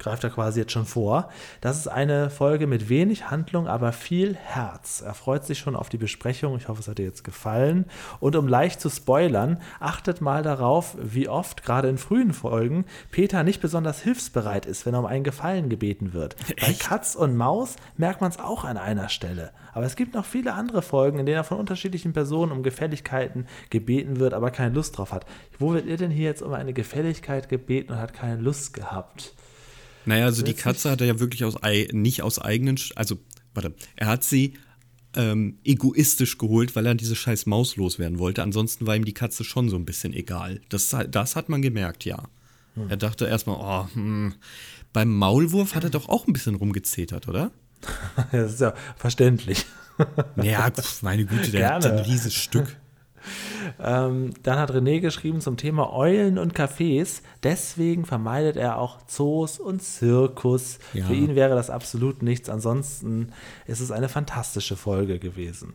[0.02, 1.28] Greift er quasi jetzt schon vor.
[1.60, 5.00] Das ist eine Folge mit wenig Handlung, aber viel Herz.
[5.00, 6.56] Er freut sich schon auf die Besprechung.
[6.56, 7.86] Ich hoffe, es hat dir jetzt gefallen.
[8.18, 13.44] Und um leicht zu spoilern, achtet mal darauf, wie oft, gerade in frühen Folgen, Peter
[13.44, 16.36] nicht besonders hilfsbereit ist, wenn er um einen Gefallen gebeten wird.
[16.60, 19.52] Bei Katz und Maus merkt man es auch an einer Stelle.
[19.72, 23.46] Aber es gibt noch viele andere Folgen, in denen er von unterschiedlichen Personen um Gefälligkeiten
[23.70, 25.26] gebeten wird, aber keine Lust drauf hat.
[25.58, 29.34] Wo wird ihr denn hier jetzt um eine Gefälligkeit gebeten und hat keine Lust gehabt?
[30.04, 31.56] Naja, also die Katze hat er ja wirklich aus,
[31.92, 33.18] nicht aus eigenen, also,
[33.54, 34.54] warte, er hat sie
[35.14, 38.42] ähm, egoistisch geholt, weil er diese scheiß Maus loswerden wollte.
[38.42, 40.60] Ansonsten war ihm die Katze schon so ein bisschen egal.
[40.68, 42.28] Das, das hat man gemerkt, ja.
[42.74, 42.88] Hm.
[42.88, 44.34] Er dachte erstmal, oh, hm.
[44.92, 47.50] beim Maulwurf hat er doch auch ein bisschen rumgezetert, oder?
[48.32, 49.66] das ist ja verständlich.
[50.42, 50.72] Ja,
[51.02, 51.84] meine Güte, der Gerne.
[51.84, 52.76] hat ein rieses Stück.
[53.80, 57.22] Ähm, dann hat René geschrieben zum Thema Eulen und Cafés.
[57.42, 60.78] Deswegen vermeidet er auch Zoos und Zirkus.
[60.92, 61.06] Ja.
[61.06, 62.48] Für ihn wäre das absolut nichts.
[62.48, 63.32] Ansonsten
[63.66, 65.74] ist es eine fantastische Folge gewesen.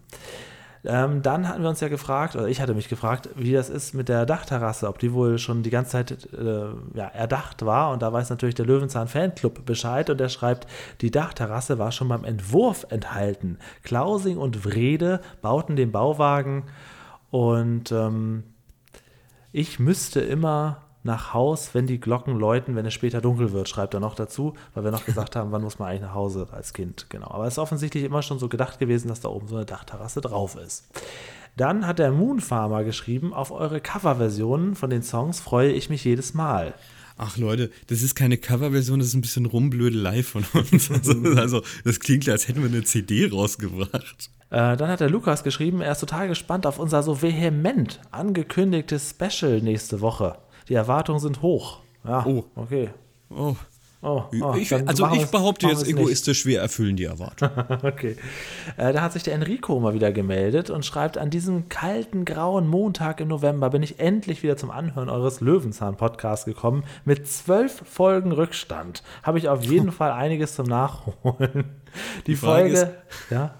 [0.85, 3.93] Ähm, dann hatten wir uns ja gefragt, oder ich hatte mich gefragt, wie das ist
[3.93, 7.91] mit der Dachterrasse, ob die wohl schon die ganze Zeit äh, ja, erdacht war.
[7.91, 10.67] Und da weiß natürlich der Löwenzahn Fanclub Bescheid und der schreibt,
[11.01, 13.57] die Dachterrasse war schon beim Entwurf enthalten.
[13.83, 16.63] Klausing und Wrede bauten den Bauwagen
[17.37, 18.45] und ähm,
[19.51, 23.93] ich müsste immer nach Haus, wenn die Glocken läuten, wenn es später dunkel wird, schreibt
[23.93, 26.73] er noch dazu, weil wir noch gesagt haben, wann muss man eigentlich nach Hause als
[26.73, 27.05] Kind.
[27.09, 27.29] Genau.
[27.29, 30.19] Aber es ist offensichtlich immer schon so gedacht gewesen, dass da oben so eine Dachterrasse
[30.19, 30.87] drauf ist.
[31.55, 36.03] Dann hat der Moon Farmer geschrieben, auf eure Coverversionen von den Songs freue ich mich
[36.03, 36.73] jedes Mal.
[37.17, 40.89] Ach Leute, das ist keine Coverversion, das ist ein bisschen rumblödelei von uns.
[40.89, 44.31] Also, also, das klingt, als hätten wir eine CD rausgebracht.
[44.49, 49.11] Äh, dann hat der Lukas geschrieben, er ist total gespannt auf unser so vehement angekündigtes
[49.11, 50.37] Special nächste Woche.
[50.69, 51.79] Die Erwartungen sind hoch.
[52.03, 52.45] Ja, oh.
[52.55, 52.89] okay.
[53.29, 53.55] Oh.
[53.99, 57.49] Oh, oh, ich, also ich behaupte jetzt egoistisch, wir erfüllen die Erwartung.
[57.83, 58.15] okay.
[58.77, 62.67] Äh, da hat sich der Enrico mal wieder gemeldet und schreibt, an diesem kalten, grauen
[62.67, 66.83] Montag im November bin ich endlich wieder zum Anhören eures Löwenzahn-Podcasts gekommen.
[67.05, 71.65] Mit zwölf Folgen Rückstand habe ich auf jeden Fall einiges zum Nachholen.
[72.27, 72.87] Die, die Folge, ist,
[73.31, 73.55] ja.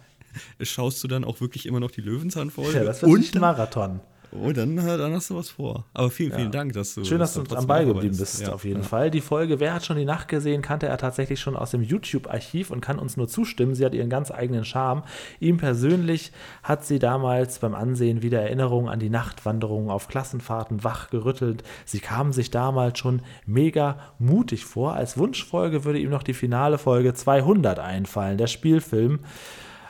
[0.61, 2.77] Schaust du dann auch wirklich immer noch die Löwenzahn-Folge?
[2.77, 3.99] Ja, das wird ein Marathon.
[4.31, 5.85] Oh, dann, äh, dann hast du was vor.
[5.93, 6.49] Aber vielen, vielen ja.
[6.51, 7.05] Dank, dass du.
[7.05, 8.51] Schön, dass du am Ball geblieben bist, ja.
[8.51, 8.87] auf jeden ja.
[8.87, 9.09] Fall.
[9.09, 12.69] Die Folge Wer hat schon die Nacht gesehen, kannte er tatsächlich schon aus dem YouTube-Archiv
[12.71, 13.73] und kann uns nur zustimmen.
[13.73, 15.03] Sie hat ihren ganz eigenen Charme.
[15.39, 16.31] Ihm persönlich
[16.61, 21.63] hat sie damals beim Ansehen wieder Erinnerungen an die Nachtwanderungen auf Klassenfahrten wachgerüttelt.
[21.85, 24.93] Sie kam sich damals schon mega mutig vor.
[24.93, 29.19] Als Wunschfolge würde ihm noch die finale Folge 200 einfallen, der Spielfilm.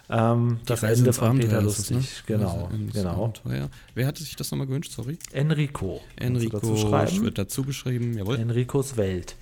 [0.09, 2.37] Ähm, das Ende von Peter Lustig, es, ne?
[2.37, 2.69] genau.
[2.93, 3.25] genau.
[3.25, 3.69] Abenteuer.
[3.93, 5.17] Wer hatte sich das nochmal gewünscht, sorry?
[5.31, 6.01] Enrico.
[6.15, 8.37] Enrico dazu wird dazu geschrieben, jawohl.
[8.37, 9.35] Enricos Welt.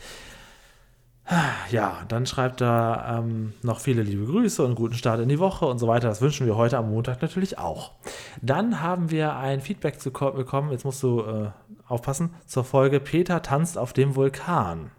[1.71, 5.65] Ja, dann schreibt er ähm, noch viele liebe Grüße und guten Start in die Woche
[5.65, 6.07] und so weiter.
[6.07, 7.93] Das wünschen wir heute am Montag natürlich auch.
[8.43, 11.49] Dann haben wir ein Feedback zu bekommen, jetzt musst du äh,
[11.87, 14.91] aufpassen, zur Folge Peter tanzt auf dem Vulkan.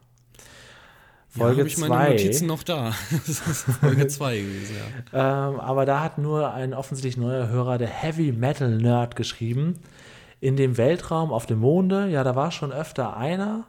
[1.36, 1.68] Folge 2.
[1.68, 2.92] Ja, ich meine Notizen noch da.
[3.10, 4.76] Das ist Folge 2 gewesen,
[5.12, 5.48] ja.
[5.48, 9.78] ähm, aber da hat nur ein offensichtlich neuer Hörer, der Heavy Metal Nerd, geschrieben.
[10.40, 13.64] In dem Weltraum auf dem Monde, ja, da war schon öfter einer.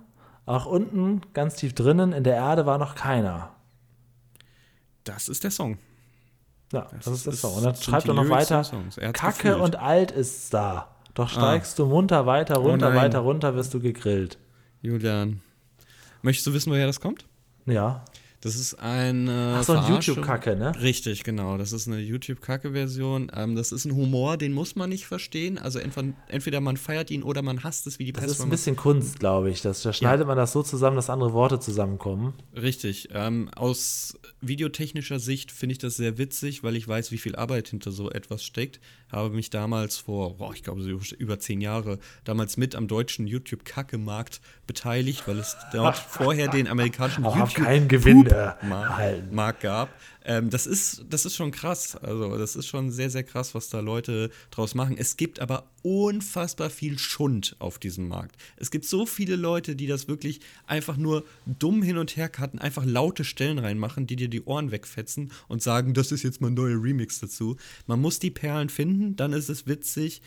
[0.45, 3.51] Auch unten, ganz tief drinnen, in der Erde war noch keiner.
[5.03, 5.77] Das ist der Song.
[6.73, 7.55] Ja, das, das ist der Song.
[7.55, 8.63] Und dann schreibt er noch weiter:
[9.13, 9.59] Kacke gefühlt.
[9.61, 10.89] und alt ist's da.
[11.13, 11.83] Doch steigst ah.
[11.83, 14.37] du munter weiter oh runter, oh weiter runter, wirst du gegrillt.
[14.81, 15.41] Julian,
[16.21, 17.26] möchtest du wissen, woher das kommt?
[17.67, 18.05] Ja.
[18.41, 19.57] Das ist eine.
[19.59, 20.79] Ach so, ein YouTube-Kacke, ne?
[20.79, 21.57] Richtig, genau.
[21.57, 23.31] Das ist eine YouTube-Kacke-Version.
[23.35, 25.57] Ähm, das ist ein Humor, den muss man nicht verstehen.
[25.57, 28.25] Also entweder, entweder man feiert ihn oder man hasst es wie die Pest.
[28.25, 29.61] Das ist ein bisschen Kunst, glaube ich.
[29.61, 30.27] Das, da schneidet ja.
[30.27, 32.33] man das so zusammen, dass andere Worte zusammenkommen.
[32.55, 33.09] Richtig.
[33.11, 37.69] Ähm, aus videotechnischer Sicht finde ich das sehr witzig, weil ich weiß, wie viel Arbeit
[37.69, 38.79] hinter so etwas steckt.
[39.11, 43.25] Habe mich damals vor, boah, ich glaube, so über zehn Jahre, damals mit am deutschen
[43.25, 47.23] YouTube-Kacke-Markt beteiligt, weil es dort vorher den amerikanischen
[48.29, 49.89] YouTube-Markt gab.
[50.25, 51.95] Ähm, das, ist, das ist schon krass.
[51.95, 54.97] Also, das ist schon sehr, sehr krass, was da Leute draus machen.
[54.97, 58.35] Es gibt aber unfassbar viel Schund auf diesem Markt.
[58.57, 62.59] Es gibt so viele Leute, die das wirklich einfach nur dumm hin und her cutten,
[62.59, 66.55] einfach laute Stellen reinmachen, die dir die Ohren wegfetzen und sagen, das ist jetzt mein
[66.55, 67.55] neuer Remix dazu.
[67.85, 70.21] Man muss die Perlen finden, dann ist es witzig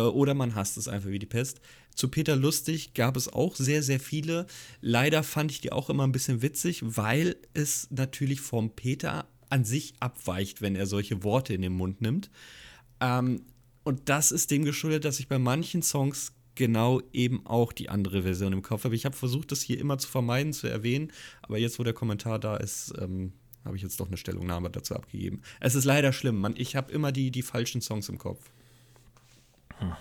[0.00, 1.60] oder man hasst es einfach wie die Pest.
[1.94, 4.46] Zu Peter Lustig gab es auch sehr, sehr viele.
[4.80, 9.64] Leider fand ich die auch immer ein bisschen witzig, weil es natürlich vom Peter an
[9.64, 12.30] sich abweicht, wenn er solche Worte in den Mund nimmt.
[13.00, 13.42] Ähm,
[13.84, 18.22] und das ist dem geschuldet, dass ich bei manchen Songs genau eben auch die andere
[18.22, 18.84] Version im Kopf.
[18.84, 21.12] Aber ich habe versucht, das hier immer zu vermeiden, zu erwähnen.
[21.42, 23.32] Aber jetzt, wo der Kommentar da ist, ähm,
[23.64, 25.42] habe ich jetzt doch eine Stellungnahme dazu abgegeben.
[25.60, 26.54] Es ist leider schlimm, Mann.
[26.56, 28.50] Ich habe immer die, die falschen Songs im Kopf.
[29.78, 29.92] Hm.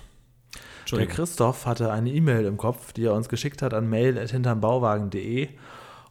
[0.97, 5.49] Der Christoph hatte eine E-Mail im Kopf, die er uns geschickt hat an mail.hintermbauwagen.de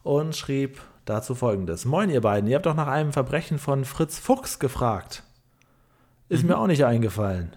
[0.03, 1.85] und schrieb dazu folgendes.
[1.85, 5.23] Moin ihr beiden, ihr habt doch nach einem Verbrechen von Fritz Fuchs gefragt.
[6.29, 6.49] Ist mhm.
[6.49, 7.55] mir auch nicht eingefallen.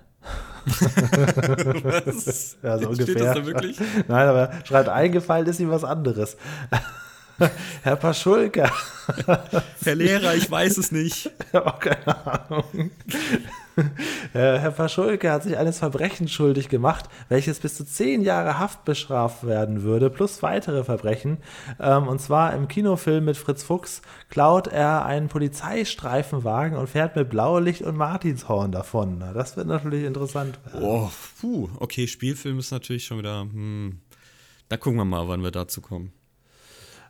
[0.64, 2.56] was?
[2.62, 3.04] Ja, so ungefähr.
[3.04, 3.78] Steht das da wirklich?
[4.08, 6.36] Nein, aber schreibt, eingefallen ist ihm was anderes.
[7.82, 8.70] Herr Paschulke.
[9.84, 11.30] Herr Lehrer, ich weiß es nicht.
[11.48, 12.90] Ich habe auch keine Ahnung.
[14.32, 19.46] Herr Paschulke hat sich eines Verbrechens schuldig gemacht, welches bis zu zehn Jahre Haft bestraft
[19.46, 21.38] werden würde, plus weitere Verbrechen.
[21.80, 27.30] Ähm, und zwar im Kinofilm mit Fritz Fuchs klaut er einen Polizeistreifenwagen und fährt mit
[27.30, 29.20] Blaulicht und Martinshorn davon.
[29.34, 30.58] Das wird natürlich interessant.
[30.80, 31.10] Oh,
[31.40, 33.40] puh, okay, Spielfilm ist natürlich schon wieder.
[33.40, 34.00] Hm.
[34.68, 36.12] Da gucken wir mal, wann wir dazu kommen.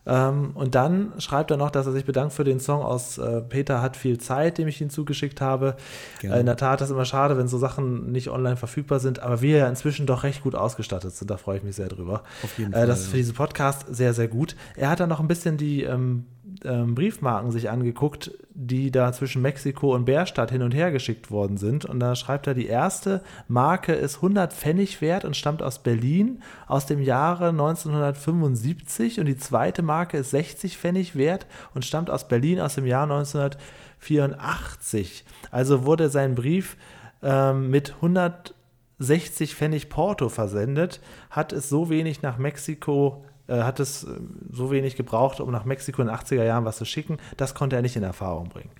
[0.07, 3.41] Ähm, und dann schreibt er noch, dass er sich bedankt für den Song aus äh,
[3.41, 5.77] Peter hat viel Zeit, den ich ihm zugeschickt habe.
[6.23, 9.21] Äh, in der Tat ist es immer schade, wenn so Sachen nicht online verfügbar sind,
[9.21, 11.31] aber wir ja inzwischen doch recht gut ausgestattet sind.
[11.31, 12.23] Da freue ich mich sehr drüber.
[12.43, 12.87] Auf jeden äh, Fall.
[12.87, 14.57] Das ist für diesen Podcast sehr, sehr gut.
[14.77, 16.27] Er hat dann noch ein bisschen die ähm,
[16.65, 21.57] ähm, Briefmarken sich angeguckt, die da zwischen Mexiko und Bärstadt hin und her geschickt worden
[21.57, 21.85] sind.
[21.85, 26.43] Und da schreibt er, die erste Marke ist 100 Pfennig wert und stammt aus Berlin
[26.67, 29.21] aus dem Jahre 1975.
[29.21, 33.05] Und die zweite Marke ist 60 Pfennig wert und stammt aus Berlin aus dem Jahr
[33.05, 35.25] 1984.
[35.51, 36.77] Also wurde sein Brief
[37.23, 44.05] ähm, mit 160 Pfennig Porto versendet, hat es so wenig nach Mexiko äh, hat es
[44.05, 44.21] äh,
[44.51, 47.19] so wenig gebraucht, um nach Mexiko in den 80er Jahren was zu schicken.
[47.37, 48.71] Das konnte er nicht in Erfahrung bringen.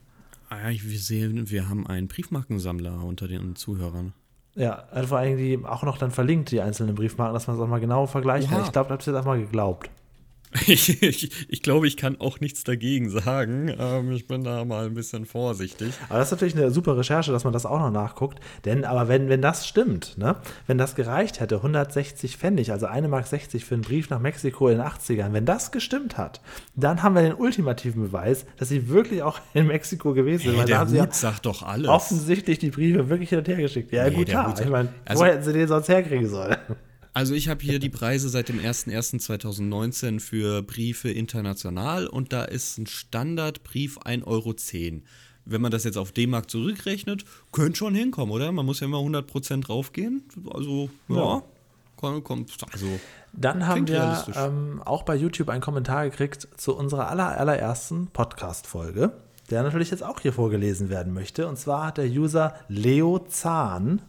[0.49, 4.13] Ah ja, wir sehen, wir haben einen Briefmarkensammler unter den Zuhörern.
[4.55, 7.57] Ja, er hat vor allem die auch noch dann verlinkt, die einzelnen Briefmarken, dass man
[7.57, 8.63] es auch mal genau vergleichen kann.
[8.63, 9.91] Ich glaube, da habt ihr jetzt einfach mal geglaubt.
[10.67, 13.75] Ich, ich, ich, glaube, ich kann auch nichts dagegen sagen.
[13.79, 15.93] Ähm, ich bin da mal ein bisschen vorsichtig.
[16.09, 18.41] Aber das ist natürlich eine super Recherche, dass man das auch noch nachguckt.
[18.65, 20.37] Denn, aber wenn, wenn das stimmt, ne?
[20.67, 24.69] wenn das gereicht hätte, 160 Pfennig, also 1 Mark 60 für einen Brief nach Mexiko
[24.69, 26.41] in den 80ern, wenn das gestimmt hat,
[26.77, 30.57] dann haben wir den ultimativen Beweis, dass sie wirklich auch in Mexiko gewesen sind.
[30.59, 31.89] Hey, der Hut sie sagt doch alles.
[31.89, 33.93] offensichtlich die Briefe wirklich hin und her geschickt.
[33.93, 34.55] Ja, nee, gut, klar.
[34.59, 36.57] Ich meine, also, wo hätten sie den sonst herkriegen sollen?
[37.17, 42.77] Also ich habe hier die Preise seit dem 01.01.2019 für Briefe international und da ist
[42.77, 44.55] ein Standardbrief 1,10 Euro.
[45.45, 48.51] Wenn man das jetzt auf D-Mark zurückrechnet, könnte schon hinkommen, oder?
[48.51, 50.25] Man muss ja immer 100% draufgehen.
[50.53, 51.17] Also, ja.
[51.17, 51.43] ja.
[51.97, 52.87] Kommt, also,
[53.33, 59.13] Dann haben wir ähm, auch bei YouTube einen Kommentar gekriegt zu unserer aller, allerersten Podcast-Folge,
[59.51, 61.49] der natürlich jetzt auch hier vorgelesen werden möchte.
[61.49, 64.03] Und zwar hat der User Leo Zahn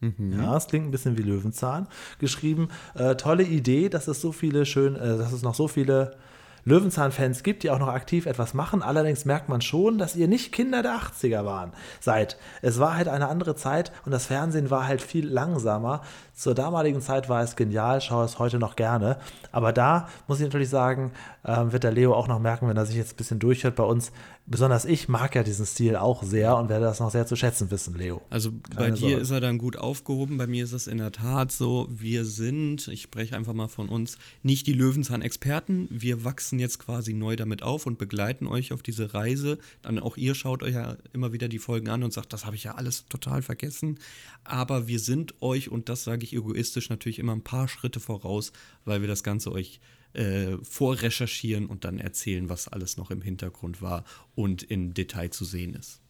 [0.00, 0.40] Mhm.
[0.40, 1.86] Ja, es klingt ein bisschen wie Löwenzahn.
[2.18, 6.16] Geschrieben, äh, tolle Idee, dass es so viele schön, äh, dass es noch so viele
[6.64, 8.82] Löwenzahn-Fans gibt, die auch noch aktiv etwas machen.
[8.82, 12.36] Allerdings merkt man schon, dass ihr nicht Kinder der 80er waren, seid.
[12.62, 16.02] Es war halt eine andere Zeit und das Fernsehen war halt viel langsamer.
[16.40, 19.18] Zur damaligen Zeit war es genial, schaue es heute noch gerne.
[19.52, 21.12] Aber da muss ich natürlich sagen,
[21.42, 23.84] äh, wird der Leo auch noch merken, wenn er sich jetzt ein bisschen durchhört bei
[23.84, 24.10] uns.
[24.46, 27.70] Besonders ich mag ja diesen Stil auch sehr und werde das noch sehr zu schätzen
[27.70, 28.22] wissen, Leo.
[28.30, 29.16] Also Keine bei dir Sorge.
[29.16, 30.38] ist er dann gut aufgehoben.
[30.38, 33.90] Bei mir ist es in der Tat so, wir sind, ich spreche einfach mal von
[33.90, 35.88] uns, nicht die Löwenzahn-Experten.
[35.90, 39.58] Wir wachsen jetzt quasi neu damit auf und begleiten euch auf diese Reise.
[39.82, 42.56] Dann auch ihr schaut euch ja immer wieder die Folgen an und sagt, das habe
[42.56, 43.98] ich ja alles total vergessen.
[44.42, 48.52] Aber wir sind euch, und das sage ich egoistisch, natürlich immer ein paar Schritte voraus,
[48.84, 49.80] weil wir das Ganze euch
[50.12, 54.04] äh, vorrecherchieren und dann erzählen, was alles noch im Hintergrund war
[54.34, 56.00] und in Detail zu sehen ist.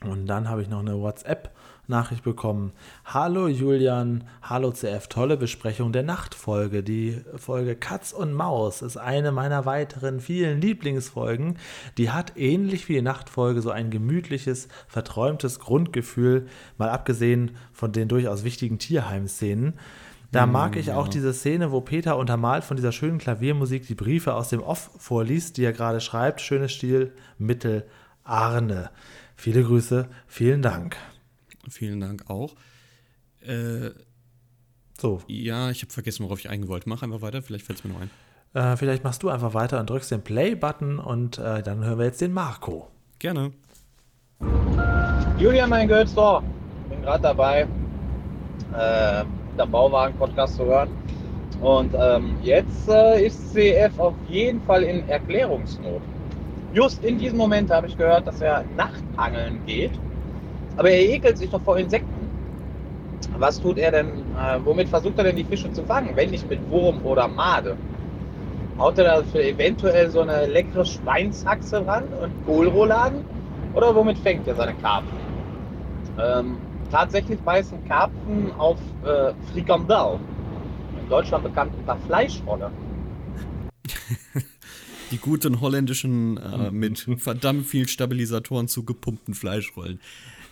[0.00, 1.00] Und dann habe ich noch eine
[1.84, 2.72] WhatsApp-Nachricht bekommen.
[3.04, 6.82] Hallo Julian, hallo CF, tolle Besprechung der Nachtfolge.
[6.82, 11.58] Die Folge Katz und Maus ist eine meiner weiteren vielen Lieblingsfolgen.
[11.98, 16.46] Die hat ähnlich wie die Nachtfolge so ein gemütliches, verträumtes Grundgefühl,
[16.78, 19.74] mal abgesehen von den durchaus wichtigen Tierheimszenen.
[20.32, 23.94] Da mm, mag ich auch diese Szene, wo Peter untermalt von dieser schönen Klaviermusik die
[23.94, 26.40] Briefe aus dem Off vorliest, die er gerade schreibt.
[26.40, 27.86] Schönes Stil, Mittel,
[28.24, 28.90] Arne.
[29.36, 30.96] Viele Grüße, vielen Dank.
[31.70, 32.54] Vielen Dank auch.
[33.40, 33.90] Äh,
[34.98, 35.22] so.
[35.26, 36.86] Ja, ich habe vergessen, worauf ich eingewollt.
[36.86, 38.10] Mach einfach weiter, vielleicht fällt es mir noch ein.
[38.54, 42.06] Äh, vielleicht machst du einfach weiter und drückst den Play-Button und äh, dann hören wir
[42.06, 42.88] jetzt den Marco.
[43.18, 43.52] Gerne.
[45.38, 46.42] Julian, mein Gott, so,
[46.88, 47.66] bin gerade dabei,
[48.76, 49.24] äh,
[49.58, 50.90] den Bauwagen-Podcast zu hören.
[51.60, 56.02] Und ähm, jetzt äh, ist CF auf jeden Fall in Erklärungsnot.
[56.72, 59.92] Just in diesem Moment habe ich gehört, dass er Nachtangeln geht.
[60.76, 62.12] Aber er ekelt sich doch vor Insekten.
[63.38, 66.48] was tut er denn, äh, womit versucht er denn die Fische zu fangen, wenn nicht
[66.48, 67.76] mit Wurm oder Made?
[68.78, 73.24] Haut er dafür eventuell so eine leckere Schweinshaxe ran und Kohlrouladen?
[73.74, 75.18] Oder womit fängt er seine Karpfen?
[76.18, 76.56] Ähm,
[76.90, 80.18] tatsächlich beißen Karpfen auf äh, Frikandel,
[81.02, 82.70] in Deutschland bekannt unter Fleischrolle.
[85.10, 90.00] Die guten holländischen äh, mit verdammt viel Stabilisatoren zugepumpten Fleischrollen.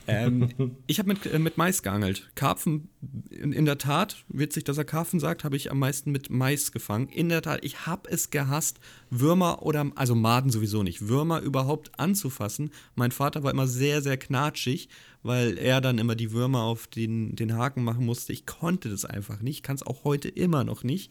[0.06, 0.48] Ähm,
[0.86, 2.30] ich habe mit, äh, mit Mais geangelt.
[2.34, 2.88] Karpfen,
[3.30, 6.72] in, in, der Tat, witzig, dass er Karpfen sagt, habe ich am meisten mit Mais
[6.72, 7.08] gefangen.
[7.08, 8.80] In der Tat, ich habe es gehasst,
[9.10, 12.70] Würmer oder, also Maden sowieso nicht, Würmer überhaupt anzufassen.
[12.94, 14.88] Mein Vater war immer sehr, sehr knatschig,
[15.22, 18.32] weil er dann immer die Würmer auf den, den Haken machen musste.
[18.32, 21.10] Ich konnte das einfach nicht, kann es auch heute immer noch nicht.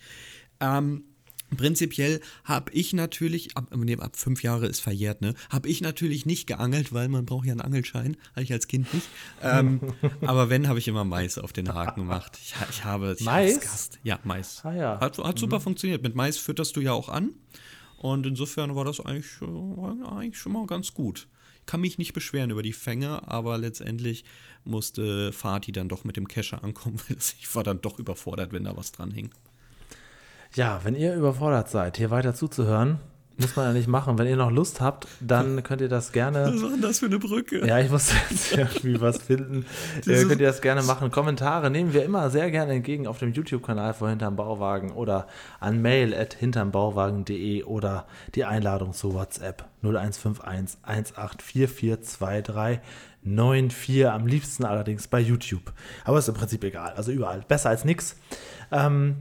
[0.60, 1.04] Ähm,
[1.56, 5.34] Prinzipiell habe ich natürlich, ab, nee, ab fünf Jahre ist verjährt, ne?
[5.50, 8.16] Habe ich natürlich nicht geangelt, weil man braucht ja einen Angelschein.
[8.32, 9.08] Hatte ich als Kind nicht.
[9.42, 9.82] Ähm,
[10.22, 12.38] aber wenn, habe ich immer Mais auf den Haken gemacht.
[12.42, 13.92] Ich, ich habe ich Mais?
[14.04, 14.62] Ja, Mais.
[14.64, 15.00] Ah, ja.
[15.00, 15.64] Hat, hat super mhm.
[15.64, 16.04] funktioniert.
[16.04, 17.32] Mit Mais fütterst du ja auch an.
[17.98, 21.28] Und insofern war das eigentlich, war eigentlich schon mal ganz gut.
[21.60, 24.24] Ich kann mich nicht beschweren über die Fänge, aber letztendlich
[24.64, 28.64] musste Fatih dann doch mit dem Kescher ankommen, weil ich war dann doch überfordert, wenn
[28.64, 29.32] da was dran hing.
[30.54, 33.00] Ja, wenn ihr überfordert seid, hier weiter zuzuhören,
[33.38, 34.18] muss man ja nicht machen.
[34.18, 36.52] Wenn ihr noch Lust habt, dann könnt ihr das gerne.
[36.54, 37.66] Was war denn das für eine Brücke?
[37.66, 39.66] Ja, ich muss jetzt irgendwie was finden.
[40.06, 41.10] äh, könnt ihr das gerne machen.
[41.10, 45.28] Kommentare nehmen wir immer sehr gerne entgegen auf dem YouTube-Kanal vor Hinterm Bauwagen oder
[45.60, 48.06] an mail at hintermbauwagen.de oder
[48.36, 52.80] die Einladung zu WhatsApp 0151 184423
[53.24, 54.08] 94.
[54.08, 55.72] Am liebsten allerdings bei YouTube.
[56.04, 56.94] Aber ist im Prinzip egal.
[56.96, 57.44] Also überall.
[57.48, 58.18] Besser als nichts.
[58.72, 59.16] Ähm,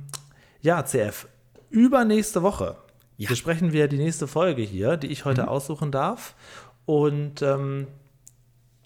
[0.61, 1.29] ja, CF,
[1.71, 2.77] übernächste Woche
[3.17, 3.29] ja.
[3.29, 5.49] besprechen wir die nächste Folge hier, die ich heute mhm.
[5.49, 6.35] aussuchen darf.
[6.87, 7.87] Und ähm,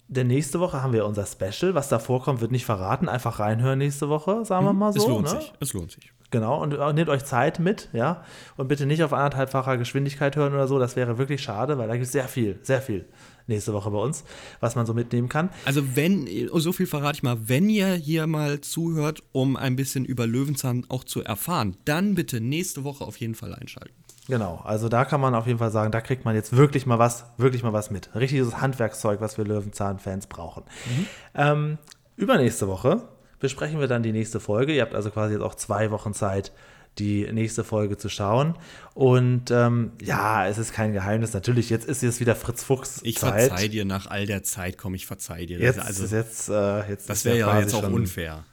[0.07, 1.73] der nächste Woche haben wir unser Special.
[1.73, 3.09] Was da vorkommt, wird nicht verraten.
[3.09, 4.79] Einfach reinhören nächste Woche, sagen wir mhm.
[4.79, 4.99] mal so.
[4.99, 5.29] Es lohnt ne?
[5.29, 5.53] sich.
[5.59, 6.11] Es lohnt sich.
[6.31, 8.23] Genau, und äh, nehmt euch Zeit mit, ja.
[8.57, 10.79] Und bitte nicht auf anderthalbfacher Geschwindigkeit hören oder so.
[10.79, 13.05] Das wäre wirklich schade, weil da gibt es sehr viel, sehr viel
[13.47, 14.23] nächste Woche bei uns,
[14.59, 15.49] was man so mitnehmen kann.
[15.65, 20.05] Also wenn, so viel verrate ich mal, wenn ihr hier mal zuhört, um ein bisschen
[20.05, 23.93] über Löwenzahn auch zu erfahren, dann bitte nächste Woche auf jeden Fall einschalten.
[24.27, 26.97] Genau, also da kann man auf jeden Fall sagen, da kriegt man jetzt wirklich mal
[26.97, 28.09] was, wirklich mal was mit.
[28.15, 30.63] Richtiges Handwerkszeug, was wir Löwenzahn-Fans brauchen.
[30.85, 31.07] Mhm.
[31.35, 31.77] Ähm,
[32.15, 33.03] übernächste Woche
[33.39, 34.73] besprechen wir dann die nächste Folge.
[34.73, 36.51] Ihr habt also quasi jetzt auch zwei Wochen Zeit,
[36.97, 38.55] die nächste Folge zu schauen.
[38.93, 41.33] Und ähm, ja, es ist kein Geheimnis.
[41.33, 43.01] Natürlich, jetzt ist jetzt wieder Fritz Fuchs.
[43.03, 43.49] Ich Zeit.
[43.49, 45.59] verzeih dir nach all der Zeit, komm, ich verzeih dir.
[45.59, 48.45] Jetzt, also, jetzt, äh, jetzt das wäre ja jetzt auch unfair.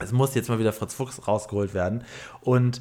[0.00, 2.04] Es muss jetzt mal wieder Fritz Fuchs rausgeholt werden.
[2.40, 2.80] Und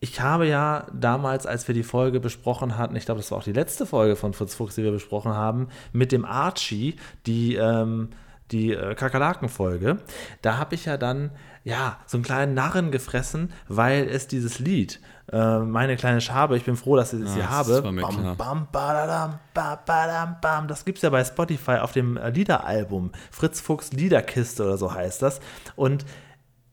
[0.00, 3.44] ich habe ja damals, als wir die Folge besprochen hatten, ich glaube, das war auch
[3.44, 6.96] die letzte Folge von Fritz Fuchs, die wir besprochen haben, mit dem Archie,
[7.26, 8.08] die, ähm,
[8.50, 9.98] die äh, Kakerlaken-Folge,
[10.40, 11.30] da habe ich ja dann
[11.62, 15.00] ja, so einen kleinen Narren gefressen, weil es dieses Lied,
[15.30, 17.82] äh, meine kleine Schabe, ich bin froh, dass ich es hier habe.
[17.82, 20.68] Bam, bam, badadam, badadam, bam.
[20.68, 23.12] Das gibt es ja bei Spotify auf dem äh, Liederalbum.
[23.30, 25.40] Fritz Fuchs Liederkiste oder so heißt das.
[25.76, 26.04] Und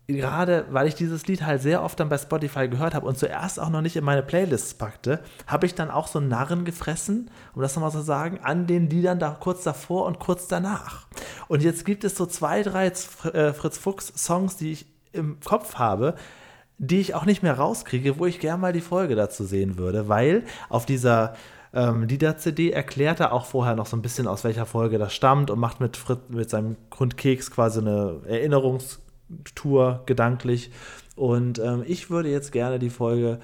[0.07, 3.59] gerade weil ich dieses Lied halt sehr oft dann bei Spotify gehört habe und zuerst
[3.59, 7.61] auch noch nicht in meine Playlists packte, habe ich dann auch so Narren gefressen, um
[7.61, 11.07] das nochmal zu sagen, an den Liedern da kurz davor und kurz danach.
[11.49, 15.75] Und jetzt gibt es so zwei, drei äh, Fritz Fuchs Songs, die ich im Kopf
[15.75, 16.15] habe,
[16.77, 20.07] die ich auch nicht mehr rauskriege, wo ich gerne mal die Folge dazu sehen würde,
[20.07, 21.35] weil auf dieser
[21.73, 25.51] ähm, Lieder-CD erklärt er auch vorher noch so ein bisschen, aus welcher Folge das stammt
[25.51, 28.99] und macht mit, Fritz, mit seinem Grundkeks quasi eine Erinnerungs-
[29.55, 30.71] Tour gedanklich.
[31.15, 33.39] Und ähm, ich würde jetzt gerne die Folge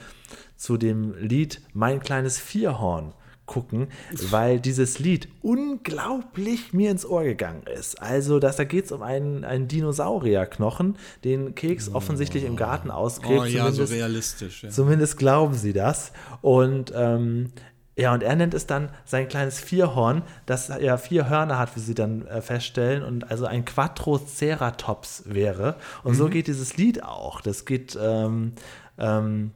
[0.55, 3.13] zu dem Lied Mein kleines Vierhorn
[3.45, 3.87] gucken,
[4.29, 8.01] weil dieses Lied unglaublich mir ins Ohr gegangen ist.
[8.01, 11.95] Also, dass, da geht es um einen, einen Dinosaurierknochen, den Keks oh.
[11.95, 13.41] offensichtlich im Garten ausgräbt.
[13.41, 14.63] Oh ja, so realistisch.
[14.63, 14.69] Ja.
[14.69, 16.13] Zumindest glauben sie das.
[16.41, 17.51] Und ähm,
[17.95, 21.79] ja, und er nennt es dann sein kleines Vierhorn, das ja vier Hörner hat, wie
[21.79, 25.75] sie dann äh, feststellen, und also ein Quattroceratops wäre.
[26.03, 26.17] Und mhm.
[26.17, 27.41] so geht dieses Lied auch.
[27.41, 28.53] Das geht, ähm,
[28.97, 29.51] ähm,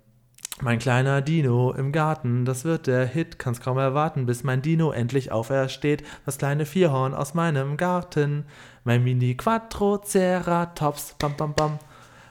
[0.61, 4.91] mein kleiner Dino im Garten, das wird der Hit, kann's kaum erwarten, bis mein Dino
[4.91, 6.03] endlich aufersteht.
[6.25, 8.45] Das kleine Vierhorn aus meinem Garten,
[8.83, 11.79] mein Mini Quattroceratops, bam, bam, bam.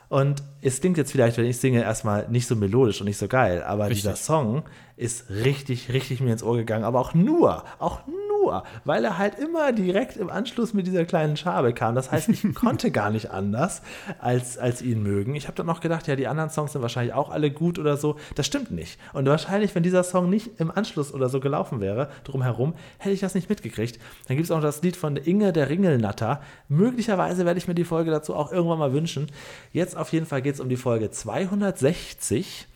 [0.09, 3.29] Und es klingt jetzt vielleicht, wenn ich singe, erstmal nicht so melodisch und nicht so
[3.29, 4.03] geil, aber richtig.
[4.03, 4.65] dieser Song
[4.97, 6.85] ist richtig, richtig mir ins Ohr gegangen.
[6.85, 11.37] Aber auch nur, auch nur, weil er halt immer direkt im Anschluss mit dieser kleinen
[11.37, 11.95] Schabe kam.
[11.95, 13.83] Das heißt, ich konnte gar nicht anders,
[14.19, 15.35] als, als ihn mögen.
[15.35, 17.99] Ich habe dann noch gedacht, ja, die anderen Songs sind wahrscheinlich auch alle gut oder
[17.99, 18.17] so.
[18.37, 18.99] Das stimmt nicht.
[19.13, 23.21] Und wahrscheinlich, wenn dieser Song nicht im Anschluss oder so gelaufen wäre, drumherum, hätte ich
[23.21, 24.01] das nicht mitgekriegt.
[24.29, 26.41] Dann gibt es auch das Lied von Inge der Ringelnatter.
[26.69, 29.27] Möglicherweise werde ich mir die Folge dazu auch irgendwann mal wünschen.
[29.73, 32.67] Jetzt auf jeden Fall geht es um die Folge 260.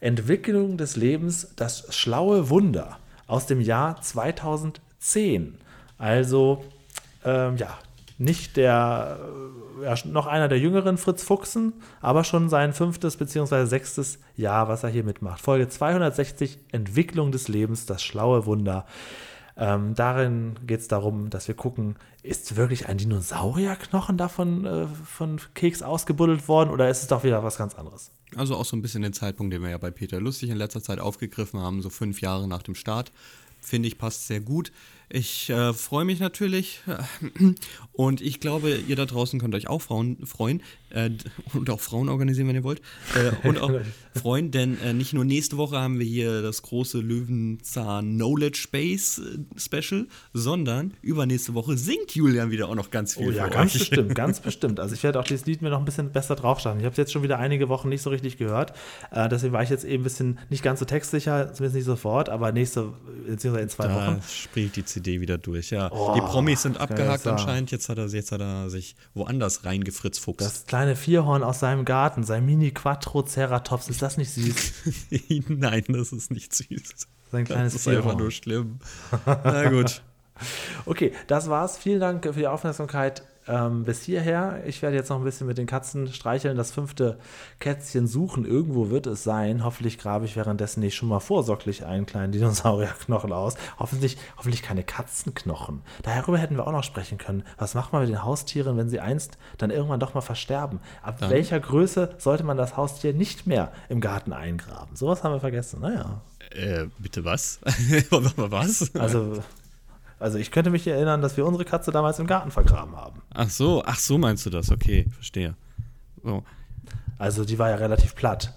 [0.00, 5.56] Entwicklung des Lebens, das schlaue Wunder aus dem Jahr 2010.
[5.96, 6.62] Also,
[7.24, 7.78] ähm, ja,
[8.18, 9.18] nicht der,
[9.80, 13.64] äh, ja, noch einer der jüngeren Fritz Fuchsen, aber schon sein fünftes bzw.
[13.64, 15.40] sechstes Jahr, was er hier mitmacht.
[15.40, 18.86] Folge 260, Entwicklung des Lebens, das schlaue Wunder.
[19.56, 25.40] Ähm, darin geht es darum, dass wir gucken, ist wirklich ein Dinosaurierknochen davon äh, von
[25.54, 28.10] Keks ausgebuddelt worden oder ist es doch wieder was ganz anderes?
[28.36, 30.82] Also auch so ein bisschen den Zeitpunkt, den wir ja bei Peter Lustig in letzter
[30.82, 33.12] Zeit aufgegriffen haben, so fünf Jahre nach dem Start.
[33.60, 34.72] Finde ich, passt sehr gut.
[35.14, 36.80] Ich äh, freue mich natürlich
[37.92, 40.60] und ich glaube, ihr da draußen könnt euch auch Frauen freuen
[40.90, 41.10] äh,
[41.52, 42.82] und auch Frauen organisieren, wenn ihr wollt.
[43.14, 43.70] Äh, und auch
[44.16, 49.22] freuen, denn äh, nicht nur nächste Woche haben wir hier das große Löwenzahn Knowledge Base
[49.22, 53.28] äh, Special, sondern übernächste Woche singt Julian wieder auch noch ganz viel.
[53.28, 53.78] Oh ja, ganz euch.
[53.88, 54.80] bestimmt, ganz bestimmt.
[54.80, 56.78] Also ich werde auch dieses Lied mir noch ein bisschen besser draufschauen.
[56.80, 58.72] Ich habe es jetzt schon wieder einige Wochen nicht so richtig gehört.
[59.12, 62.28] Äh, deswegen war ich jetzt eben ein bisschen nicht ganz so textsicher, zumindest nicht sofort,
[62.28, 62.92] aber nächste,
[63.28, 64.22] beziehungsweise in zwei da Wochen.
[64.28, 65.90] spielt die CD wieder durch, ja.
[65.92, 70.40] Oh, die Promis sind abgehakt anscheinend, jetzt hat, er, jetzt hat er sich woanders reingefritzfuchst.
[70.40, 74.72] Das kleine Vierhorn aus seinem Garten, sein Mini-Quattro-Ceratops, ist das nicht süß?
[75.48, 77.06] Nein, das ist nicht süß.
[77.30, 78.04] Sein kleines das ist Vierhorn.
[78.04, 78.78] einfach nur schlimm.
[79.26, 80.02] Na gut.
[80.84, 81.78] Okay, das war's.
[81.78, 84.62] Vielen Dank für die Aufmerksamkeit ähm, bis hierher.
[84.66, 87.18] Ich werde jetzt noch ein bisschen mit den Katzen streicheln, das fünfte
[87.60, 88.44] Kätzchen suchen.
[88.44, 89.64] Irgendwo wird es sein.
[89.64, 93.54] Hoffentlich grabe ich währenddessen nicht schon mal vorsorglich einen kleinen Dinosaurierknochen aus.
[93.78, 95.82] Hoffentlich, hoffentlich keine Katzenknochen.
[96.02, 97.44] Darüber hätten wir auch noch sprechen können.
[97.58, 100.80] Was macht man mit den Haustieren, wenn sie einst dann irgendwann doch mal versterben?
[101.02, 101.30] Ab dann?
[101.30, 104.96] welcher Größe sollte man das Haustier nicht mehr im Garten eingraben?
[104.96, 105.80] Sowas haben wir vergessen.
[105.80, 106.22] Naja.
[106.50, 107.60] Äh, bitte was?
[108.10, 108.94] was?
[108.94, 109.42] Also
[110.24, 113.20] also ich könnte mich erinnern, dass wir unsere Katze damals im Garten vergraben haben.
[113.34, 114.70] Ach so, ach so meinst du das?
[114.72, 115.54] Okay, verstehe.
[116.22, 116.42] So.
[117.18, 118.54] Also die war ja relativ platt.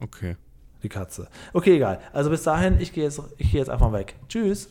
[0.00, 0.36] Okay.
[0.82, 1.28] Die Katze.
[1.54, 1.98] Okay, egal.
[2.12, 4.16] Also bis dahin, ich gehe jetzt, geh jetzt einfach weg.
[4.28, 4.68] Tschüss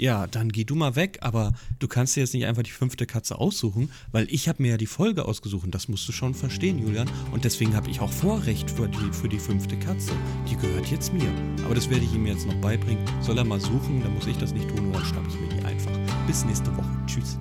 [0.00, 3.06] ja, dann geh du mal weg, aber du kannst dir jetzt nicht einfach die fünfte
[3.06, 6.34] Katze aussuchen, weil ich habe mir ja die Folge ausgesucht und das musst du schon
[6.34, 7.08] verstehen, Julian.
[7.32, 10.12] Und deswegen habe ich auch Vorrecht für die, für die fünfte Katze.
[10.48, 11.30] Die gehört jetzt mir.
[11.64, 13.04] Aber das werde ich ihm jetzt noch beibringen.
[13.20, 15.48] Soll er mal suchen, dann muss ich das nicht tun und dann schnapp ich mir
[15.48, 15.92] die einfach.
[16.26, 16.88] Bis nächste Woche.
[17.06, 17.38] Tschüss.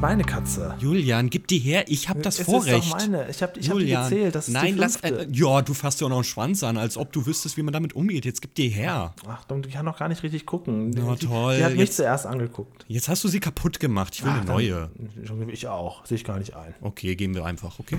[0.00, 0.74] Meine Katze.
[0.78, 1.84] Julian, gib die her.
[1.88, 2.84] Ich habe das es Vorrecht.
[2.84, 3.28] Ist doch meine.
[3.28, 4.34] Ich habe ich hab die gezählt.
[4.34, 4.96] Das ist Nein, lass.
[4.96, 7.62] Äh, ja, du fasst ja auch noch einen Schwanz an, als ob du wüsstest, wie
[7.62, 8.24] man damit umgeht.
[8.24, 9.14] Jetzt gib die her.
[9.26, 10.90] Achtung, ich kann noch gar nicht richtig gucken.
[10.90, 11.56] Na die, toll.
[11.56, 12.84] Die hat mich jetzt, zuerst angeguckt.
[12.88, 14.14] Jetzt hast du sie kaputt gemacht.
[14.14, 14.90] Ich will Ach, eine neue.
[15.26, 16.06] Dann, ich auch.
[16.06, 16.74] Sehe ich gar nicht ein.
[16.80, 17.98] Okay, gehen wir einfach, okay?